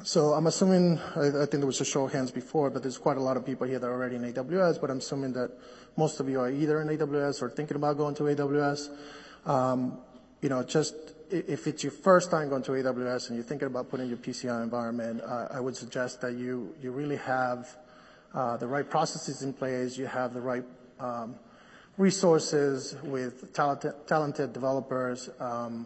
So 0.03 0.31
I'm 0.31 0.47
assuming, 0.47 0.97
I, 1.17 1.29
think 1.45 1.51
there 1.51 1.65
was 1.65 1.81
a 1.81 1.85
show 1.85 2.05
of 2.05 2.13
hands 2.13 2.31
before, 2.31 2.69
but 2.69 2.81
there's 2.81 2.97
quite 2.97 3.17
a 3.17 3.21
lot 3.21 3.35
of 3.35 3.45
people 3.45 3.67
here 3.67 3.79
that 3.79 3.85
are 3.85 3.91
already 3.91 4.15
in 4.15 4.33
AWS, 4.33 4.79
but 4.79 4.89
I'm 4.89 4.99
assuming 4.99 5.33
that 5.33 5.51
most 5.97 6.21
of 6.21 6.29
you 6.29 6.39
are 6.39 6.49
either 6.49 6.81
in 6.81 6.87
AWS 6.87 7.41
or 7.41 7.49
thinking 7.49 7.75
about 7.75 7.97
going 7.97 8.15
to 8.15 8.23
AWS. 8.23 8.89
Um, 9.45 9.99
you 10.41 10.47
know, 10.47 10.63
just 10.63 10.95
if 11.29 11.67
it's 11.67 11.83
your 11.83 11.91
first 11.91 12.31
time 12.31 12.47
going 12.47 12.63
to 12.63 12.71
AWS 12.71 13.27
and 13.27 13.35
you're 13.35 13.43
thinking 13.43 13.67
about 13.67 13.89
putting 13.89 14.07
your 14.07 14.17
PCI 14.17 14.63
environment, 14.63 15.21
uh, 15.21 15.49
I 15.51 15.59
would 15.59 15.75
suggest 15.75 16.21
that 16.21 16.33
you 16.33 16.73
really 16.81 17.17
have 17.17 17.67
uh, 18.33 18.55
the 18.55 18.67
right 18.67 18.89
processes 18.89 19.41
in 19.41 19.51
place, 19.51 19.97
you 19.97 20.05
have 20.05 20.33
the 20.33 20.41
right 20.41 20.63
um, 21.01 21.35
resources 21.97 22.95
with 23.03 23.53
talented 23.53 24.53
developers, 24.53 25.29
um, 25.41 25.85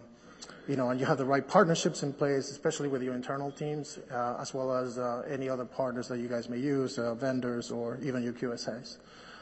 you 0.68 0.76
know, 0.76 0.90
and 0.90 1.00
you 1.00 1.06
have 1.06 1.18
the 1.18 1.26
right 1.26 1.48
partnerships 1.48 2.04
in 2.04 2.14
place, 2.14 2.50
especially 2.52 2.88
with 2.88 3.04
your 3.04 3.16
internal 3.16 3.52
teams, 3.52 4.00
uh, 4.12 4.38
as 4.40 4.54
well 4.54 4.72
as 4.76 4.98
any 5.30 5.50
other 5.50 5.66
partners 5.66 6.08
that 6.08 6.20
you 6.20 6.28
guys 6.28 6.50
may 6.50 6.58
use, 6.58 6.98
vendors 6.98 7.72
or 7.72 8.00
even 8.02 8.24
your 8.24 8.34
QSAs. 8.34 8.98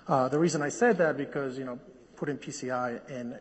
The 0.07 0.39
reason 0.39 0.61
I 0.61 0.69
said 0.69 0.97
that 0.97 1.17
because, 1.17 1.57
you 1.57 1.65
know, 1.65 1.79
putting 2.15 2.37
PCI 2.37 3.09
in 3.09 3.39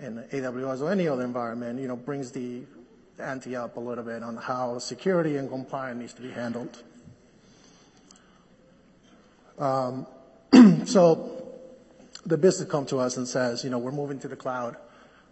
in 0.00 0.22
AWS 0.30 0.82
or 0.82 0.92
any 0.92 1.08
other 1.08 1.24
environment, 1.24 1.80
you 1.80 1.88
know, 1.88 1.96
brings 1.96 2.30
the 2.32 2.62
ante 3.18 3.56
up 3.56 3.76
a 3.76 3.80
little 3.80 4.04
bit 4.04 4.22
on 4.22 4.36
how 4.36 4.78
security 4.78 5.36
and 5.36 5.48
compliance 5.48 5.98
needs 5.98 6.12
to 6.14 6.22
be 6.22 6.30
handled. 6.30 6.82
Um, 9.58 10.06
so 10.86 11.48
the 12.26 12.36
business 12.36 12.68
come 12.70 12.84
to 12.86 12.98
us 12.98 13.16
and 13.16 13.26
says, 13.26 13.64
you 13.64 13.70
know, 13.70 13.78
we're 13.78 13.92
moving 13.92 14.18
to 14.20 14.28
the 14.28 14.36
cloud. 14.36 14.76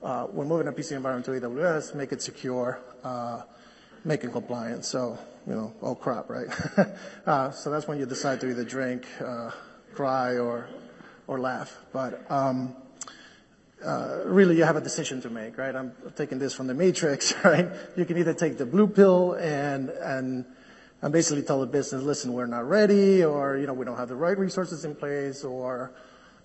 Uh, 0.04 0.26
we're 0.34 0.44
moving 0.44 0.68
a 0.68 0.72
PC 0.72 0.92
environment 0.92 1.24
to 1.24 1.30
AWS, 1.30 1.94
make 1.94 2.12
it 2.12 2.20
secure, 2.20 2.78
uh, 3.04 3.40
make 4.04 4.22
it 4.22 4.32
compliant. 4.32 4.84
So, 4.84 5.18
you 5.46 5.54
know, 5.54 5.72
oh 5.80 5.94
crap, 5.94 6.28
right? 6.28 6.46
uh, 7.26 7.50
so 7.52 7.70
that's 7.70 7.88
when 7.88 7.98
you 7.98 8.04
decide 8.04 8.38
to 8.42 8.50
either 8.50 8.64
drink, 8.64 9.06
uh, 9.24 9.50
cry, 9.94 10.36
or 10.36 10.68
or 11.26 11.40
laugh. 11.40 11.78
But 11.90 12.30
um, 12.30 12.76
uh, 13.82 14.18
really 14.26 14.58
you 14.58 14.64
have 14.64 14.76
a 14.76 14.80
decision 14.82 15.22
to 15.22 15.30
make, 15.30 15.56
right? 15.56 15.74
I'm 15.74 15.94
taking 16.16 16.38
this 16.38 16.52
from 16.52 16.66
the 16.66 16.74
Matrix, 16.74 17.32
right? 17.42 17.70
You 17.96 18.04
can 18.04 18.18
either 18.18 18.34
take 18.34 18.58
the 18.58 18.66
blue 18.66 18.88
pill 18.88 19.32
and 19.32 19.88
and 19.88 20.44
and 21.00 21.12
basically 21.14 21.44
tell 21.44 21.60
the 21.60 21.66
business, 21.66 22.02
listen, 22.02 22.34
we're 22.34 22.44
not 22.44 22.68
ready, 22.68 23.24
or 23.24 23.56
you 23.56 23.66
know 23.66 23.72
we 23.72 23.86
don't 23.86 23.96
have 23.96 24.08
the 24.08 24.16
right 24.16 24.36
resources 24.36 24.84
in 24.84 24.96
place, 24.96 25.44
or 25.44 25.92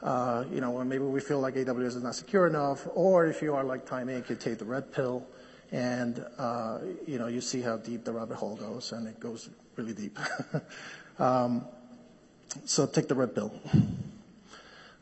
uh, 0.01 0.45
you 0.51 0.61
know, 0.61 0.83
maybe 0.83 1.03
we 1.03 1.19
feel 1.19 1.39
like 1.39 1.55
AWS 1.55 1.97
is 1.97 2.03
not 2.03 2.15
secure 2.15 2.47
enough, 2.47 2.87
or 2.93 3.25
if 3.25 3.41
you 3.41 3.53
are 3.53 3.63
like 3.63 3.85
Time 3.85 4.07
Inc., 4.07 4.29
you 4.29 4.35
take 4.35 4.57
the 4.57 4.65
red 4.65 4.93
pill, 4.93 5.27
and 5.71 6.25
uh, 6.37 6.79
you 7.05 7.19
know 7.19 7.27
you 7.27 7.41
see 7.41 7.61
how 7.61 7.77
deep 7.77 8.05
the 8.05 8.13
rabbit 8.13 8.37
hole 8.37 8.55
goes, 8.55 8.91
and 8.93 9.07
it 9.07 9.19
goes 9.19 9.49
really 9.75 9.93
deep. 9.93 10.17
um, 11.19 11.65
so 12.65 12.85
take 12.85 13.07
the 13.07 13.15
red 13.15 13.35
pill. 13.35 13.53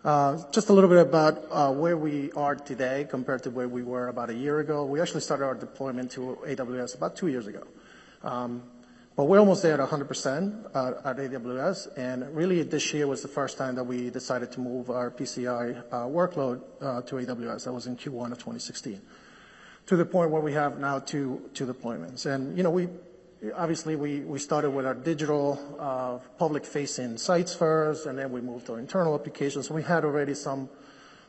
Uh, 0.04 0.42
just 0.52 0.70
a 0.70 0.74
little 0.74 0.90
bit 0.90 1.00
about 1.00 1.46
uh, 1.52 1.72
where 1.72 1.98
we 1.98 2.32
are 2.32 2.56
today 2.56 3.06
compared 3.10 3.44
to 3.44 3.50
where 3.50 3.68
we 3.68 3.84
were 3.84 4.08
about 4.08 4.30
a 4.30 4.34
year 4.34 4.60
ago. 4.60 4.86
We 4.86 5.02
actually 5.02 5.22
started 5.22 5.46
our 5.46 5.56
deployment 5.56 6.12
to 6.12 6.38
AWS 6.46 6.96
about 6.96 7.16
two 7.16 7.28
years 7.28 7.46
ago. 7.46 7.68
Um, 8.24 8.64
but 9.18 9.26
we're 9.26 9.40
almost 9.40 9.64
there 9.64 9.82
at 9.82 9.90
100% 9.90 10.76
uh, 10.76 10.94
at 11.04 11.18
AWS, 11.18 11.98
and 11.98 12.34
really 12.36 12.62
this 12.62 12.94
year 12.94 13.08
was 13.08 13.24
the 13.24 13.28
first 13.28 13.58
time 13.58 13.76
that 13.76 13.84
we 13.84 14.10
decided 14.12 14.52
to 14.54 14.60
move 14.60 14.90
our 14.92 15.12
PCI 15.12 15.90
workload 15.90 16.62
to 17.08 17.16
AWS. 17.16 17.66
That 17.66 17.74
was 17.74 17.88
in 17.88 17.98
Q1 17.98 18.32
of 18.32 18.38
2016, 18.38 19.02
to 19.88 19.96
the 19.98 20.06
point 20.06 20.30
where 20.32 20.42
we 20.42 20.54
have 20.54 20.78
now 20.80 21.00
two 21.00 21.50
deployments. 21.56 22.28
And 22.28 22.56
You 22.56 22.64
know, 22.64 22.70
we 22.70 22.88
Obviously, 23.56 23.96
we 23.96 24.40
started 24.40 24.72
with 24.72 24.88
our 24.88 24.96
digital 24.96 25.60
uh, 25.80 26.18
public-facing 26.40 27.18
sites 27.18 27.54
first, 27.54 28.08
and 28.08 28.18
then 28.18 28.32
we 28.32 28.42
moved 28.42 28.66
to 28.66 28.74
our 28.74 28.80
internal 28.80 29.14
applications. 29.14 29.70
We 29.70 29.84
had 29.84 30.06
already 30.06 30.34
some 30.34 30.70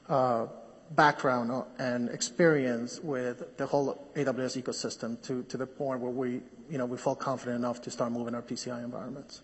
uh, 0.09 0.47
background 0.93 1.65
and 1.79 2.09
experience 2.09 2.99
with 3.01 3.59
the 3.59 3.67
whole 3.67 4.09
AWS 4.17 4.63
ecosystem 4.63 5.21
to 5.49 5.57
the 5.57 5.67
point 5.67 6.01
where 6.01 6.11
we 6.11 6.41
you 6.71 6.79
know, 6.79 6.87
we 6.87 6.97
felt 6.97 7.19
confident 7.19 7.57
enough 7.57 7.83
to 7.83 7.91
start 7.91 8.13
moving 8.13 8.35
our 8.35 8.43
PCI 8.43 8.83
environments. 8.85 9.43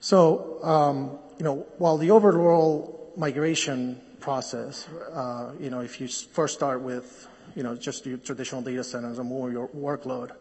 So, 0.00 0.62
um, 0.62 1.18
you 1.38 1.44
know, 1.44 1.66
While 1.78 1.96
the 1.98 2.10
overall 2.10 3.12
migration 3.16 4.00
process, 4.20 4.88
uh, 5.12 5.52
you 5.60 5.70
know, 5.70 5.80
if 5.80 6.00
you 6.00 6.08
first 6.08 6.54
start 6.54 6.80
with 6.80 7.28
you 7.54 7.62
know, 7.62 7.74
just 7.74 8.06
your 8.06 8.18
traditional 8.18 8.62
data 8.62 8.84
centers 8.84 9.18
and 9.18 9.28
move 9.28 9.52
your 9.52 9.68
workload, 9.68 10.32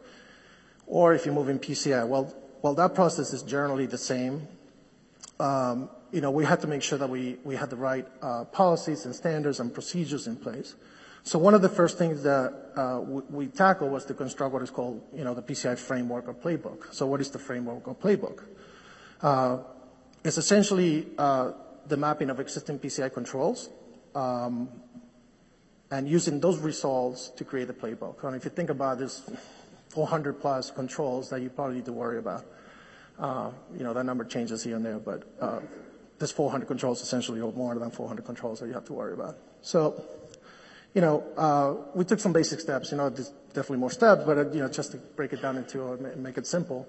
or 0.87 1.13
if 1.13 1.25
you 1.25 1.31
move 1.31 1.49
in 1.49 1.59
PCI. 1.59 2.07
Well, 2.07 2.33
well, 2.61 2.73
that 2.75 2.95
process 2.95 3.33
is 3.33 3.43
generally 3.43 3.85
the 3.85 3.97
same. 3.97 4.47
Um, 5.39 5.89
you 6.11 6.21
know, 6.21 6.31
we 6.31 6.45
had 6.45 6.61
to 6.61 6.67
make 6.67 6.83
sure 6.83 6.97
that 6.97 7.09
we, 7.09 7.37
we 7.43 7.55
had 7.55 7.69
the 7.69 7.75
right 7.75 8.07
uh, 8.21 8.45
policies 8.45 9.05
and 9.05 9.15
standards 9.15 9.59
and 9.59 9.73
procedures 9.73 10.27
in 10.27 10.35
place. 10.35 10.75
So 11.23 11.37
one 11.37 11.53
of 11.53 11.61
the 11.61 11.69
first 11.69 11.97
things 11.97 12.23
that 12.23 12.53
uh, 12.75 12.99
we, 13.01 13.21
we 13.29 13.47
tackled 13.47 13.91
was 13.91 14.05
to 14.05 14.13
construct 14.13 14.53
what 14.53 14.63
is 14.63 14.71
called, 14.71 15.03
you 15.13 15.23
know, 15.23 15.33
the 15.33 15.41
PCI 15.43 15.77
framework 15.77 16.27
or 16.27 16.33
playbook. 16.33 16.93
So 16.93 17.05
what 17.05 17.21
is 17.21 17.29
the 17.29 17.39
framework 17.39 17.87
or 17.87 17.95
playbook? 17.95 18.43
Uh, 19.21 19.59
it's 20.23 20.37
essentially 20.37 21.07
uh, 21.17 21.51
the 21.87 21.97
mapping 21.97 22.29
of 22.29 22.39
existing 22.39 22.79
PCI 22.79 23.13
controls 23.13 23.69
um, 24.15 24.69
and 25.91 26.07
using 26.07 26.39
those 26.39 26.59
results 26.59 27.29
to 27.29 27.43
create 27.43 27.69
a 27.69 27.73
playbook. 27.73 28.23
And 28.23 28.35
if 28.35 28.45
you 28.45 28.51
think 28.51 28.69
about 28.69 28.97
this, 28.97 29.29
400 29.89 30.39
plus 30.39 30.71
controls 30.71 31.29
that 31.29 31.41
you 31.41 31.49
probably 31.49 31.77
need 31.77 31.85
to 31.85 31.93
worry 31.93 32.17
about. 32.17 32.45
Uh, 33.19 33.51
you 33.75 33.83
know, 33.83 33.93
that 33.93 34.05
number 34.05 34.23
changes 34.23 34.63
here 34.63 34.77
and 34.77 34.85
there, 34.85 34.97
but 34.97 35.23
uh, 35.39 35.59
there's 36.17 36.31
400 36.31 36.65
controls 36.65 37.01
essentially, 37.01 37.41
or 37.41 37.51
more 37.51 37.77
than 37.77 37.91
400 37.91 38.25
controls 38.25 38.59
that 38.59 38.67
you 38.67 38.73
have 38.73 38.85
to 38.85 38.93
worry 38.93 39.13
about. 39.13 39.37
So, 39.61 40.01
you 40.93 41.01
know, 41.01 41.23
uh, 41.37 41.91
we 41.93 42.05
took 42.05 42.19
some 42.19 42.33
basic 42.33 42.59
steps. 42.59 42.91
You 42.91 42.97
know, 42.97 43.09
there's 43.09 43.29
definitely 43.53 43.77
more 43.77 43.91
steps, 43.91 44.23
but 44.25 44.37
uh, 44.37 44.49
you 44.51 44.59
know, 44.59 44.69
just 44.69 44.91
to 44.91 44.97
break 44.97 45.33
it 45.33 45.41
down 45.41 45.57
into 45.57 45.83
uh, 45.83 45.97
make 46.15 46.37
it 46.37 46.47
simple. 46.47 46.87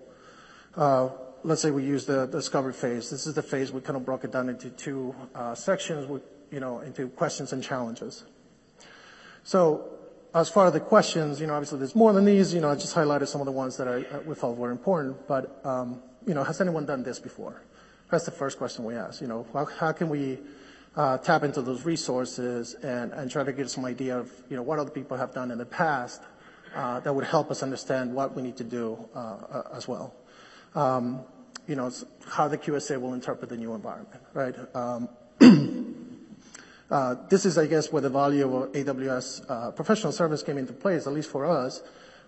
Let's 1.45 1.61
say 1.61 1.73
we 1.73 1.83
use 1.83 2.07
the 2.07 2.27
discovery 2.27 2.73
phase. 2.73 3.11
This 3.11 3.27
is 3.27 3.35
the 3.35 3.43
phase 3.43 3.73
we 3.73 3.81
kind 3.81 3.97
of 3.97 4.05
broke 4.05 4.23
it 4.23 4.31
down 4.31 4.49
into 4.49 4.71
two 4.71 5.13
sections, 5.55 6.07
with, 6.07 6.23
you 6.53 6.61
know, 6.61 6.79
into 6.79 7.09
questions 7.09 7.53
and 7.53 7.61
challenges. 7.65 8.23
So 9.43 9.89
as 10.35 10.49
far 10.49 10.67
as 10.67 10.73
the 10.73 10.81
questions, 10.81 11.41
you 11.41 11.47
know, 11.47 11.55
obviously 11.55 11.79
there's 11.79 11.95
more 11.95 12.13
than 12.13 12.25
these. 12.25 12.55
You 12.55 12.61
know, 12.61 12.71
I 12.71 12.75
just 12.75 12.95
highlighted 12.95 13.29
some 13.29 13.41
of 13.41 13.47
the 13.47 13.53
ones 13.53 13.77
that 13.77 13.89
I, 13.89 14.19
we 14.21 14.35
felt 14.35 14.57
were 14.57 14.71
important. 14.71 15.27
But, 15.27 15.61
um, 15.65 16.01
you 16.27 16.35
know, 16.35 16.45
has 16.45 16.61
anyone 16.61 16.87
done 16.87 17.03
this 17.03 17.19
before? 17.19 17.61
That's 18.11 18.25
the 18.25 18.31
first 18.31 18.57
question 18.57 18.85
we 18.85 18.95
ask. 18.95 19.21
You 19.21 19.27
know, 19.27 19.47
how, 19.53 19.93
can 19.93 20.09
we 20.09 20.39
tap 20.95 21.43
into 21.43 21.63
those 21.63 21.85
resources 21.85 22.75
and, 22.75 23.31
try 23.31 23.45
to 23.45 23.53
get 23.53 23.71
some 23.71 23.85
idea 23.85 24.19
of, 24.19 24.31
you 24.49 24.57
know, 24.57 24.63
what 24.63 24.79
other 24.79 24.91
people 24.91 25.17
have 25.17 25.33
done 25.33 25.51
in 25.51 25.59
the 25.59 25.67
past 25.67 26.23
uh, 26.75 27.01
that 27.01 27.15
would 27.15 27.25
help 27.25 27.51
us 27.51 27.63
understand 27.63 28.15
what 28.15 28.35
we 28.35 28.43
need 28.43 28.57
to 28.57 28.65
do 28.65 28.99
uh, 29.15 29.19
uh 29.19 29.63
as 29.75 29.87
well. 29.87 30.15
Um, 30.75 31.21
you 31.67 31.77
know, 31.77 31.91
how 32.27 32.49
the 32.49 32.59
QSA 32.59 33.01
will 33.01 33.15
interpret 33.15 33.51
the 33.51 33.57
new 33.57 33.75
environment, 33.75 34.21
right? 34.35 34.57
Um, 34.75 35.09
Uh, 36.93 37.17
this 37.31 37.47
is, 37.47 37.57
I 37.57 37.67
guess, 37.67 37.91
where 37.91 38.03
the 38.03 38.11
value 38.11 38.45
of 38.55 38.71
AWS 38.73 39.51
uh, 39.51 39.71
professional 39.71 40.13
service 40.13 40.43
came 40.43 40.59
into 40.59 40.75
place, 40.75 41.07
at 41.07 41.15
least 41.15 41.31
for 41.31 41.47
us, 41.47 41.83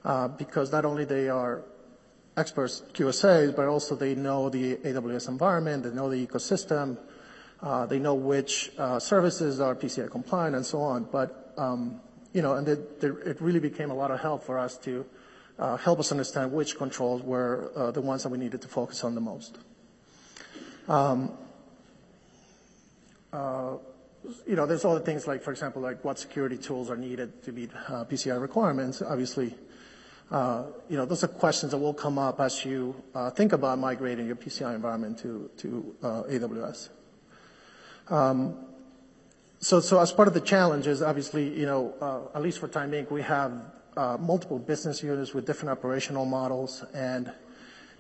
uh, 0.06 0.28
because 0.28 0.72
not 0.72 0.86
only 0.86 1.04
they 1.04 1.28
are 1.28 1.62
experts 2.34 2.82
QSAs, 2.94 3.54
but 3.54 3.66
also 3.66 3.94
they 3.94 4.14
know 4.14 4.48
the 4.48 4.76
AWS 4.76 5.28
environment, 5.28 5.82
they 5.82 5.90
know 5.90 6.08
the 6.08 6.26
ecosystem, 6.26 6.96
they 7.88 7.98
know 7.98 8.14
which 8.14 8.70
services 8.98 9.60
are 9.60 9.74
PCI 9.74 10.10
compliant 10.10 10.56
and 10.56 10.66
so 10.66 10.80
on. 10.80 11.04
But, 11.04 11.54
um, 11.56 12.00
you 12.32 12.42
know, 12.42 12.54
and 12.54 12.68
it 12.68 13.36
really 13.40 13.60
became 13.60 13.90
a 13.90 13.94
lot 13.94 14.10
of 14.10 14.20
help 14.20 14.44
for 14.44 14.58
us 14.58 14.76
to 14.78 15.06
help 15.80 15.98
us 16.00 16.12
understand 16.12 16.52
which 16.52 16.76
controls 16.76 17.22
were 17.22 17.70
the 17.94 18.00
ones 18.00 18.22
that 18.22 18.28
we 18.28 18.38
needed 18.38 18.60
to 18.62 18.68
focus 18.68 19.04
on 19.04 19.14
the 19.14 19.20
most. 19.20 19.58
Um, 20.88 21.32
you 24.46 24.56
know, 24.56 24.66
there's 24.66 24.84
other 24.84 25.00
things 25.00 25.26
like, 25.26 25.42
for 25.42 25.50
example, 25.50 25.82
like 25.82 26.04
what 26.04 26.18
security 26.18 26.56
tools 26.56 26.90
are 26.90 26.96
needed 26.96 27.42
to 27.44 27.52
meet 27.52 27.70
uh, 27.88 28.04
PCI 28.04 28.40
requirements. 28.40 29.02
Obviously, 29.02 29.54
uh, 30.30 30.64
you 30.88 30.96
know, 30.96 31.04
those 31.04 31.22
are 31.24 31.28
questions 31.28 31.72
that 31.72 31.78
will 31.78 31.94
come 31.94 32.18
up 32.18 32.40
as 32.40 32.64
you 32.64 32.94
uh, 33.14 33.30
think 33.30 33.52
about 33.52 33.78
migrating 33.78 34.26
your 34.26 34.36
PCI 34.36 34.74
environment 34.74 35.18
to, 35.18 35.50
to 35.58 35.94
uh, 36.02 36.22
AWS. 36.24 36.88
Um, 38.09 38.57
so, 39.61 39.80
so 39.80 40.00
as 40.00 40.12
part 40.12 40.28
of 40.28 40.34
the 40.34 40.40
challenge 40.40 40.86
is 40.86 41.02
obviously, 41.02 41.48
you 41.59 41.66
know, 41.66 41.94
uh, 42.00 42.36
at 42.36 42.42
least 42.42 42.59
for 42.59 42.68
Time 42.68 42.92
Inc., 42.92 43.11
we 43.11 43.22
have 43.22 43.52
uh, 43.96 44.16
multiple 44.20 44.59
business 44.59 45.02
units 45.02 45.32
with 45.32 45.46
different 45.46 45.70
operational 45.70 46.24
models. 46.24 46.84
And, 46.92 47.32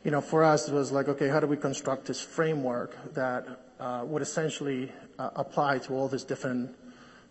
you 0.04 0.10
know, 0.10 0.20
for 0.20 0.44
us, 0.44 0.68
it 0.68 0.74
was 0.74 0.92
like, 0.92 1.08
okay, 1.08 1.28
how 1.28 1.40
do 1.40 1.46
we 1.46 1.56
construct 1.56 2.06
this 2.06 2.20
framework 2.20 3.14
that 3.14 3.46
would 4.04 4.22
essentially 4.22 4.92
uh, 5.18 5.30
apply 5.36 5.78
to 5.78 5.94
all 5.94 6.08
these 6.08 6.24
different 6.24 6.74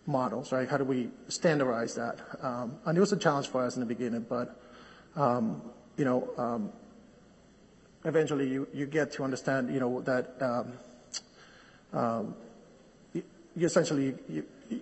models, 0.06 0.52
right? 0.52 0.68
How 0.68 0.76
do 0.76 0.84
we 0.84 1.10
standardize 1.28 1.94
that? 1.94 2.18
Um, 2.42 2.76
and 2.84 2.96
it 2.96 3.00
was 3.00 3.12
a 3.12 3.16
challenge 3.16 3.48
for 3.48 3.64
us 3.64 3.76
in 3.76 3.80
the 3.80 3.86
beginning, 3.86 4.26
but 4.28 4.60
um, 5.16 5.62
you 5.96 6.04
know, 6.04 6.28
um, 6.36 6.72
eventually 8.04 8.48
you, 8.48 8.68
you 8.72 8.86
get 8.86 9.12
to 9.12 9.24
understand, 9.24 9.72
you 9.72 9.80
know, 9.80 10.00
that 10.02 10.34
um, 10.40 10.72
um, 11.92 12.34
you, 13.56 13.66
essentially 13.66 14.14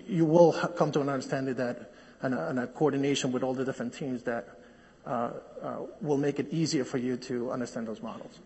you, 0.07 0.25
will 0.25 0.53
come 0.77 0.93
to 0.93 1.01
an 1.01 1.09
understanding 1.09 1.55
that 1.55 1.93
and 2.23 2.59
a, 2.59 2.66
coordination 2.68 3.33
with 3.33 3.43
all 3.43 3.53
the 3.53 3.64
different 3.64 3.93
teams 3.93 4.23
that 4.23 4.49
uh, 5.05 5.31
uh, 5.62 5.77
will 6.01 6.16
make 6.16 6.39
it 6.39 6.53
easier 6.53 6.85
for 6.85 6.99
you 6.99 7.16
to 7.16 7.51
understand 7.51 7.89
those 7.89 8.01
models. 8.01 8.39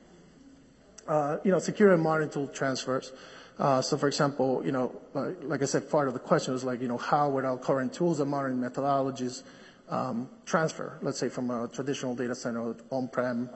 Uh, 1.06 1.36
you 1.44 1.50
know, 1.50 1.58
secure 1.58 1.92
and 1.92 2.02
modern 2.02 2.30
tool 2.30 2.48
transfers. 2.48 3.12
So 3.58 3.98
for 3.98 4.06
example, 4.06 4.62
you 4.64 4.72
know, 4.72 4.98
like 5.42 5.62
I 5.62 5.66
said, 5.66 5.90
part 5.90 6.08
of 6.08 6.14
the 6.14 6.20
question 6.20 6.54
was 6.54 6.64
like, 6.64 6.80
you 6.80 6.88
know, 6.88 6.96
how 6.96 7.28
would 7.28 7.44
our 7.44 7.58
current 7.58 7.92
tools 7.92 8.20
and 8.20 8.30
modern 8.30 8.58
methodologies 8.60 9.42
um, 9.88 10.28
transfer, 10.46 10.98
let's 11.02 11.18
say, 11.18 11.28
from 11.28 11.50
a 11.50 11.68
traditional 11.68 12.14
data 12.14 12.34
center, 12.34 12.60
or 12.60 12.76
on-prem 12.90 13.50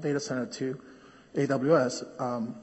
data 0.00 0.20
center 0.20 0.46
to 0.46 0.80
AWS? 1.34 2.20
Um, 2.20 2.54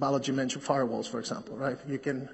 Balaji 0.00 0.32
mentioned 0.34 0.64
firewalls, 0.64 1.08
for 1.08 1.18
example, 1.18 1.56
right? 1.56 1.76
You 1.86 1.98
can, 1.98 2.28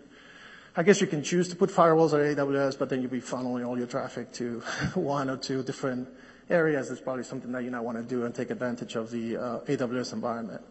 I 0.81 0.83
guess 0.83 0.99
you 1.03 1.07
can 1.07 1.23
choose 1.23 1.47
to 1.51 1.57
put 1.57 1.69
firewalls 1.69 2.15
on 2.15 2.21
AWS, 2.21 2.79
but 2.79 2.89
then 2.89 3.03
you'll 3.03 3.11
be 3.11 3.21
funneling 3.21 3.69
all 3.69 3.77
your 3.77 3.87
traffic 3.87 4.33
to 4.33 4.61
one 4.95 5.29
or 5.29 5.37
two 5.37 5.63
different 5.63 6.09
areas. 6.49 6.91
It's 6.91 7.03
probably 7.03 7.23
something 7.23 7.53
that 7.53 7.65
you 7.65 7.71
not 7.71 7.85
want 7.85 7.99
to 7.99 8.03
do 8.03 8.25
and 8.25 8.35
take 8.35 8.49
advantage 8.49 8.97
of 8.97 9.11
the 9.11 9.37
uh, 9.37 9.61
AWS 9.67 10.15
environment. 10.15 10.63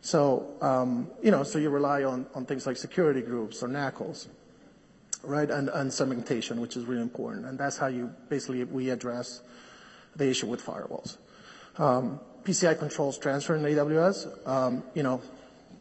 So, 0.00 0.54
um, 0.62 1.10
you 1.22 1.30
know, 1.30 1.42
so 1.42 1.58
you 1.58 1.68
rely 1.68 2.02
on, 2.04 2.24
things 2.46 2.66
like 2.66 2.78
security 2.78 3.20
groups 3.20 3.62
or 3.62 3.68
NACLs, 3.68 4.28
right? 5.22 5.50
And, 5.50 5.68
and 5.68 5.92
segmentation, 5.92 6.62
which 6.62 6.74
is 6.74 6.86
really 6.86 7.02
important. 7.02 7.44
And 7.44 7.58
that's 7.58 7.76
how 7.76 7.88
you 7.88 8.10
basically, 8.30 8.64
we 8.64 8.88
address 8.88 9.42
the 10.16 10.30
issue 10.30 10.46
with 10.46 10.64
firewalls. 10.64 11.18
Um, 11.76 12.20
PCI 12.44 12.78
controls 12.78 13.18
transfer 13.18 13.54
in 13.54 13.62
AWS, 13.64 14.48
um, 14.48 14.82
you 14.94 15.02
know, 15.02 15.20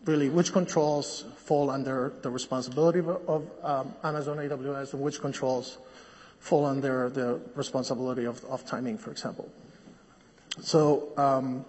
really 0.08 0.30
which 0.30 0.54
controls 0.54 1.26
fall 1.36 1.70
under 1.70 2.14
the 2.22 2.30
responsibility 2.30 3.00
of, 3.00 3.50
um, 3.64 3.94
Amazon 4.04 4.38
AWS 4.38 4.94
and 4.94 5.02
which 5.02 5.20
controls 5.20 5.78
fall 6.40 6.66
under 6.66 7.10
the 7.10 7.40
responsibility 7.56 8.26
of, 8.26 8.44
of 8.46 8.66
Time 8.66 8.86
Inc., 8.86 9.00
for 9.00 9.12
example. 9.12 9.50
So, 10.62 11.10
um, 11.18 11.66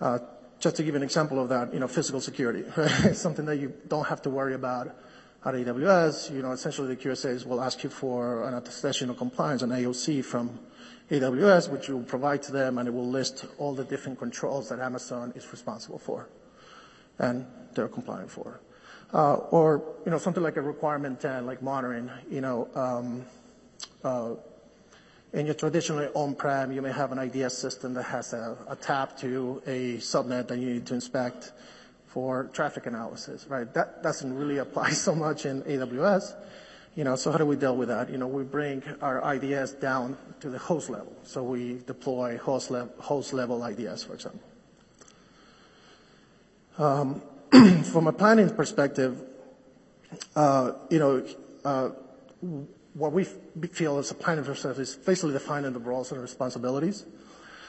uh, 0.00 0.18
just 0.58 0.76
to 0.76 0.82
give 0.82 0.94
an 0.94 1.02
example 1.02 1.40
of 1.40 1.48
that, 1.50 1.72
you 1.72 1.80
know, 1.80 1.88
physical 1.88 2.20
security, 2.20 2.64
right? 2.76 3.14
Something 3.14 3.44
that 3.46 3.56
you 3.56 3.72
don't 3.88 4.06
have 4.06 4.22
to 4.22 4.30
worry 4.30 4.54
about 4.54 4.96
at 5.44 5.54
AWS. 5.54 6.34
You 6.34 6.42
know, 6.42 6.52
essentially 6.52 6.88
the 6.88 6.96
QSAs 6.96 7.46
will 7.46 7.60
ask 7.60 7.84
you 7.84 7.90
for 7.90 8.48
an 8.48 8.54
attestation 8.54 9.10
of 9.10 9.18
compliance, 9.18 9.62
an 9.62 9.70
AOC 9.70 10.24
from 10.24 10.58
AWS, 11.10 11.70
which 11.70 11.88
you 11.88 11.96
will 11.96 12.04
provide 12.04 12.42
to 12.44 12.52
them, 12.52 12.78
and 12.78 12.88
it 12.88 12.92
will 12.92 13.08
list 13.08 13.44
all 13.58 13.74
the 13.74 13.84
different 13.84 14.18
controls 14.18 14.68
that 14.70 14.80
Amazon 14.80 15.32
is 15.36 15.50
responsible 15.52 15.98
for 15.98 16.26
and 17.18 17.46
they're 17.74 17.88
compliant 17.88 18.30
for. 18.30 18.60
Uh, 19.12 19.34
or, 19.50 19.82
you 20.04 20.10
know, 20.10 20.18
something 20.18 20.42
like 20.42 20.56
a 20.56 20.62
requirement 20.62 21.20
10, 21.20 21.46
like 21.46 21.62
monitoring, 21.62 22.10
you 22.28 22.40
know, 22.40 22.68
um, 22.74 23.24
uh, 24.02 24.34
in 25.32 25.46
your 25.46 25.54
traditional 25.54 26.10
on-prem, 26.14 26.72
you 26.72 26.80
may 26.80 26.92
have 26.92 27.12
an 27.12 27.18
IDS 27.18 27.56
system 27.56 27.94
that 27.94 28.04
has 28.04 28.32
a, 28.32 28.56
tap 28.80 29.16
to 29.18 29.62
a 29.66 29.96
subnet 29.98 30.48
that 30.48 30.58
you 30.58 30.74
need 30.74 30.86
to 30.86 30.94
inspect 30.94 31.52
for 32.06 32.44
traffic 32.52 32.86
analysis, 32.86 33.46
right? 33.48 33.72
That 33.74 34.02
doesn't 34.02 34.34
really 34.34 34.58
apply 34.58 34.90
so 35.06 35.14
much 35.14 35.44
in 35.44 35.62
AWS. 35.62 36.34
You 36.94 37.04
know, 37.04 37.14
so 37.14 37.30
how 37.30 37.36
do 37.36 37.44
we 37.44 37.56
deal 37.56 37.76
with 37.76 37.88
that? 37.88 38.08
You 38.08 38.16
know, 38.16 38.26
we 38.26 38.42
bring 38.42 38.82
our 39.02 39.34
IDS 39.34 39.72
down 39.72 40.16
to 40.40 40.48
the 40.48 40.58
host 40.58 40.88
level. 40.88 41.12
So 41.24 41.42
we 41.42 41.82
deploy 41.86 42.38
host 42.38 42.70
level 42.70 43.62
IDS, 43.62 44.04
for 44.04 44.14
example. 44.14 44.45
Um, 46.78 47.22
from 47.92 48.06
a 48.06 48.12
planning 48.12 48.50
perspective, 48.50 49.22
uh, 50.34 50.72
you 50.90 50.98
know, 50.98 51.26
uh, 51.64 51.90
what 52.94 53.12
we 53.12 53.24
feel 53.24 53.98
as 53.98 54.10
a 54.10 54.14
planning 54.14 54.44
process 54.44 54.78
is 54.78 54.96
basically 54.96 55.32
defining 55.32 55.72
the 55.72 55.78
roles 55.78 56.12
and 56.12 56.20
responsibilities. 56.20 57.06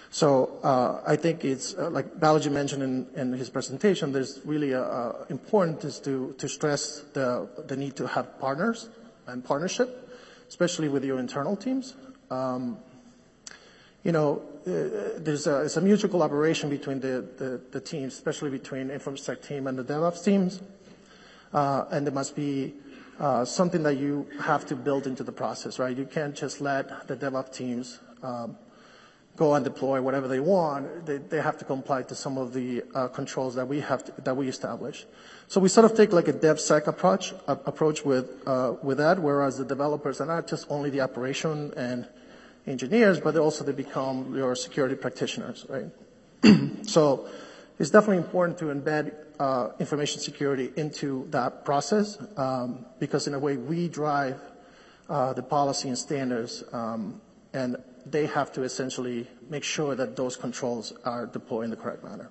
So 0.09 0.59
uh, 0.63 1.01
I 1.05 1.15
think 1.15 1.43
it's 1.43 1.73
uh, 1.75 1.89
like 1.89 2.19
Balaji 2.19 2.51
mentioned 2.51 2.83
in, 2.83 3.07
in, 3.15 3.33
his 3.33 3.49
presentation. 3.49 4.13
There's 4.13 4.39
really 4.45 4.71
a, 4.71 4.81
a 4.81 5.25
important 5.29 5.83
is 5.83 5.99
to 6.01 6.33
to 6.37 6.47
stress 6.47 7.03
the 7.13 7.47
the 7.67 7.75
need 7.75 7.95
to 7.97 8.07
have 8.07 8.39
partners 8.39 8.89
and 9.27 9.43
partnership, 9.43 10.09
especially 10.47 10.87
with 10.87 11.03
your 11.03 11.19
internal 11.19 11.57
teams. 11.57 11.93
Um, 12.31 12.77
you 14.03 14.13
know, 14.13 14.41
uh, 14.41 14.56
there's 14.67 15.47
a, 15.47 15.61
it's 15.61 15.77
a 15.77 15.81
mutual 15.81 16.09
collaboration 16.09 16.69
between 16.69 16.99
the, 16.99 17.25
the, 17.37 17.61
the 17.71 17.79
teams, 17.79 18.13
especially 18.13 18.49
between 18.49 18.89
InfoSec 18.89 19.47
team 19.47 19.67
and 19.67 19.77
the 19.77 19.83
DevOps 19.83 20.23
teams, 20.23 20.61
uh, 21.53 21.85
and 21.91 22.05
there 22.05 22.13
must 22.13 22.35
be 22.35 22.73
uh, 23.19 23.45
something 23.45 23.83
that 23.83 23.97
you 23.97 24.27
have 24.41 24.65
to 24.65 24.75
build 24.75 25.07
into 25.07 25.23
the 25.23 25.31
process, 25.31 25.79
right? 25.79 25.95
You 25.95 26.05
can't 26.05 26.35
just 26.35 26.59
let 26.59 27.07
the 27.07 27.15
DevOps 27.15 27.53
teams 27.53 27.99
um, 28.21 28.57
go 29.37 29.53
and 29.55 29.63
deploy 29.63 30.01
whatever 30.01 30.27
they 30.27 30.41
want. 30.41 31.05
They, 31.05 31.17
they 31.17 31.41
have 31.41 31.57
to 31.59 31.65
comply 31.65 32.03
to 32.03 32.15
some 32.15 32.37
of 32.37 32.53
the 32.53 32.83
uh, 32.93 33.07
controls 33.07 33.55
that 33.55 33.67
we 33.67 33.79
have 33.79 34.03
to, 34.05 34.21
that 34.23 34.35
we 34.35 34.49
establish. 34.49 35.05
So 35.47 35.61
we 35.61 35.69
sort 35.69 35.89
of 35.89 35.95
take 35.95 36.11
like 36.11 36.27
a 36.27 36.33
DevSec 36.33 36.87
approach 36.87 37.33
uh, 37.47 37.55
approach 37.65 38.03
with 38.03 38.29
uh, 38.45 38.73
with 38.83 38.97
that, 38.97 39.19
whereas 39.19 39.57
the 39.57 39.65
developers 39.65 40.19
are 40.19 40.25
not 40.25 40.47
just 40.47 40.65
only 40.69 40.89
the 40.89 41.01
operation 41.01 41.73
and 41.77 42.07
engineers, 42.67 43.19
but 43.19 43.35
also 43.37 43.63
they 43.63 43.71
become 43.71 44.35
your 44.35 44.55
security 44.55 44.95
practitioners, 44.95 45.65
right? 45.69 45.89
so 46.87 47.27
it's 47.79 47.89
definitely 47.89 48.17
important 48.17 48.57
to 48.59 48.65
embed 48.65 49.13
uh, 49.39 49.69
information 49.79 50.19
security 50.19 50.71
into 50.75 51.27
that 51.29 51.63
process 51.63 52.17
um, 52.37 52.85
because 52.99 53.27
in 53.27 53.33
a 53.33 53.39
way 53.39 53.55
we 53.55 53.87
drive 53.87 54.39
uh, 55.09 55.33
the 55.33 55.43
policy 55.43 55.87
and 55.87 55.97
standards 55.97 56.63
um, 56.73 57.21
and 57.53 57.77
they 58.05 58.25
have 58.25 58.51
to 58.53 58.63
essentially 58.63 59.27
make 59.49 59.63
sure 59.63 59.95
that 59.95 60.15
those 60.15 60.35
controls 60.35 60.93
are 61.05 61.25
deployed 61.25 61.65
in 61.65 61.69
the 61.69 61.75
correct 61.75 62.03
manner. 62.03 62.29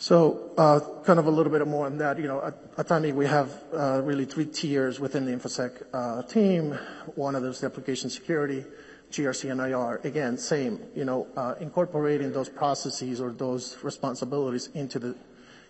So, 0.00 0.52
uh, 0.56 0.78
kind 1.02 1.18
of 1.18 1.26
a 1.26 1.30
little 1.30 1.50
bit 1.50 1.66
more 1.66 1.86
on 1.86 1.98
that. 1.98 2.18
You 2.18 2.28
know, 2.28 2.40
at, 2.40 2.54
at 2.78 2.86
Time 2.86 3.02
Inc., 3.02 3.14
we 3.14 3.26
have 3.26 3.50
uh, 3.74 4.00
really 4.04 4.26
three 4.26 4.46
tiers 4.46 5.00
within 5.00 5.24
the 5.24 5.32
InfoSec 5.32 5.82
uh, 5.92 6.22
team. 6.22 6.78
One 7.16 7.34
of 7.34 7.42
those 7.42 7.60
the 7.60 7.66
application 7.66 8.08
security, 8.08 8.64
GRC 9.10 9.50
and 9.50 9.60
IR. 9.60 10.00
Again, 10.04 10.38
same, 10.38 10.78
you 10.94 11.04
know, 11.04 11.26
incorporating 11.58 12.32
those 12.32 12.48
processes 12.48 13.20
or 13.20 13.32
those 13.32 13.76
responsibilities 13.82 14.68
into 14.72 15.00
the 15.00 15.16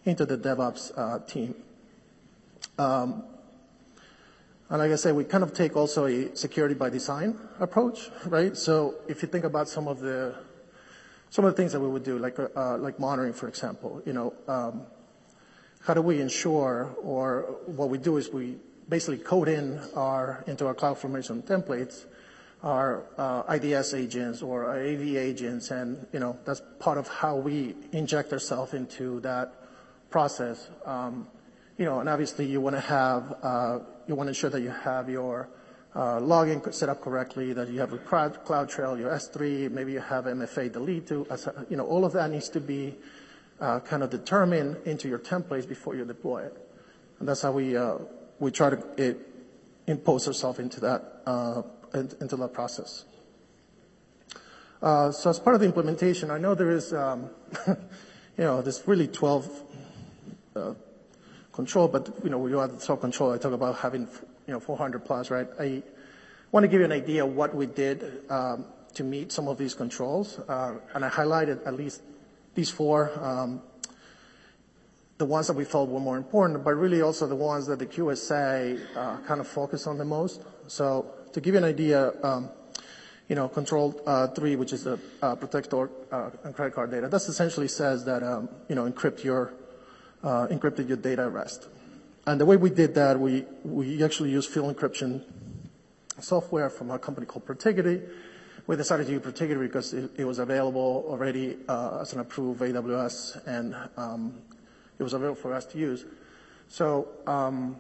into 0.05 0.27
the 0.27 0.37
DevOps 0.37 1.27
team. 1.27 1.55
Um, 2.79 3.25
and 4.69 4.79
like 4.81 4.93
I 4.93 4.97
said, 4.97 5.15
we 5.15 5.25
kind 5.25 5.43
of 5.43 5.55
take 5.55 5.75
also 5.75 6.05
a 6.05 6.37
security 6.37 6.75
by 6.75 6.91
design 6.91 7.39
approach, 7.61 8.11
right? 8.27 8.55
So 8.55 8.97
if 9.09 9.23
you 9.23 9.29
think 9.29 9.45
about 9.45 9.71
some 9.71 9.89
of 9.89 10.01
the 10.01 10.35
some 11.31 11.45
of 11.45 11.53
the 11.55 11.57
things 11.57 11.73
that 11.73 11.81
we 11.81 11.89
would 11.89 12.05
do, 12.05 12.19
like 12.19 12.39
uh, 12.39 12.79
like 12.79 12.99
monitoring, 12.99 13.33
for 13.33 13.49
example, 13.49 14.03
you 14.07 14.13
know, 14.13 14.35
um, 14.47 14.83
how 15.85 15.95
do 15.95 16.03
we 16.03 16.21
ensure, 16.21 16.95
or 17.03 17.59
what 17.67 17.91
we 17.91 17.99
do 17.99 18.17
is 18.17 18.31
we 18.31 18.57
basically 18.89 19.19
code 19.19 19.49
in 19.49 19.81
our 19.95 20.45
into 20.47 20.67
our 20.67 20.75
CloudFormation 20.75 21.43
templates 21.43 22.07
our 22.63 23.05
uh, 23.17 23.55
IDS 23.55 23.95
agents 23.95 24.43
or 24.43 24.67
our 24.67 24.79
AV 24.79 25.17
agents, 25.17 25.71
and 25.71 26.07
you 26.13 26.19
know 26.19 26.37
that's 26.45 26.63
part 26.79 26.99
of 26.99 27.09
how 27.09 27.37
we 27.37 27.75
inject 27.93 28.33
ourselves 28.33 28.75
into 28.75 29.21
that 29.21 29.55
process. 30.11 30.69
Um, 30.85 31.29
you 31.77 31.85
know, 31.85 32.01
and 32.01 32.09
obviously 32.09 32.47
you 32.47 32.61
want 32.61 32.75
to 32.75 32.81
have 32.81 33.37
uh, 33.43 33.79
you 34.07 34.15
want 34.15 34.27
to 34.27 34.31
ensure 34.31 34.51
that 34.51 34.63
you 34.63 34.71
have 34.71 35.09
your 35.09 35.43
uh, 35.45 35.58
login 35.95 36.73
set 36.73 36.89
up 36.89 37.01
correctly, 37.01 37.53
that 37.53 37.69
you 37.69 37.81
have 37.81 37.93
a 37.93 37.99
CloudTrail, 37.99 38.99
your 38.99 39.11
S3, 39.11 39.71
maybe 39.71 39.93
you 39.93 40.01
have 40.01 40.25
MFA 40.25 40.73
delete 40.73 41.07
to, 41.09 41.27
you 41.69 41.77
know, 41.77 41.87
all 41.87 42.05
of 42.05 42.13
that 42.13 42.31
needs 42.31 42.49
to 42.51 42.61
be 42.61 42.97
uh, 43.61 43.81
kind 43.81 44.03
of 44.03 44.11
determined 44.11 44.77
into 44.85 45.09
your 45.09 45.19
templates 45.19 45.69
before 45.69 45.95
you 45.97 46.05
deploy 46.05 46.45
it. 46.45 46.57
And 47.19 47.29
that's 47.29 47.43
how 47.43 47.53
we 47.53 47.77
uh, 47.77 47.99
we 48.39 48.51
try 48.53 48.71
to 48.71 49.17
impose 49.87 50.29
ourselves 50.29 50.59
into 50.59 50.81
that 50.81 51.23
uh, 51.27 51.63
into 51.95 52.37
that 52.37 52.53
process. 52.53 53.05
Uh, 54.81 55.11
so 55.11 55.31
as 55.31 55.41
part 55.41 55.55
of 55.55 55.61
the 55.61 55.67
implementation, 55.67 56.31
I 56.31 56.39
know 56.39 56.55
there 56.55 56.71
is, 56.71 56.93
um, 56.93 57.31
you 57.67 57.75
know, 58.39 58.63
there's 58.63 58.87
really 58.87 59.09
12 59.09 59.63
uh, 60.55 60.75
control, 61.53 61.89
but, 61.89 62.09
you 62.23 62.31
know, 62.31 62.39
when 62.39 62.53
you 62.53 62.61
add 62.61 62.81
self-control, 62.81 63.33
I 63.33 63.39
talk 63.39 63.53
about 63.53 63.79
having, 63.79 64.07
you 64.49 64.55
know, 64.55 64.61
400 64.61 65.05
plus, 65.05 65.31
right? 65.31 65.47
I 65.61 65.83
want 66.51 66.65
to 66.65 66.69
give 66.69 66.81
you 66.81 66.87
an 66.87 66.93
idea 66.93 67.25
of 67.25 67.37
what 67.37 67.55
we 67.55 67.67
did 67.67 68.23
um, 68.31 68.65
to 68.95 69.05
meet 69.05 69.31
some 69.31 69.47
of 69.47 69.59
these 69.59 69.75
controls, 69.75 70.39
uh, 70.49 70.77
and 70.95 71.05
I 71.05 71.11
highlighted 71.11 71.67
at 71.67 71.75
least 71.75 72.03
these 72.55 72.71
four, 72.71 73.13
um, 73.23 73.61
the 75.19 75.27
ones 75.27 75.49
that 75.49 75.53
we 75.53 75.65
felt 75.65 75.91
were 75.91 76.01
more 76.01 76.17
important, 76.17 76.65
but 76.65 76.75
really 76.75 77.03
also 77.03 77.27
the 77.27 77.37
ones 77.37 77.67
that 77.67 77.79
the 77.79 77.87
QSA 77.87 78.97
uh, 78.97 79.19
kind 79.27 79.41
of 79.41 79.47
focused 79.47 79.87
on 79.87 79.99
the 79.99 80.05
most. 80.07 80.43
So 80.67 81.13
to 81.35 81.41
give 81.43 81.53
you 81.53 81.59
an 81.59 81.65
idea, 81.65 82.15
um, 82.25 82.49
you 83.29 83.37
know, 83.37 83.49
control 83.49 84.01
uh, 84.07 84.29
three, 84.29 84.57
which 84.57 84.73
is 84.73 84.85
the 84.85 84.97
protect 85.21 85.75
or 85.75 85.91
uh, 86.11 86.31
credit 86.53 86.75
card 86.75 86.91
data, 86.91 87.09
that 87.09 87.17
essentially 87.17 87.69
says 87.69 88.07
that, 88.07 88.23
you 88.69 88.75
know, 88.75 88.91
encrypt 88.91 89.23
your 89.23 89.53
encrypted 90.25 90.89
your 90.89 90.97
data 90.97 91.23
at 91.25 91.33
rest. 91.33 91.69
And 92.29 92.39
the 92.39 92.45
way 92.45 92.59
we 92.59 92.69
did 92.69 92.95
that, 92.97 93.19
we, 93.19 93.47
we 93.65 94.05
actually 94.05 94.29
used 94.29 94.51
field 94.51 94.77
encryption 94.77 95.23
software 96.21 96.69
from 96.69 96.91
a 96.91 96.99
company 96.99 97.25
called 97.25 97.47
Protegrity. 97.47 98.07
We 98.67 98.77
decided 98.77 99.07
to 99.07 99.13
use 99.13 99.23
Protegrity 99.23 99.63
because 99.63 99.95
it, 99.95 100.11
it 100.19 100.25
was 100.27 100.39
available 100.39 101.07
already 101.09 101.57
uh, 101.71 102.01
as 102.03 102.13
an 102.13 102.21
approved 102.21 102.61
AWS, 102.61 103.47
and 103.47 103.75
um, 103.97 104.43
it 104.99 105.03
was 105.03 105.15
available 105.15 105.41
for 105.41 105.55
us 105.55 105.65
to 105.73 105.79
use. 105.79 106.05
So 106.69 107.09
um, 107.27 107.79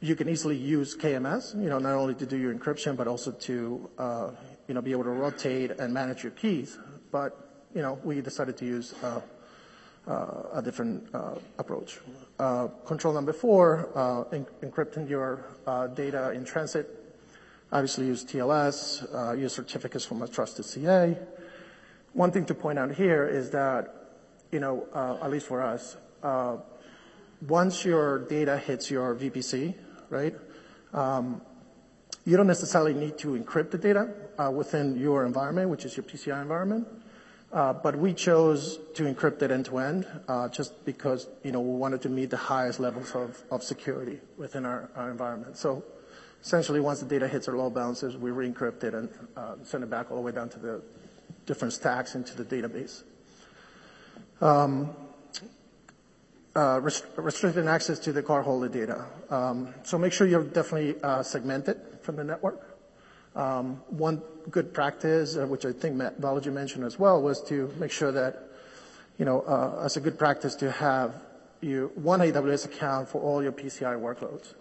you 0.00 0.14
can 0.14 0.28
easily 0.28 0.56
use 0.56 0.96
KMS, 0.96 1.60
you 1.60 1.68
know, 1.68 1.80
not 1.80 1.94
only 1.94 2.14
to 2.14 2.26
do 2.26 2.36
your 2.36 2.54
encryption, 2.54 2.96
but 2.96 3.08
also 3.08 3.32
to, 3.32 3.90
uh, 3.98 4.30
you 4.68 4.74
know, 4.74 4.82
be 4.82 4.92
able 4.92 5.02
to 5.02 5.10
rotate 5.10 5.72
and 5.80 5.92
manage 5.92 6.22
your 6.22 6.30
keys. 6.30 6.78
But, 7.10 7.66
you 7.74 7.82
know, 7.82 7.98
we 8.04 8.20
decided 8.20 8.56
to 8.58 8.66
use 8.66 8.94
uh, 9.02 9.20
Uh, 10.06 10.42
a 10.52 10.60
different 10.60 11.02
uh, 11.14 11.34
approach. 11.58 11.98
Uh, 12.38 12.66
control 12.84 13.14
number 13.14 13.32
four, 13.32 13.88
uh, 13.94 14.24
encrypting 14.62 15.08
your 15.08 15.46
uh, 15.66 15.86
data 15.86 16.30
in 16.32 16.44
transit. 16.44 16.86
Obviously 17.72 18.08
use 18.08 18.22
TLS, 18.22 19.38
use 19.40 19.54
certificates 19.54 20.04
from 20.04 20.20
a 20.20 20.28
trusted 20.28 20.66
CA. 20.66 21.16
One 22.12 22.32
thing 22.32 22.44
to 22.44 22.54
point 22.54 22.78
out 22.78 22.92
here 22.92 23.26
is 23.26 23.48
that, 23.52 24.10
you 24.52 24.60
know, 24.60 24.86
at 25.22 25.30
least 25.30 25.46
for 25.46 25.62
us, 25.62 25.96
once 27.48 27.86
your 27.86 28.18
data 28.18 28.58
hits 28.58 28.90
your 28.90 29.14
VPC, 29.14 29.74
right, 30.10 30.36
um, 30.92 31.40
you 32.26 32.36
don't 32.36 32.46
necessarily 32.46 32.92
need 32.92 33.16
to 33.18 33.28
encrypt 33.28 33.70
the 33.70 33.78
data 33.78 34.50
within 34.52 34.98
your 34.98 35.24
environment, 35.24 35.70
which 35.70 35.86
is 35.86 35.96
your 35.96 36.04
PCI 36.04 36.42
environment. 36.42 36.86
Uh, 37.54 37.72
but 37.72 37.94
we 37.94 38.12
chose 38.12 38.80
to 38.94 39.04
encrypt 39.04 39.40
it 39.40 39.52
end-to-end, 39.52 40.04
uh, 40.26 40.48
just 40.48 40.84
because, 40.84 41.28
you 41.44 41.52
know, 41.52 41.60
we 41.60 41.78
wanted 41.78 42.02
to 42.02 42.08
meet 42.08 42.28
the 42.28 42.36
highest 42.36 42.80
levels 42.80 43.14
of 43.14 43.62
security 43.62 44.18
within 44.36 44.66
our 44.66 44.90
environment. 45.08 45.56
So 45.56 45.84
essentially, 46.42 46.80
once 46.80 46.98
the 46.98 47.06
data 47.06 47.28
hits 47.28 47.46
our 47.46 47.56
load 47.56 47.72
balancers, 47.72 48.16
we 48.16 48.32
re-encrypt 48.32 48.82
it 48.82 48.92
and 48.92 49.08
uh, 49.36 49.54
send 49.62 49.84
it 49.84 49.88
back 49.88 50.10
all 50.10 50.16
the 50.16 50.22
way 50.24 50.32
down 50.32 50.48
to 50.48 50.58
the 50.58 50.82
different 51.46 51.72
stacks 51.72 52.16
into 52.16 52.34
the 52.36 52.44
database. 52.44 53.04
Um, 54.40 54.90
restricting 56.56 57.68
access 57.68 58.00
to 58.00 58.12
the 58.12 58.22
cardholder 58.24 58.72
data. 58.72 59.06
Um, 59.30 59.72
so 59.84 59.96
make 59.96 60.12
sure 60.12 60.26
you're 60.26 60.42
definitely 60.42 60.96
segmented 61.22 61.80
from 62.02 62.16
the 62.16 62.24
network. 62.24 62.73
Um, 63.34 63.82
one 63.88 64.22
good 64.50 64.72
practice, 64.72 65.36
uh, 65.36 65.46
which 65.46 65.64
I 65.64 65.72
think 65.72 65.96
Matt 65.96 66.20
Balaji 66.20 66.52
mentioned 66.52 66.84
as 66.84 66.98
well, 66.98 67.20
was 67.20 67.42
to 67.44 67.72
make 67.78 67.90
sure 67.90 68.12
that, 68.12 68.48
you 69.18 69.24
know, 69.24 69.40
uh, 69.42 69.82
as 69.84 69.96
a 69.96 70.00
good 70.00 70.18
practice 70.18 70.54
to 70.56 70.70
have 70.70 71.14
you 71.60 71.90
one 71.94 72.20
AWS 72.20 72.66
account 72.66 73.08
for 73.08 73.20
all 73.20 73.42
your 73.42 73.52
PCI 73.52 73.98
workloads. 73.98 74.54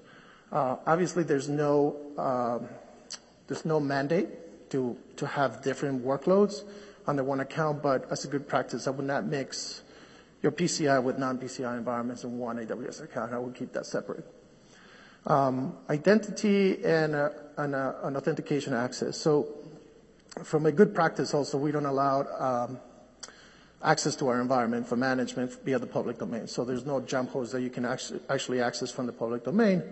Uh, 0.51 0.77
obviously, 0.85 1.23
there's 1.23 1.49
no 1.49 1.97
um, 2.17 2.67
there's 3.47 3.65
no 3.65 3.79
mandate 3.79 4.69
to 4.69 4.97
to 5.17 5.27
have 5.27 5.61
different 5.61 6.03
workloads 6.05 6.63
under 7.05 7.23
one 7.23 7.41
account, 7.41 7.81
but 7.83 8.09
as 8.11 8.23
a 8.25 8.27
good 8.27 8.47
practice, 8.47 8.87
I 8.87 8.91
would 8.91 9.05
not 9.05 9.25
mix 9.25 9.83
your 10.41 10.51
PCI 10.51 11.01
with 11.01 11.17
non-PCI 11.17 11.77
environments 11.77 12.23
in 12.23 12.37
one 12.37 12.57
AWS 12.57 13.03
account. 13.03 13.33
I 13.33 13.39
would 13.39 13.55
keep 13.55 13.73
that 13.73 13.85
separate. 13.85 14.25
Um, 15.25 15.77
identity 15.89 16.83
and 16.83 17.15
an 17.57 17.75
authentication 18.17 18.73
access. 18.73 19.17
So 19.17 19.47
from 20.43 20.65
a 20.65 20.71
good 20.71 20.93
practice 20.93 21.33
also, 21.33 21.57
we 21.57 21.71
don't 21.71 21.85
allow 21.85 22.25
um, 22.37 22.79
access 23.81 24.15
to 24.17 24.27
our 24.27 24.41
environment 24.41 24.87
for 24.87 24.97
management 24.97 25.53
via 25.63 25.79
the 25.79 25.87
public 25.87 26.19
domain. 26.19 26.47
So 26.47 26.65
there's 26.65 26.85
no 26.85 26.99
jump 26.99 27.31
host 27.31 27.53
that 27.53 27.61
you 27.61 27.69
can 27.69 27.85
actually 27.85 28.61
access 28.61 28.91
from 28.91 29.05
the 29.05 29.13
public 29.13 29.45
domain. 29.45 29.83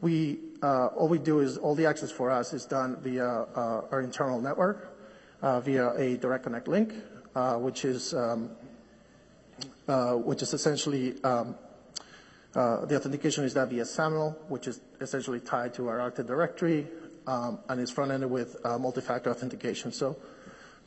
We, 0.00 0.38
uh, 0.62 0.86
all 0.96 1.08
we 1.08 1.18
do 1.18 1.40
is 1.40 1.58
all 1.58 1.74
the 1.74 1.84
access 1.84 2.10
for 2.10 2.30
us 2.30 2.54
is 2.54 2.64
done 2.64 2.96
via 3.02 3.26
uh, 3.26 3.82
our 3.90 4.00
internal 4.00 4.40
network, 4.40 4.96
uh, 5.42 5.60
via 5.60 5.92
a 5.94 6.16
direct 6.16 6.44
connect 6.44 6.68
link, 6.68 6.94
which 7.58 7.84
is 7.84 8.14
um, 8.14 8.50
which 10.24 10.40
is 10.40 10.54
essentially 10.54 11.16
the 12.52 12.96
authentication 12.96 13.44
is 13.44 13.54
done 13.54 13.68
via 13.68 13.84
SAML, 13.84 14.36
which 14.48 14.66
is 14.66 14.80
essentially 15.00 15.40
tied 15.40 15.74
to 15.74 15.88
our 15.88 16.00
Active 16.00 16.26
Directory, 16.26 16.86
um, 17.26 17.60
and 17.68 17.80
it's 17.80 17.90
front-ended 17.90 18.30
with 18.30 18.56
uh, 18.64 18.78
multi-factor 18.78 19.30
authentication. 19.30 19.92
So 19.92 20.16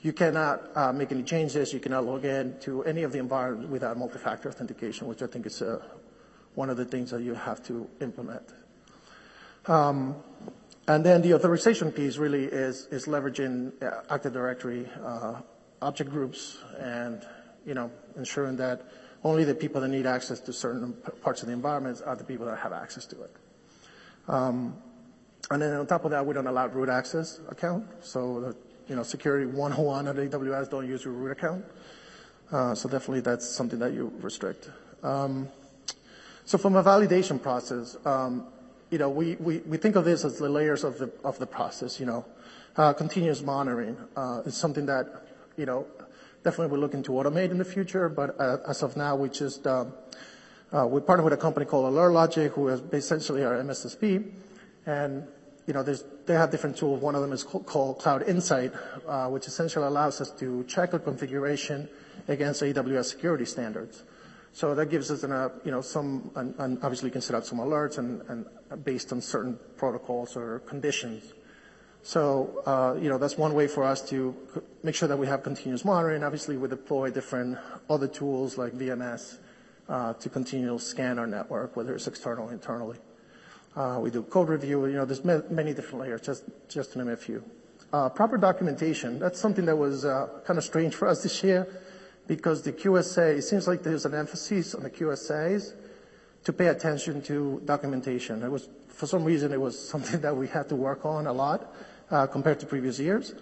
you 0.01 0.13
cannot 0.13 0.75
uh, 0.75 0.91
make 0.91 1.11
any 1.11 1.23
changes. 1.23 1.73
You 1.73 1.79
cannot 1.79 2.05
log 2.05 2.25
in 2.25 2.59
to 2.61 2.83
any 2.83 3.03
of 3.03 3.11
the 3.11 3.19
environment 3.19 3.69
without 3.69 3.97
multi-factor 3.97 4.49
authentication, 4.49 5.07
which 5.07 5.21
I 5.21 5.27
think 5.27 5.45
is 5.45 5.61
uh, 5.61 5.81
one 6.55 6.69
of 6.69 6.77
the 6.77 6.85
things 6.85 7.11
that 7.11 7.21
you 7.21 7.33
have 7.33 7.63
to 7.67 7.87
implement. 8.01 8.43
Um, 9.65 10.15
and 10.87 11.05
then 11.05 11.21
the 11.21 11.33
authorization 11.33 11.93
piece 11.93 12.17
really 12.17 12.43
is, 12.43 12.87
is 12.87 13.05
leveraging 13.05 13.71
Active 14.09 14.33
Directory 14.33 14.89
object 15.83 16.09
groups 16.09 16.57
and 16.79 17.21
you 17.65 17.73
know 17.73 17.91
ensuring 18.15 18.55
that 18.55 18.81
only 19.23 19.43
the 19.43 19.55
people 19.55 19.81
that 19.81 19.87
need 19.87 20.05
access 20.05 20.39
to 20.41 20.53
certain 20.53 20.93
parts 21.21 21.41
of 21.41 21.47
the 21.47 21.53
environments 21.53 22.01
are 22.01 22.15
the 22.15 22.23
people 22.23 22.45
that 22.45 22.59
have 22.59 22.73
access 22.73 23.05
to 23.05 23.23
it. 23.23 23.35
Um, 24.27 24.75
and 25.51 25.61
then 25.61 25.73
on 25.73 25.87
top 25.87 26.05
of 26.05 26.11
that, 26.11 26.25
we 26.25 26.33
don't 26.33 26.47
allow 26.47 26.67
root 26.67 26.89
access 26.89 27.39
account. 27.49 27.85
So 28.01 28.39
the, 28.39 28.55
you 28.87 28.95
know, 28.95 29.03
security 29.03 29.45
101 29.45 30.07
at 30.07 30.15
AWS 30.15 30.69
don't 30.69 30.87
use 30.87 31.05
your 31.05 31.13
root 31.13 31.31
account. 31.31 31.65
Uh, 32.51 32.75
so 32.75 32.89
definitely 32.89 33.21
that's 33.21 33.47
something 33.49 33.79
that 33.79 33.93
you 33.93 34.11
restrict. 34.21 34.69
Um, 35.01 35.49
so 36.45 36.57
from 36.57 36.75
a 36.75 36.83
validation 36.83 37.41
process, 37.41 37.97
um, 38.05 38.47
you 38.89 38.97
know, 38.97 39.09
we, 39.09 39.35
we, 39.35 39.59
we 39.59 39.77
think 39.77 39.95
of 39.95 40.05
this 40.05 40.23
as 40.23 40.37
the 40.37 40.49
layers 40.49 40.83
of 40.83 40.97
the, 40.97 41.11
of 41.23 41.39
the 41.39 41.47
process, 41.47 41.99
you 41.99 42.05
know. 42.05 42.25
Uh, 42.75 42.91
continuous 42.91 43.41
monitoring 43.41 43.97
uh, 44.15 44.41
is 44.45 44.55
something 44.55 44.85
that, 44.87 45.27
you 45.57 45.65
know, 45.65 45.85
definitely 46.43 46.67
we're 46.67 46.81
looking 46.81 47.03
to 47.03 47.11
automate 47.11 47.51
in 47.51 47.57
the 47.57 47.65
future, 47.65 48.09
but 48.09 48.39
uh, 48.39 48.57
as 48.67 48.83
of 48.83 48.97
now, 48.97 49.15
we 49.15 49.29
just, 49.29 49.65
um, 49.65 49.93
uh, 50.71 50.85
we 50.85 50.99
partner 51.01 51.23
with 51.23 51.33
a 51.33 51.37
company 51.37 51.65
called 51.65 51.85
Alert 51.85 52.11
AlertLogic, 52.11 52.51
who 52.51 52.67
is 52.67 52.81
essentially 52.91 53.43
our 53.43 53.55
MSSP, 53.55 54.31
and 54.85 55.27
you 55.65 55.73
know, 55.73 55.83
they 55.83 56.33
have 56.33 56.51
different 56.51 56.75
tools. 56.75 57.01
One 57.01 57.15
of 57.15 57.21
them 57.21 57.31
is 57.31 57.43
called 57.43 57.97
Cloud 57.97 58.23
Insight, 58.23 58.73
uh, 59.07 59.29
which 59.29 59.47
essentially 59.47 59.85
allows 59.85 60.19
us 60.19 60.29
to 60.31 60.65
check 60.65 60.93
our 60.93 60.99
configuration 60.99 61.87
against 62.27 62.61
AWS 62.61 63.05
security 63.05 63.45
standards. 63.45 64.03
So 64.51 64.75
that 64.75 64.89
gives 64.89 65.09
us, 65.09 65.23
an, 65.23 65.31
you 65.63 65.71
know, 65.71 65.81
some, 65.81 66.31
and, 66.35 66.77
obviously 66.83 67.07
you 67.07 67.13
can 67.13 67.21
set 67.21 67.35
out 67.35 67.45
some 67.45 67.59
alerts 67.59 67.97
and, 67.97 68.21
and 68.29 68.83
based 68.83 69.13
on 69.13 69.21
certain 69.21 69.57
protocols 69.77 70.35
or 70.35 70.59
conditions. 70.59 71.33
So, 72.05 72.61
uh, 72.65 72.99
you 72.99 73.07
know, 73.07 73.17
that's 73.17 73.37
one 73.37 73.53
way 73.53 73.67
for 73.67 73.85
us 73.85 74.01
to 74.09 74.35
make 74.83 74.93
sure 74.93 75.07
that 75.07 75.15
we 75.15 75.25
have 75.27 75.41
continuous 75.41 75.85
monitoring. 75.85 76.21
Obviously, 76.21 76.57
we 76.57 76.67
deploy 76.67 77.09
different 77.11 77.57
other 77.89 78.09
tools 78.09 78.57
like 78.57 78.73
VMS 78.73 79.37
uh, 79.87 80.11
to 80.15 80.27
continue 80.27 80.67
to 80.67 80.79
scan 80.79 81.17
our 81.17 81.25
network, 81.25 81.77
whether 81.77 81.95
it's 81.95 82.05
external 82.05 82.49
or 82.49 82.51
internally. 82.51 82.97
Uh, 83.73 83.99
we 84.01 84.11
do 84.11 84.21
code 84.23 84.49
review. 84.49 84.85
You 84.85 84.97
know, 84.97 85.05
there's 85.05 85.23
many 85.23 85.73
different 85.73 86.01
layers, 86.01 86.21
just 86.67 86.91
to 86.91 86.97
name 86.97 87.07
a 87.07 87.15
few. 87.15 87.41
Proper 87.91 88.37
documentation, 88.37 89.17
that's 89.17 89.39
something 89.39 89.65
that 89.65 89.77
was 89.77 90.03
kind 90.03 90.57
of 90.57 90.63
strange 90.63 90.95
for 90.95 91.07
us 91.07 91.23
this 91.23 91.41
year 91.41 91.67
because 92.27 92.63
the 92.63 92.73
QSA, 92.73 93.37
it 93.37 93.43
seems 93.43 93.65
like 93.65 93.81
there's 93.81 94.05
an 94.05 94.13
emphasis 94.13 94.75
on 94.75 94.83
the 94.83 94.89
QSAs 94.89 95.73
to 96.43 96.51
pay 96.51 96.67
attention 96.67 97.21
to 97.21 97.61
documentation. 97.63 98.43
It 98.43 98.51
was, 98.51 98.67
for 98.89 99.07
some 99.07 99.23
reason, 99.23 99.53
it 99.53 99.61
was 99.61 99.77
something 99.79 100.19
that 100.27 100.35
we 100.35 100.47
had 100.47 100.67
to 100.69 100.75
work 100.75 101.05
on 101.05 101.27
a 101.27 101.33
lot 101.33 101.73
compared 102.09 102.59
to 102.59 102.65
previous 102.65 102.99
years. 102.99 103.33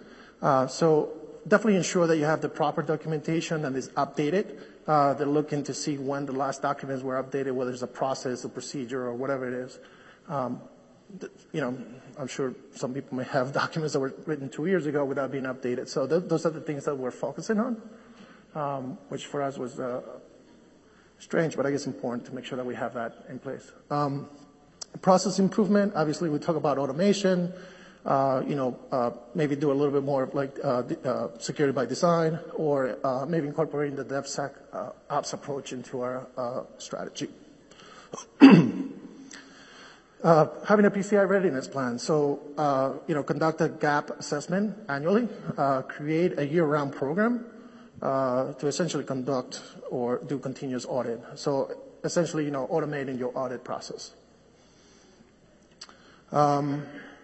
So 0.41 1.13
definitely 1.47 1.77
ensure 1.77 2.07
that 2.07 2.17
you 2.17 2.25
have 2.25 2.41
the 2.41 2.49
proper 2.49 2.81
documentation 2.81 3.65
and 3.65 3.75
is 3.75 3.89
updated. 3.89 4.59
They're 4.85 5.25
looking 5.25 5.63
to 5.63 5.73
see 5.73 5.97
when 5.97 6.25
the 6.25 6.33
last 6.33 6.61
documents 6.61 7.03
were 7.03 7.21
updated, 7.21 7.53
whether 7.53 7.71
it's 7.71 7.81
a 7.81 7.87
process, 7.87 8.43
a 8.43 8.49
procedure, 8.49 9.05
or 9.05 9.13
whatever 9.13 9.47
it 9.47 9.53
is. 9.53 9.79
Um, 10.27 10.61
you 11.51 11.61
know, 11.61 11.77
I'm 12.17 12.27
sure 12.27 12.53
some 12.75 12.93
people 12.93 13.17
may 13.17 13.23
have 13.25 13.51
documents 13.63 13.93
that 13.93 13.99
were 13.99 14.13
written 14.25 14.49
two 14.49 14.65
years 14.65 14.85
ago 14.85 15.03
without 15.05 15.31
being 15.31 15.43
updated. 15.43 15.87
So 15.87 16.05
those 16.05 16.45
are 16.45 16.49
the 16.49 16.61
things 16.61 16.85
that 16.85 16.95
we're 16.95 17.11
focusing 17.11 17.59
on, 17.59 17.81
um, 18.55 18.97
which 19.09 19.27
for 19.27 19.41
us 19.41 19.57
was 19.57 19.79
uh, 19.79 20.01
strange, 21.19 21.55
but 21.55 21.65
I 21.65 21.71
guess 21.71 21.85
important 21.85 22.25
to 22.27 22.35
make 22.35 22.45
sure 22.45 22.57
that 22.57 22.65
we 22.65 22.75
have 22.75 22.93
that 22.93 23.25
in 23.29 23.39
place. 23.39 23.71
Um, 23.89 24.29
process 25.01 25.39
improvement, 25.39 25.93
obviously 25.95 26.29
we 26.29 26.39
talk 26.39 26.55
about 26.55 26.77
automation, 26.77 27.47
uh, 27.47 27.57
you 28.05 28.55
know, 28.55 28.79
uh, 28.91 29.11
maybe 29.35 29.55
do 29.55 29.71
a 29.71 29.75
little 29.75 29.93
bit 29.93 30.03
more 30.03 30.29
like 30.33 30.57
security 31.39 31.73
by 31.73 31.85
design 31.85 32.39
or 32.55 32.97
maybe 33.27 33.47
incorporating 33.47 33.95
the 33.95 34.05
DevSecOps 34.05 35.33
approach 35.33 35.73
into 35.73 36.01
our 36.01 36.65
strategy. 36.77 37.29
Uh, 40.23 40.45
having 40.67 40.85
a 40.85 40.91
PCI 40.91 41.27
readiness 41.27 41.67
plan. 41.67 41.97
So, 41.97 42.41
uh, 42.55 42.93
you 43.07 43.15
know, 43.15 43.23
conduct 43.23 43.59
a 43.59 43.69
gap 43.69 44.11
assessment 44.19 44.77
annually, 44.87 45.27
uh, 45.57 45.81
create 45.81 46.37
a 46.37 46.45
year-round 46.45 46.93
program 46.93 47.43
to 48.01 48.67
essentially 48.67 49.03
conduct 49.03 49.61
or 49.89 50.19
do 50.19 50.37
continuous 50.37 50.85
audit. 50.85 51.19
So 51.33 51.71
essentially, 52.03 52.45
you 52.45 52.51
know, 52.51 52.67
automating 52.67 53.17
your 53.17 53.31
audit 53.35 53.63
process. 53.63 54.11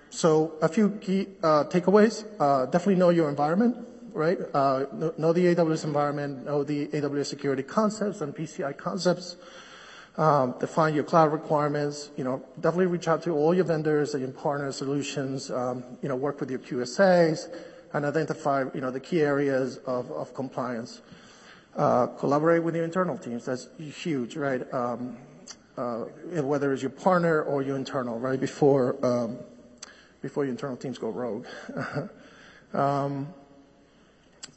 Um, 0.08 0.12
so 0.12 0.54
a 0.62 0.68
few 0.68 0.90
key 1.02 1.28
takeaways. 1.42 2.24
Definitely 2.72 2.96
know 2.96 3.10
your 3.10 3.30
environment, 3.30 3.78
right? 4.14 4.40
Know 4.54 5.34
the 5.34 5.56
AWS 5.56 5.84
environment, 5.84 6.46
know 6.46 6.64
the 6.64 6.88
AWS 6.88 7.28
security 7.28 7.64
concepts 7.64 8.22
and 8.22 8.36
PCI 8.36 8.78
concepts. 8.78 9.38
Um, 10.18 10.56
define 10.60 10.96
your 10.96 11.04
cloud 11.04 11.32
requirements. 11.32 12.10
You 12.18 12.24
know, 12.24 12.44
definitely 12.60 12.88
reach 12.88 13.08
out 13.08 13.22
to 13.24 13.32
all 13.36 13.54
your 13.54 13.66
vendors 13.66 14.16
and 14.16 14.24
your 14.24 14.32
partner 14.32 14.72
solutions. 14.72 15.52
Um, 15.52 15.84
you 16.02 16.10
know, 16.10 16.16
work 16.16 16.40
with 16.40 16.50
your 16.50 16.60
QSAs 16.60 17.54
and 17.94 18.04
identify, 18.04 18.66
you 18.74 18.82
know, 18.82 18.90
the 18.90 19.00
key 19.00 19.22
areas 19.22 19.78
of 19.86 20.34
compliance. 20.34 21.02
Uh, 21.76 22.08
collaborate 22.08 22.64
with 22.64 22.76
your 22.76 22.84
internal 22.84 23.16
teams. 23.16 23.46
That's 23.46 23.70
huge, 23.78 24.36
right? 24.36 24.62
Um, 24.74 25.18
uh, 25.78 26.06
whether 26.42 26.74
it's 26.74 26.82
your 26.82 26.90
partner 26.90 27.44
or 27.44 27.62
your 27.62 27.76
internal, 27.76 28.18
right? 28.18 28.40
Before 28.40 28.96
your 30.36 30.46
internal 30.46 30.78
teams 30.78 30.98
go 30.98 31.10
rogue. 31.10 31.46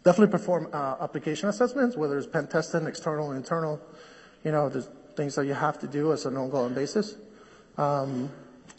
Definitely 0.03 0.33
perform 0.33 0.69
uh, 0.73 0.97
application 1.01 1.49
assessments, 1.51 1.97
whether 1.97 2.17
it's 2.17 2.27
pen 2.27 2.47
testing, 2.47 2.87
external 2.87 3.33
internal. 3.33 3.81
You 4.45 4.53
know, 4.53 4.71
there's 4.71 4.89
things 5.15 5.35
that 5.35 5.45
you 5.45 5.53
have 5.53 5.79
to 5.81 5.87
do 5.87 6.13
as 6.13 6.25
an 6.25 6.37
ongoing 6.39 6.73
basis. 6.73 7.17
Um, 7.77 8.31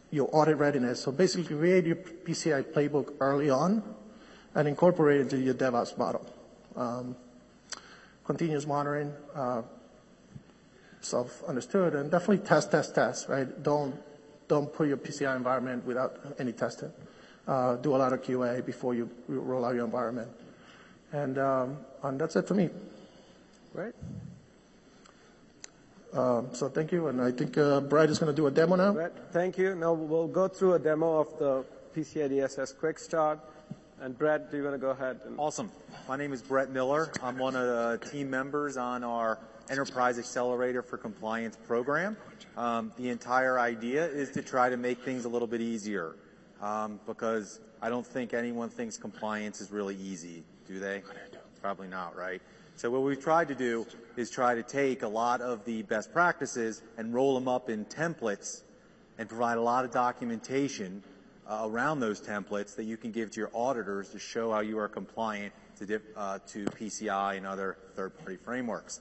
your 0.09 0.29
audit 0.33 0.57
readiness. 0.57 1.01
So 1.01 1.11
basically 1.11 1.55
create 1.55 1.85
your 1.85 1.95
PCI 1.95 2.63
playbook 2.73 3.13
early 3.19 3.49
on 3.49 3.83
and 4.55 4.67
incorporate 4.67 5.21
it 5.21 5.21
into 5.21 5.39
your 5.39 5.53
DevOps 5.53 5.97
model. 5.97 6.25
Um, 6.75 7.15
continuous 8.25 8.65
monitoring, 8.65 9.13
uh, 9.35 9.61
self-understood, 10.99 11.95
and 11.95 12.11
definitely 12.11 12.45
test, 12.45 12.71
test, 12.71 12.95
test, 12.95 13.29
right? 13.29 13.63
Don't, 13.63 13.95
don't 14.51 14.73
put 14.73 14.85
your 14.89 14.97
PCI 14.97 15.33
environment 15.33 15.85
without 15.85 16.19
any 16.37 16.51
testing. 16.51 16.91
Uh, 17.47 17.77
do 17.77 17.95
a 17.95 17.99
lot 18.03 18.11
of 18.11 18.21
QA 18.21 18.63
before 18.65 18.93
you 18.93 19.09
roll 19.29 19.63
out 19.63 19.75
your 19.75 19.85
environment. 19.85 20.27
And, 21.13 21.37
um, 21.37 21.77
and 22.03 22.19
that's 22.19 22.35
it 22.35 22.49
for 22.49 22.53
me. 22.53 22.69
Right. 23.73 23.93
Um, 26.11 26.49
so 26.51 26.67
thank 26.67 26.91
you, 26.91 27.07
and 27.07 27.21
I 27.21 27.31
think 27.31 27.57
uh, 27.57 27.79
Brett 27.79 28.09
is 28.09 28.19
going 28.19 28.29
to 28.29 28.35
do 28.35 28.47
a 28.47 28.51
demo 28.51 28.75
now. 28.75 28.91
Brett, 28.91 29.31
thank 29.31 29.57
you. 29.57 29.73
Now 29.73 29.93
we'll 29.93 30.27
go 30.27 30.49
through 30.49 30.73
a 30.73 30.79
demo 30.79 31.21
of 31.21 31.39
the 31.39 31.63
PCI 31.95 32.29
DSS 32.29 32.77
Quick 32.77 32.99
Start. 32.99 33.39
And 34.01 34.17
Brett, 34.17 34.51
do 34.51 34.57
you 34.57 34.63
want 34.63 34.75
to 34.75 34.79
go 34.79 34.89
ahead? 34.89 35.21
And- 35.25 35.39
awesome. 35.39 35.71
My 36.09 36.17
name 36.17 36.33
is 36.33 36.41
Brett 36.41 36.69
Miller. 36.71 37.09
I'm 37.23 37.37
one 37.37 37.55
of 37.55 37.65
the 37.65 38.05
team 38.09 38.29
members 38.29 38.75
on 38.75 39.05
our 39.05 39.39
Enterprise 39.70 40.20
Accelerator 40.20 40.82
for 40.82 40.97
Compliance 40.97 41.57
program. 41.68 42.18
Um, 42.57 42.91
the 42.97 43.09
entire 43.09 43.59
idea 43.59 44.05
is 44.05 44.32
to 44.32 44.41
try 44.41 44.70
to 44.70 44.78
make 44.78 45.01
things 45.03 45.26
a 45.26 45.30
little 45.30 45.47
bit 45.47 45.62
easier, 45.62 46.16
um, 46.62 46.99
because 47.05 47.59
I 47.82 47.89
don't 47.89 48.05
think 48.05 48.34
anyone 48.34 48.70
thinks 48.70 48.97
compliance 48.97 49.62
is 49.62 49.72
really 49.72 49.95
easy, 49.95 50.43
do 50.68 50.80
they? 50.80 51.01
Probably 51.62 51.88
not, 51.88 52.16
right? 52.16 52.41
So 52.76 52.89
what 52.89 53.03
we've 53.03 53.22
tried 53.22 53.47
to 53.49 53.55
do 53.55 53.86
is 54.18 54.30
try 54.30 54.55
to 54.55 54.64
take 54.64 55.03
a 55.03 55.07
lot 55.07 55.41
of 55.41 55.64
the 55.66 55.84
best 55.84 56.12
practices 56.12 56.82
and 56.97 57.14
roll 57.14 57.36
them 57.36 57.47
up 57.47 57.70
in 57.70 57.86
templates 57.86 58.64
and 59.18 59.30
provide 59.30 59.57
a 59.57 59.62
lot 59.62 59.86
of 59.86 59.91
documentation 59.91 61.03
uh, 61.47 61.64
around 61.66 61.99
those 61.99 62.22
templates 62.22 62.76
that 62.76 62.86
you 62.86 62.97
can 62.97 63.12
give 63.12 63.30
to 63.32 63.39
your 63.39 63.51
auditors 63.53 64.09
to 64.09 64.20
show 64.20 64.51
how 64.51 64.62
you 64.62 64.80
are 64.80 64.88
compliant 64.88 65.53
to, 65.78 66.01
uh, 66.16 66.39
to 66.47 66.66
PCI 66.66 67.38
and 67.38 67.45
other 67.45 67.78
third-party 67.95 68.38
frameworks. 68.38 68.99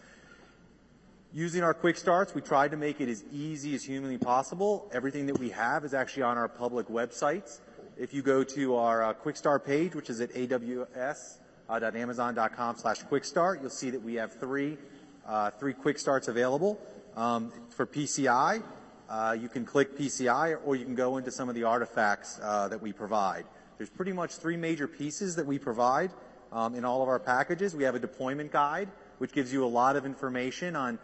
Using 1.32 1.62
our 1.62 1.74
quick 1.74 1.96
starts, 1.96 2.34
we 2.34 2.40
tried 2.40 2.72
to 2.72 2.76
make 2.76 3.00
it 3.00 3.08
as 3.08 3.22
easy 3.30 3.72
as 3.76 3.84
humanly 3.84 4.18
possible. 4.18 4.90
Everything 4.92 5.26
that 5.26 5.38
we 5.38 5.50
have 5.50 5.84
is 5.84 5.94
actually 5.94 6.24
on 6.24 6.36
our 6.36 6.48
public 6.48 6.88
websites. 6.88 7.60
If 7.96 8.12
you 8.12 8.20
go 8.20 8.42
to 8.42 8.74
our 8.74 9.04
uh, 9.04 9.12
quick 9.12 9.36
start 9.36 9.64
page, 9.64 9.94
which 9.94 10.10
is 10.10 10.20
at 10.20 10.32
AWS 10.32 11.38
uh, 11.68 12.74
slash 12.74 13.02
quick 13.04 13.24
start. 13.24 13.60
You'll 13.60 13.70
see 13.70 13.90
that 13.90 14.02
we 14.02 14.14
have 14.14 14.40
three, 14.40 14.76
uh, 15.24 15.52
three 15.52 15.72
quick 15.72 16.00
starts 16.00 16.26
available. 16.26 16.80
Um, 17.14 17.52
for 17.68 17.86
PCI, 17.86 18.60
uh, 19.08 19.36
you 19.40 19.48
can 19.48 19.64
click 19.64 19.96
PCI 19.96 20.58
or 20.64 20.74
you 20.74 20.84
can 20.84 20.96
go 20.96 21.16
into 21.16 21.30
some 21.30 21.48
of 21.48 21.54
the 21.54 21.62
artifacts 21.62 22.40
uh, 22.42 22.66
that 22.66 22.82
we 22.82 22.92
provide. 22.92 23.44
There's 23.78 23.90
pretty 23.90 24.12
much 24.12 24.32
three 24.34 24.56
major 24.56 24.88
pieces 24.88 25.36
that 25.36 25.46
we 25.46 25.60
provide 25.60 26.10
um, 26.50 26.74
in 26.74 26.84
all 26.84 27.02
of 27.02 27.08
our 27.08 27.20
packages. 27.20 27.76
We 27.76 27.84
have 27.84 27.94
a 27.94 28.00
deployment 28.00 28.50
guide, 28.50 28.88
which 29.18 29.30
gives 29.30 29.52
you 29.52 29.64
a 29.64 29.68
lot 29.68 29.94
of 29.94 30.04
information 30.04 30.74
on 30.74 30.98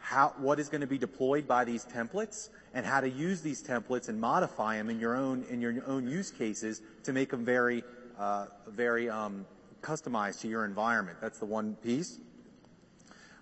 how, 0.00 0.34
what 0.38 0.58
is 0.58 0.68
going 0.68 0.80
to 0.80 0.86
be 0.86 0.98
deployed 0.98 1.46
by 1.46 1.64
these 1.64 1.84
templates 1.84 2.48
and 2.74 2.84
how 2.84 3.00
to 3.00 3.08
use 3.08 3.42
these 3.42 3.62
templates 3.62 4.08
and 4.08 4.20
modify 4.20 4.76
them 4.76 4.90
in 4.90 4.98
your 4.98 5.14
own 5.14 5.44
in 5.50 5.60
your 5.60 5.74
own 5.86 6.08
use 6.08 6.30
cases 6.30 6.82
to 7.04 7.12
make 7.12 7.30
them 7.30 7.44
very 7.44 7.84
uh, 8.18 8.46
very 8.68 9.08
um, 9.08 9.46
customized 9.82 10.40
to 10.40 10.48
your 10.48 10.64
environment. 10.64 11.18
That's 11.20 11.38
the 11.38 11.46
one 11.46 11.74
piece. 11.76 12.18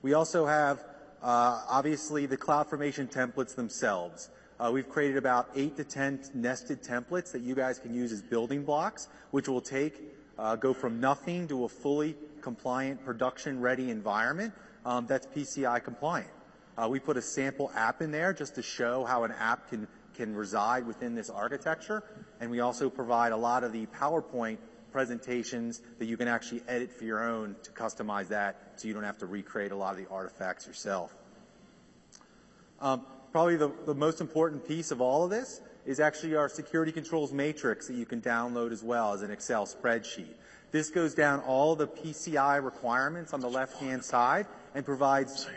We 0.03 0.15
also 0.15 0.47
have, 0.47 0.85
uh, 1.23 1.65
obviously, 1.69 2.27
the 2.27 2.37
CloudFormation 2.37 3.11
templates 3.13 3.55
themselves. 3.55 4.31
Uh, 4.61 4.71
we've 4.73 4.89
created 4.89 5.17
about 5.17 5.51
eight 5.57 5.77
to 5.77 5.85
10 5.85 6.31
nested 6.35 6.83
templates 6.83 7.33
that 7.33 7.43
you 7.43 7.55
guys 7.55 7.79
can 7.79 7.95
use 7.95 8.13
as 8.13 8.23
building 8.23 8.65
blocks, 8.65 9.09
which 9.33 9.49
will 9.49 9.61
take, 9.61 9.95
uh, 10.39 10.55
go 10.57 10.73
from 10.73 11.01
nothing 11.01 11.49
to 11.49 11.65
a 11.65 11.69
fully 11.69 12.17
compliant, 12.41 13.05
production-ready 13.05 13.91
environment 13.91 14.53
um, 14.85 15.07
that's 15.07 15.27
PCI 15.27 15.83
compliant. 15.83 16.31
Uh, 16.79 16.89
we 16.89 17.01
put 17.01 17.17
a 17.17 17.23
sample 17.23 17.73
app 17.75 18.01
in 18.01 18.13
there 18.13 18.33
just 18.33 18.55
to 18.55 18.63
show 18.63 19.05
how 19.05 19.25
an 19.25 19.33
app 19.33 19.69
can, 19.69 19.89
reside 20.35 20.85
within 20.85 21.15
this 21.15 21.31
architecture, 21.31 22.03
and 22.41 22.51
we 22.51 22.59
also 22.59 22.91
provide 22.91 23.31
a 23.31 23.37
lot 23.37 23.63
of 23.63 23.73
the 23.73 23.87
PowerPoint 23.87 24.59
presentations 24.91 25.81
that 25.99 26.07
you 26.07 26.17
can 26.17 26.27
actually 26.27 26.61
edit 26.67 26.91
for 26.91 27.05
your 27.05 27.23
own 27.23 27.55
to 27.63 27.71
customize 27.71 28.27
that 28.27 28.73
so 28.75 28.89
you 28.89 28.95
don't 28.95 29.05
have 29.05 29.19
to 29.19 29.27
recreate 29.27 29.71
a 29.71 29.77
lot 29.77 29.93
of 29.93 29.97
the 29.97 30.11
artifacts 30.11 30.67
yourself. 30.67 31.15
Um, 32.81 33.07
probably 33.31 33.57
the, 33.57 33.71
the 33.87 33.95
most 33.95 34.21
important 34.21 34.67
piece 34.67 34.91
of 34.91 35.01
all 35.01 35.23
of 35.23 35.31
this 35.31 35.61
is 35.87 36.01
actually 36.01 36.35
our 36.35 36.49
security 36.49 36.91
controls 36.91 37.33
matrix 37.33 37.87
that 37.87 37.95
you 37.95 38.05
can 38.05 38.21
download 38.21 38.73
as 38.73 38.83
well 38.83 39.13
as 39.13 39.23
an 39.23 39.31
Excel 39.31 39.67
spreadsheet. 39.67 40.35
This 40.73 40.91
goes 40.91 41.15
down 41.15 41.41
all 41.41 41.77
the 41.77 41.87
PCI 41.87 42.63
requirements 42.63 43.33
on 43.33 43.41
the 43.41 43.49
left-hand 43.49 44.05
side 44.05 44.47
and 44.75 44.85
provides 44.85 45.49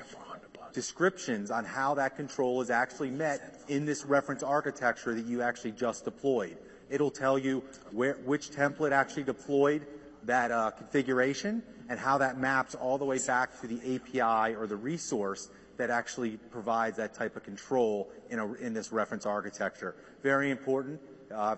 descriptions 0.73 1.51
on 1.51 1.65
how 1.65 1.95
that 1.95 2.15
control 2.15 2.61
is 2.61 2.69
actually 2.69 3.11
met 3.11 3.61
in 3.67 3.85
this 3.85 4.05
reference 4.05 4.43
architecture 4.43 5.13
that 5.13 5.25
you 5.25 5.41
actually 5.41 5.71
just 5.71 6.05
deployed. 6.05 6.57
It'll 6.89 7.11
tell 7.11 7.37
you 7.37 7.63
where, 7.91 8.15
which 8.25 8.51
template 8.51 8.91
actually 8.91 9.23
deployed 9.23 9.85
that 10.23 10.51
uh, 10.51 10.71
configuration 10.71 11.63
and 11.89 11.99
how 11.99 12.17
that 12.19 12.37
maps 12.37 12.75
all 12.75 12.97
the 12.97 13.05
way 13.05 13.19
back 13.25 13.59
to 13.61 13.67
the 13.67 13.95
API 13.95 14.55
or 14.55 14.67
the 14.67 14.75
resource 14.75 15.49
that 15.77 15.89
actually 15.89 16.37
provides 16.37 16.97
that 16.97 17.13
type 17.13 17.35
of 17.35 17.43
control 17.43 18.11
in, 18.29 18.39
a, 18.39 18.53
in 18.55 18.73
this 18.73 18.91
reference 18.91 19.25
architecture. 19.25 19.95
Very 20.21 20.51
important. 20.51 20.99
Uh, 21.33 21.55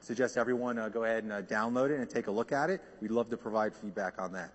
suggest 0.00 0.36
everyone 0.36 0.78
uh, 0.78 0.88
go 0.88 1.04
ahead 1.04 1.22
and 1.24 1.32
uh, 1.32 1.42
download 1.42 1.90
it 1.90 1.98
and 1.98 2.10
take 2.10 2.26
a 2.26 2.30
look 2.30 2.52
at 2.52 2.70
it. 2.70 2.82
We'd 3.00 3.12
love 3.12 3.30
to 3.30 3.36
provide 3.36 3.74
feedback 3.74 4.20
on 4.20 4.32
that. 4.32 4.52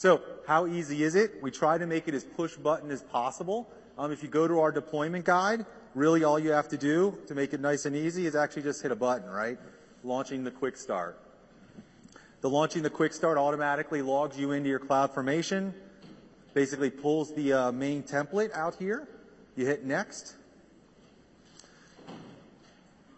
So 0.00 0.22
how 0.46 0.66
easy 0.66 1.02
is 1.02 1.14
it? 1.14 1.42
We 1.42 1.50
try 1.50 1.76
to 1.76 1.86
make 1.86 2.08
it 2.08 2.14
as 2.14 2.24
push 2.24 2.56
button 2.56 2.90
as 2.90 3.02
possible. 3.02 3.70
Um, 3.98 4.10
if 4.10 4.22
you 4.22 4.30
go 4.30 4.48
to 4.48 4.60
our 4.60 4.72
deployment 4.72 5.26
guide, 5.26 5.66
really 5.94 6.24
all 6.24 6.38
you 6.38 6.52
have 6.52 6.68
to 6.70 6.78
do 6.78 7.18
to 7.26 7.34
make 7.34 7.52
it 7.52 7.60
nice 7.60 7.84
and 7.84 7.94
easy 7.94 8.24
is 8.24 8.34
actually 8.34 8.62
just 8.62 8.80
hit 8.80 8.92
a 8.92 8.96
button, 8.96 9.28
right? 9.28 9.58
Launching 10.02 10.42
the 10.42 10.50
quick 10.50 10.78
start. 10.78 11.20
The 12.40 12.48
launching 12.48 12.82
the 12.82 12.88
quick 12.88 13.12
start 13.12 13.36
automatically 13.36 14.00
logs 14.00 14.38
you 14.38 14.52
into 14.52 14.70
your 14.70 14.78
cloud 14.78 15.12
formation 15.12 15.74
basically 16.54 16.88
pulls 16.88 17.34
the 17.34 17.52
uh, 17.52 17.72
main 17.72 18.02
template 18.02 18.54
out 18.54 18.76
here. 18.76 19.06
You 19.54 19.66
hit 19.66 19.84
next. 19.84 20.34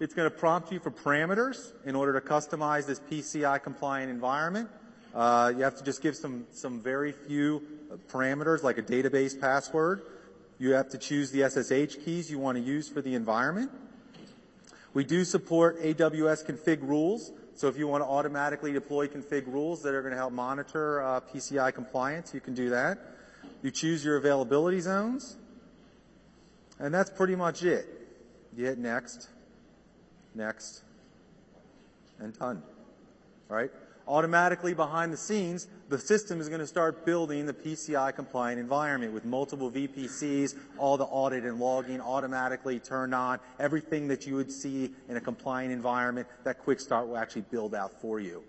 It's 0.00 0.14
going 0.14 0.28
to 0.28 0.36
prompt 0.36 0.72
you 0.72 0.80
for 0.80 0.90
parameters 0.90 1.74
in 1.86 1.94
order 1.94 2.18
to 2.18 2.26
customize 2.26 2.86
this 2.86 2.98
PCI 3.08 3.62
compliant 3.62 4.10
environment. 4.10 4.68
Uh, 5.14 5.52
you 5.56 5.62
have 5.62 5.76
to 5.76 5.84
just 5.84 6.02
give 6.02 6.16
some, 6.16 6.46
some 6.52 6.80
very 6.80 7.12
few 7.12 7.62
parameters 8.08 8.62
like 8.62 8.78
a 8.78 8.82
database 8.82 9.38
password. 9.38 10.02
You 10.58 10.72
have 10.72 10.88
to 10.90 10.98
choose 10.98 11.30
the 11.30 11.48
SSH 11.48 12.04
keys 12.04 12.30
you 12.30 12.38
want 12.38 12.56
to 12.56 12.64
use 12.64 12.88
for 12.88 13.02
the 13.02 13.14
environment. 13.14 13.70
We 14.94 15.04
do 15.04 15.24
support 15.24 15.82
AWS 15.82 16.46
config 16.46 16.82
rules. 16.82 17.32
So 17.54 17.68
if 17.68 17.76
you 17.76 17.86
want 17.86 18.02
to 18.02 18.08
automatically 18.08 18.72
deploy 18.72 19.06
config 19.08 19.46
rules 19.46 19.82
that 19.82 19.94
are 19.94 20.02
going 20.02 20.12
to 20.12 20.18
help 20.18 20.32
monitor 20.32 21.02
uh, 21.02 21.20
PCI 21.20 21.74
compliance, 21.74 22.32
you 22.32 22.40
can 22.40 22.54
do 22.54 22.70
that. 22.70 22.98
You 23.62 23.70
choose 23.70 24.04
your 24.04 24.16
availability 24.16 24.80
zones. 24.80 25.36
And 26.78 26.92
that's 26.92 27.10
pretty 27.10 27.36
much 27.36 27.62
it. 27.62 27.86
You 28.56 28.66
hit 28.66 28.78
next, 28.78 29.28
next, 30.34 30.82
and 32.18 32.36
done. 32.38 32.62
All 33.50 33.56
right? 33.56 33.70
Automatically 34.08 34.74
behind 34.74 35.12
the 35.12 35.16
scenes, 35.16 35.68
the 35.88 35.98
system 35.98 36.40
is 36.40 36.48
going 36.48 36.60
to 36.60 36.66
start 36.66 37.06
building 37.06 37.46
the 37.46 37.52
PCI 37.52 38.14
compliant 38.14 38.58
environment 38.58 39.12
with 39.12 39.24
multiple 39.24 39.70
VPCs, 39.70 40.56
all 40.76 40.96
the 40.96 41.04
audit 41.04 41.44
and 41.44 41.60
logging 41.60 42.00
automatically 42.00 42.80
turned 42.80 43.14
on. 43.14 43.38
Everything 43.60 44.08
that 44.08 44.26
you 44.26 44.34
would 44.34 44.50
see 44.50 44.90
in 45.08 45.16
a 45.16 45.20
compliant 45.20 45.72
environment, 45.72 46.26
that 46.44 46.58
quick 46.58 46.80
start 46.80 47.06
will 47.06 47.16
actually 47.16 47.44
build 47.50 47.74
out 47.74 48.00
for 48.00 48.18
you. 48.18 48.42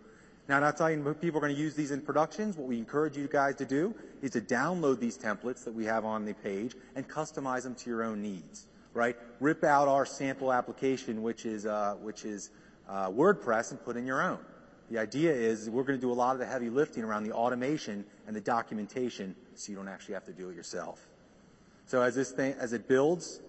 Now, 0.49 0.59
not 0.59 0.77
saying 0.77 1.01
people 1.15 1.37
are 1.37 1.41
going 1.41 1.55
to 1.55 1.61
use 1.61 1.75
these 1.75 1.91
in 1.91 2.01
productions. 2.01 2.57
What 2.57 2.67
we 2.67 2.77
encourage 2.77 3.15
you 3.15 3.27
guys 3.27 3.55
to 3.55 3.65
do 3.65 3.95
is 4.21 4.31
to 4.31 4.41
download 4.41 4.99
these 4.99 5.17
templates 5.17 5.63
that 5.63 5.73
we 5.73 5.85
have 5.85 6.03
on 6.03 6.25
the 6.25 6.33
page 6.33 6.75
and 6.95 7.07
customize 7.07 7.63
them 7.63 7.75
to 7.75 7.89
your 7.89 8.03
own 8.03 8.21
needs, 8.21 8.67
right? 8.93 9.15
Rip 9.39 9.63
out 9.63 9.87
our 9.87 10.05
sample 10.05 10.51
application, 10.51 11.21
which 11.21 11.45
is, 11.45 11.65
uh, 11.65 11.95
which 12.01 12.25
is 12.25 12.49
uh, 12.89 13.09
WordPress, 13.09 13.71
and 13.71 13.83
put 13.85 13.95
in 13.95 14.05
your 14.05 14.21
own. 14.21 14.39
The 14.93 14.99
idea 14.99 15.33
is 15.33 15.71
we're 15.71 15.81
going 15.81 15.99
to 15.99 16.05
do 16.05 16.11
a 16.11 16.13
lot 16.13 16.33
of 16.33 16.39
the 16.39 16.45
heavy 16.45 16.69
lifting 16.69 17.03
around 17.03 17.23
the 17.23 17.31
automation 17.31 18.05
and 18.27 18.35
the 18.35 18.41
documentation 18.41 19.35
so 19.55 19.71
you 19.71 19.75
don't 19.75 19.87
actually 19.87 20.13
have 20.13 20.25
to 20.25 20.33
do 20.33 20.49
it 20.49 20.55
yourself. 20.55 21.07
So 21.87 22.03
as 22.03 22.13
this 22.13 22.29
thing, 22.29 22.53
as 22.59 22.73
it 22.73 22.87
builds, 22.87 23.41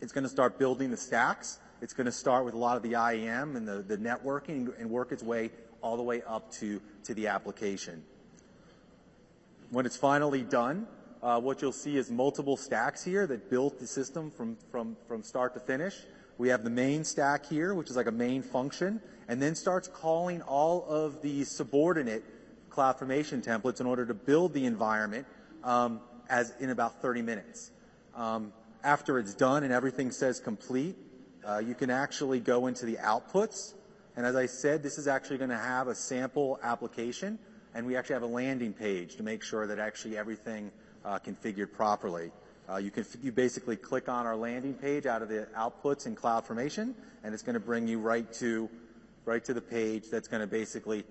it's 0.00 0.10
going 0.10 0.24
to 0.24 0.30
start 0.30 0.58
building 0.58 0.90
the 0.90 0.96
stacks. 0.96 1.58
It's 1.82 1.92
going 1.92 2.06
to 2.06 2.12
start 2.12 2.46
with 2.46 2.54
a 2.54 2.56
lot 2.56 2.78
of 2.78 2.82
the 2.82 2.92
IAM 2.92 3.56
and 3.56 3.68
the, 3.68 3.82
the 3.82 3.98
networking 3.98 4.72
and 4.80 4.88
work 4.88 5.12
its 5.12 5.22
way 5.22 5.50
all 5.82 5.98
the 5.98 6.02
way 6.02 6.22
up 6.22 6.50
to, 6.52 6.80
to 7.04 7.12
the 7.12 7.26
application. 7.26 8.02
When 9.68 9.84
it's 9.84 9.98
finally 9.98 10.44
done, 10.44 10.86
uh, 11.22 11.42
what 11.42 11.60
you'll 11.60 11.72
see 11.72 11.98
is 11.98 12.10
multiple 12.10 12.56
stacks 12.56 13.04
here 13.04 13.26
that 13.26 13.50
built 13.50 13.78
the 13.80 13.86
system 13.86 14.30
from, 14.30 14.56
from, 14.70 14.96
from 15.06 15.24
start 15.24 15.52
to 15.52 15.60
finish. 15.60 15.94
We 16.40 16.48
have 16.48 16.64
the 16.64 16.70
main 16.70 17.04
stack 17.04 17.44
here, 17.44 17.74
which 17.74 17.90
is 17.90 17.96
like 17.96 18.06
a 18.06 18.12
main 18.12 18.42
function, 18.42 19.02
and 19.28 19.42
then 19.42 19.54
starts 19.54 19.88
calling 19.88 20.40
all 20.40 20.86
of 20.88 21.20
the 21.20 21.44
subordinate 21.44 22.24
CloudFormation 22.70 23.44
templates 23.44 23.80
in 23.80 23.86
order 23.86 24.06
to 24.06 24.14
build 24.14 24.54
the 24.54 24.64
environment 24.64 25.26
um, 25.62 26.00
as 26.30 26.54
in 26.58 26.70
about 26.70 27.02
30 27.02 27.20
minutes. 27.20 27.72
Um, 28.14 28.54
after 28.82 29.18
it's 29.18 29.34
done 29.34 29.64
and 29.64 29.72
everything 29.72 30.10
says 30.10 30.40
complete, 30.40 30.96
uh, 31.46 31.58
you 31.58 31.74
can 31.74 31.90
actually 31.90 32.40
go 32.40 32.68
into 32.68 32.86
the 32.86 32.96
outputs 32.96 33.74
and 34.16 34.26
as 34.26 34.34
I 34.34 34.46
said, 34.46 34.82
this 34.82 34.98
is 34.98 35.06
actually 35.08 35.38
going 35.38 35.50
to 35.50 35.58
have 35.58 35.88
a 35.88 35.94
sample 35.94 36.58
application, 36.62 37.38
and 37.74 37.86
we 37.86 37.96
actually 37.96 38.14
have 38.14 38.22
a 38.22 38.26
landing 38.26 38.72
page 38.72 39.16
to 39.16 39.22
make 39.22 39.42
sure 39.42 39.66
that 39.66 39.78
actually 39.78 40.18
everything 40.18 40.72
uh, 41.04 41.18
configured 41.18 41.72
properly. 41.72 42.30
Uh, 42.70 42.76
you 42.76 42.90
can 42.90 43.04
you 43.20 43.32
basically 43.32 43.76
click 43.76 44.08
on 44.08 44.26
our 44.26 44.36
landing 44.36 44.74
page 44.74 45.04
out 45.04 45.22
of 45.22 45.28
the 45.28 45.48
outputs 45.56 46.06
in 46.06 46.14
CloudFormation, 46.14 46.94
and 47.24 47.34
it's 47.34 47.42
going 47.42 47.54
to 47.54 47.60
bring 47.60 47.88
you 47.88 47.98
right 47.98 48.32
to 48.34 48.70
right 49.24 49.44
to 49.44 49.52
the 49.52 49.60
page 49.60 50.04
that's 50.08 50.28
going 50.28 50.40
to 50.40 50.46
basically 50.46 51.02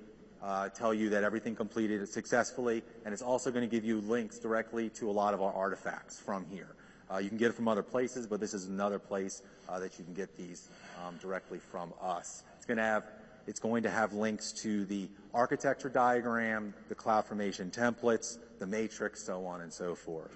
uh, 0.41 0.69
tell 0.69 0.93
you 0.93 1.09
that 1.09 1.23
everything 1.23 1.55
completed 1.55 2.07
successfully, 2.07 2.81
and 3.03 3.13
it's 3.13 3.21
also 3.21 3.51
going 3.51 3.67
to 3.67 3.75
give 3.75 3.83
you 3.83 3.99
links 4.01 4.39
directly 4.39 4.89
to 4.89 5.09
a 5.09 5.11
lot 5.11 5.33
of 5.33 5.41
our 5.41 5.51
artifacts 5.53 6.17
from 6.17 6.45
here. 6.49 6.75
Uh, 7.11 7.17
you 7.17 7.27
can 7.27 7.37
get 7.37 7.49
it 7.49 7.53
from 7.53 7.67
other 7.67 7.83
places, 7.83 8.25
but 8.25 8.39
this 8.39 8.53
is 8.53 8.67
another 8.67 8.99
place 8.99 9.41
uh, 9.67 9.79
that 9.79 9.99
you 9.99 10.05
can 10.05 10.13
get 10.13 10.37
these 10.37 10.69
um, 11.05 11.17
directly 11.17 11.59
from 11.59 11.91
us 12.01 12.43
It's 12.55 12.65
going 12.65 12.77
to 12.77 12.83
have 12.83 13.03
it's 13.47 13.59
going 13.59 13.83
to 13.83 13.89
have 13.89 14.13
links 14.13 14.51
to 14.61 14.85
the 14.85 15.09
architecture 15.33 15.89
diagram, 15.89 16.73
the 16.87 16.95
CloudFormation 16.95 17.71
templates, 17.71 18.37
the 18.59 18.67
matrix, 18.67 19.23
so 19.23 19.45
on 19.45 19.61
and 19.61 19.73
so 19.73 19.95
forth. 19.95 20.31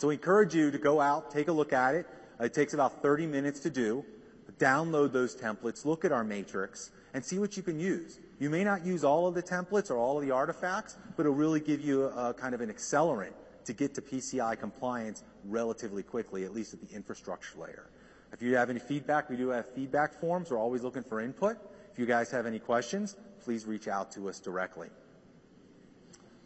So 0.00 0.08
we 0.08 0.14
encourage 0.14 0.54
you 0.54 0.70
to 0.70 0.78
go 0.78 0.98
out, 0.98 1.30
take 1.30 1.48
a 1.48 1.52
look 1.52 1.74
at 1.74 1.94
it. 1.94 2.06
Uh, 2.40 2.44
it 2.44 2.54
takes 2.54 2.72
about 2.72 3.02
30 3.02 3.26
minutes 3.26 3.60
to 3.60 3.70
do. 3.70 4.02
Download 4.58 5.12
those 5.12 5.36
templates, 5.36 5.84
look 5.84 6.06
at 6.06 6.12
our 6.12 6.24
matrix, 6.24 6.90
and 7.12 7.22
see 7.22 7.38
what 7.38 7.54
you 7.54 7.62
can 7.62 7.78
use. 7.78 8.18
You 8.38 8.48
may 8.48 8.64
not 8.64 8.84
use 8.84 9.04
all 9.04 9.26
of 9.26 9.34
the 9.34 9.42
templates 9.42 9.90
or 9.90 9.98
all 9.98 10.18
of 10.18 10.24
the 10.24 10.30
artifacts, 10.30 10.96
but 11.16 11.26
it'll 11.26 11.34
really 11.34 11.60
give 11.60 11.82
you 11.82 12.04
a, 12.04 12.32
kind 12.32 12.54
of 12.54 12.62
an 12.62 12.72
accelerant 12.72 13.32
to 13.66 13.74
get 13.74 13.94
to 13.94 14.00
PCI 14.00 14.58
compliance 14.58 15.22
relatively 15.44 16.02
quickly, 16.02 16.44
at 16.44 16.54
least 16.54 16.72
at 16.72 16.80
the 16.80 16.94
infrastructure 16.96 17.58
layer. 17.58 17.90
If 18.32 18.40
you 18.40 18.56
have 18.56 18.70
any 18.70 18.80
feedback, 18.80 19.28
we 19.28 19.36
do 19.36 19.50
have 19.50 19.66
feedback 19.74 20.18
forms. 20.18 20.50
We're 20.50 20.58
always 20.58 20.82
looking 20.82 21.02
for 21.02 21.20
input. 21.20 21.58
If 21.92 21.98
you 21.98 22.06
guys 22.06 22.30
have 22.30 22.46
any 22.46 22.58
questions, 22.58 23.16
please 23.44 23.66
reach 23.66 23.86
out 23.86 24.10
to 24.12 24.30
us 24.30 24.40
directly. 24.40 24.88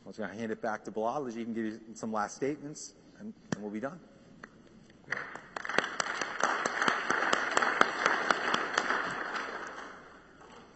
I'm 0.04 0.12
going 0.12 0.28
to 0.28 0.36
hand 0.36 0.50
it 0.50 0.60
back 0.60 0.84
to 0.84 0.90
Balaji 0.90 1.36
you 1.36 1.44
can 1.44 1.54
give 1.54 1.80
some 1.94 2.12
last 2.12 2.34
statements, 2.36 2.94
and, 3.18 3.32
and 3.54 3.62
we'll 3.62 3.70
be 3.70 3.80
done. 3.80 3.98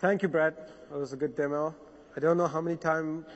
Thank 0.01 0.23
you, 0.23 0.29
Brett. 0.29 0.91
That 0.91 0.99
was 0.99 1.13
a 1.13 1.17
good 1.17 1.35
demo. 1.35 1.75
I 2.17 2.21
don't 2.21 2.37
know 2.37 2.47
how 2.47 2.61
many 2.61 2.77
time, 2.77 3.27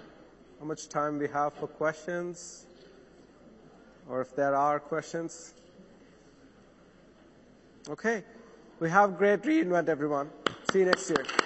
how 0.61 0.65
much 0.65 0.89
time 0.89 1.19
we 1.19 1.27
have 1.29 1.55
for 1.55 1.67
questions, 1.67 2.67
or 4.09 4.21
if 4.21 4.37
there 4.37 4.55
are 4.55 4.79
questions. 4.79 5.55
Okay. 7.89 8.23
We 8.79 8.91
have 8.91 9.19
great 9.19 9.45
re:Invent, 9.45 9.89
everyone. 9.89 10.31
See 10.71 10.81
you 10.81 10.87
next 10.87 11.11
year. 11.11 11.42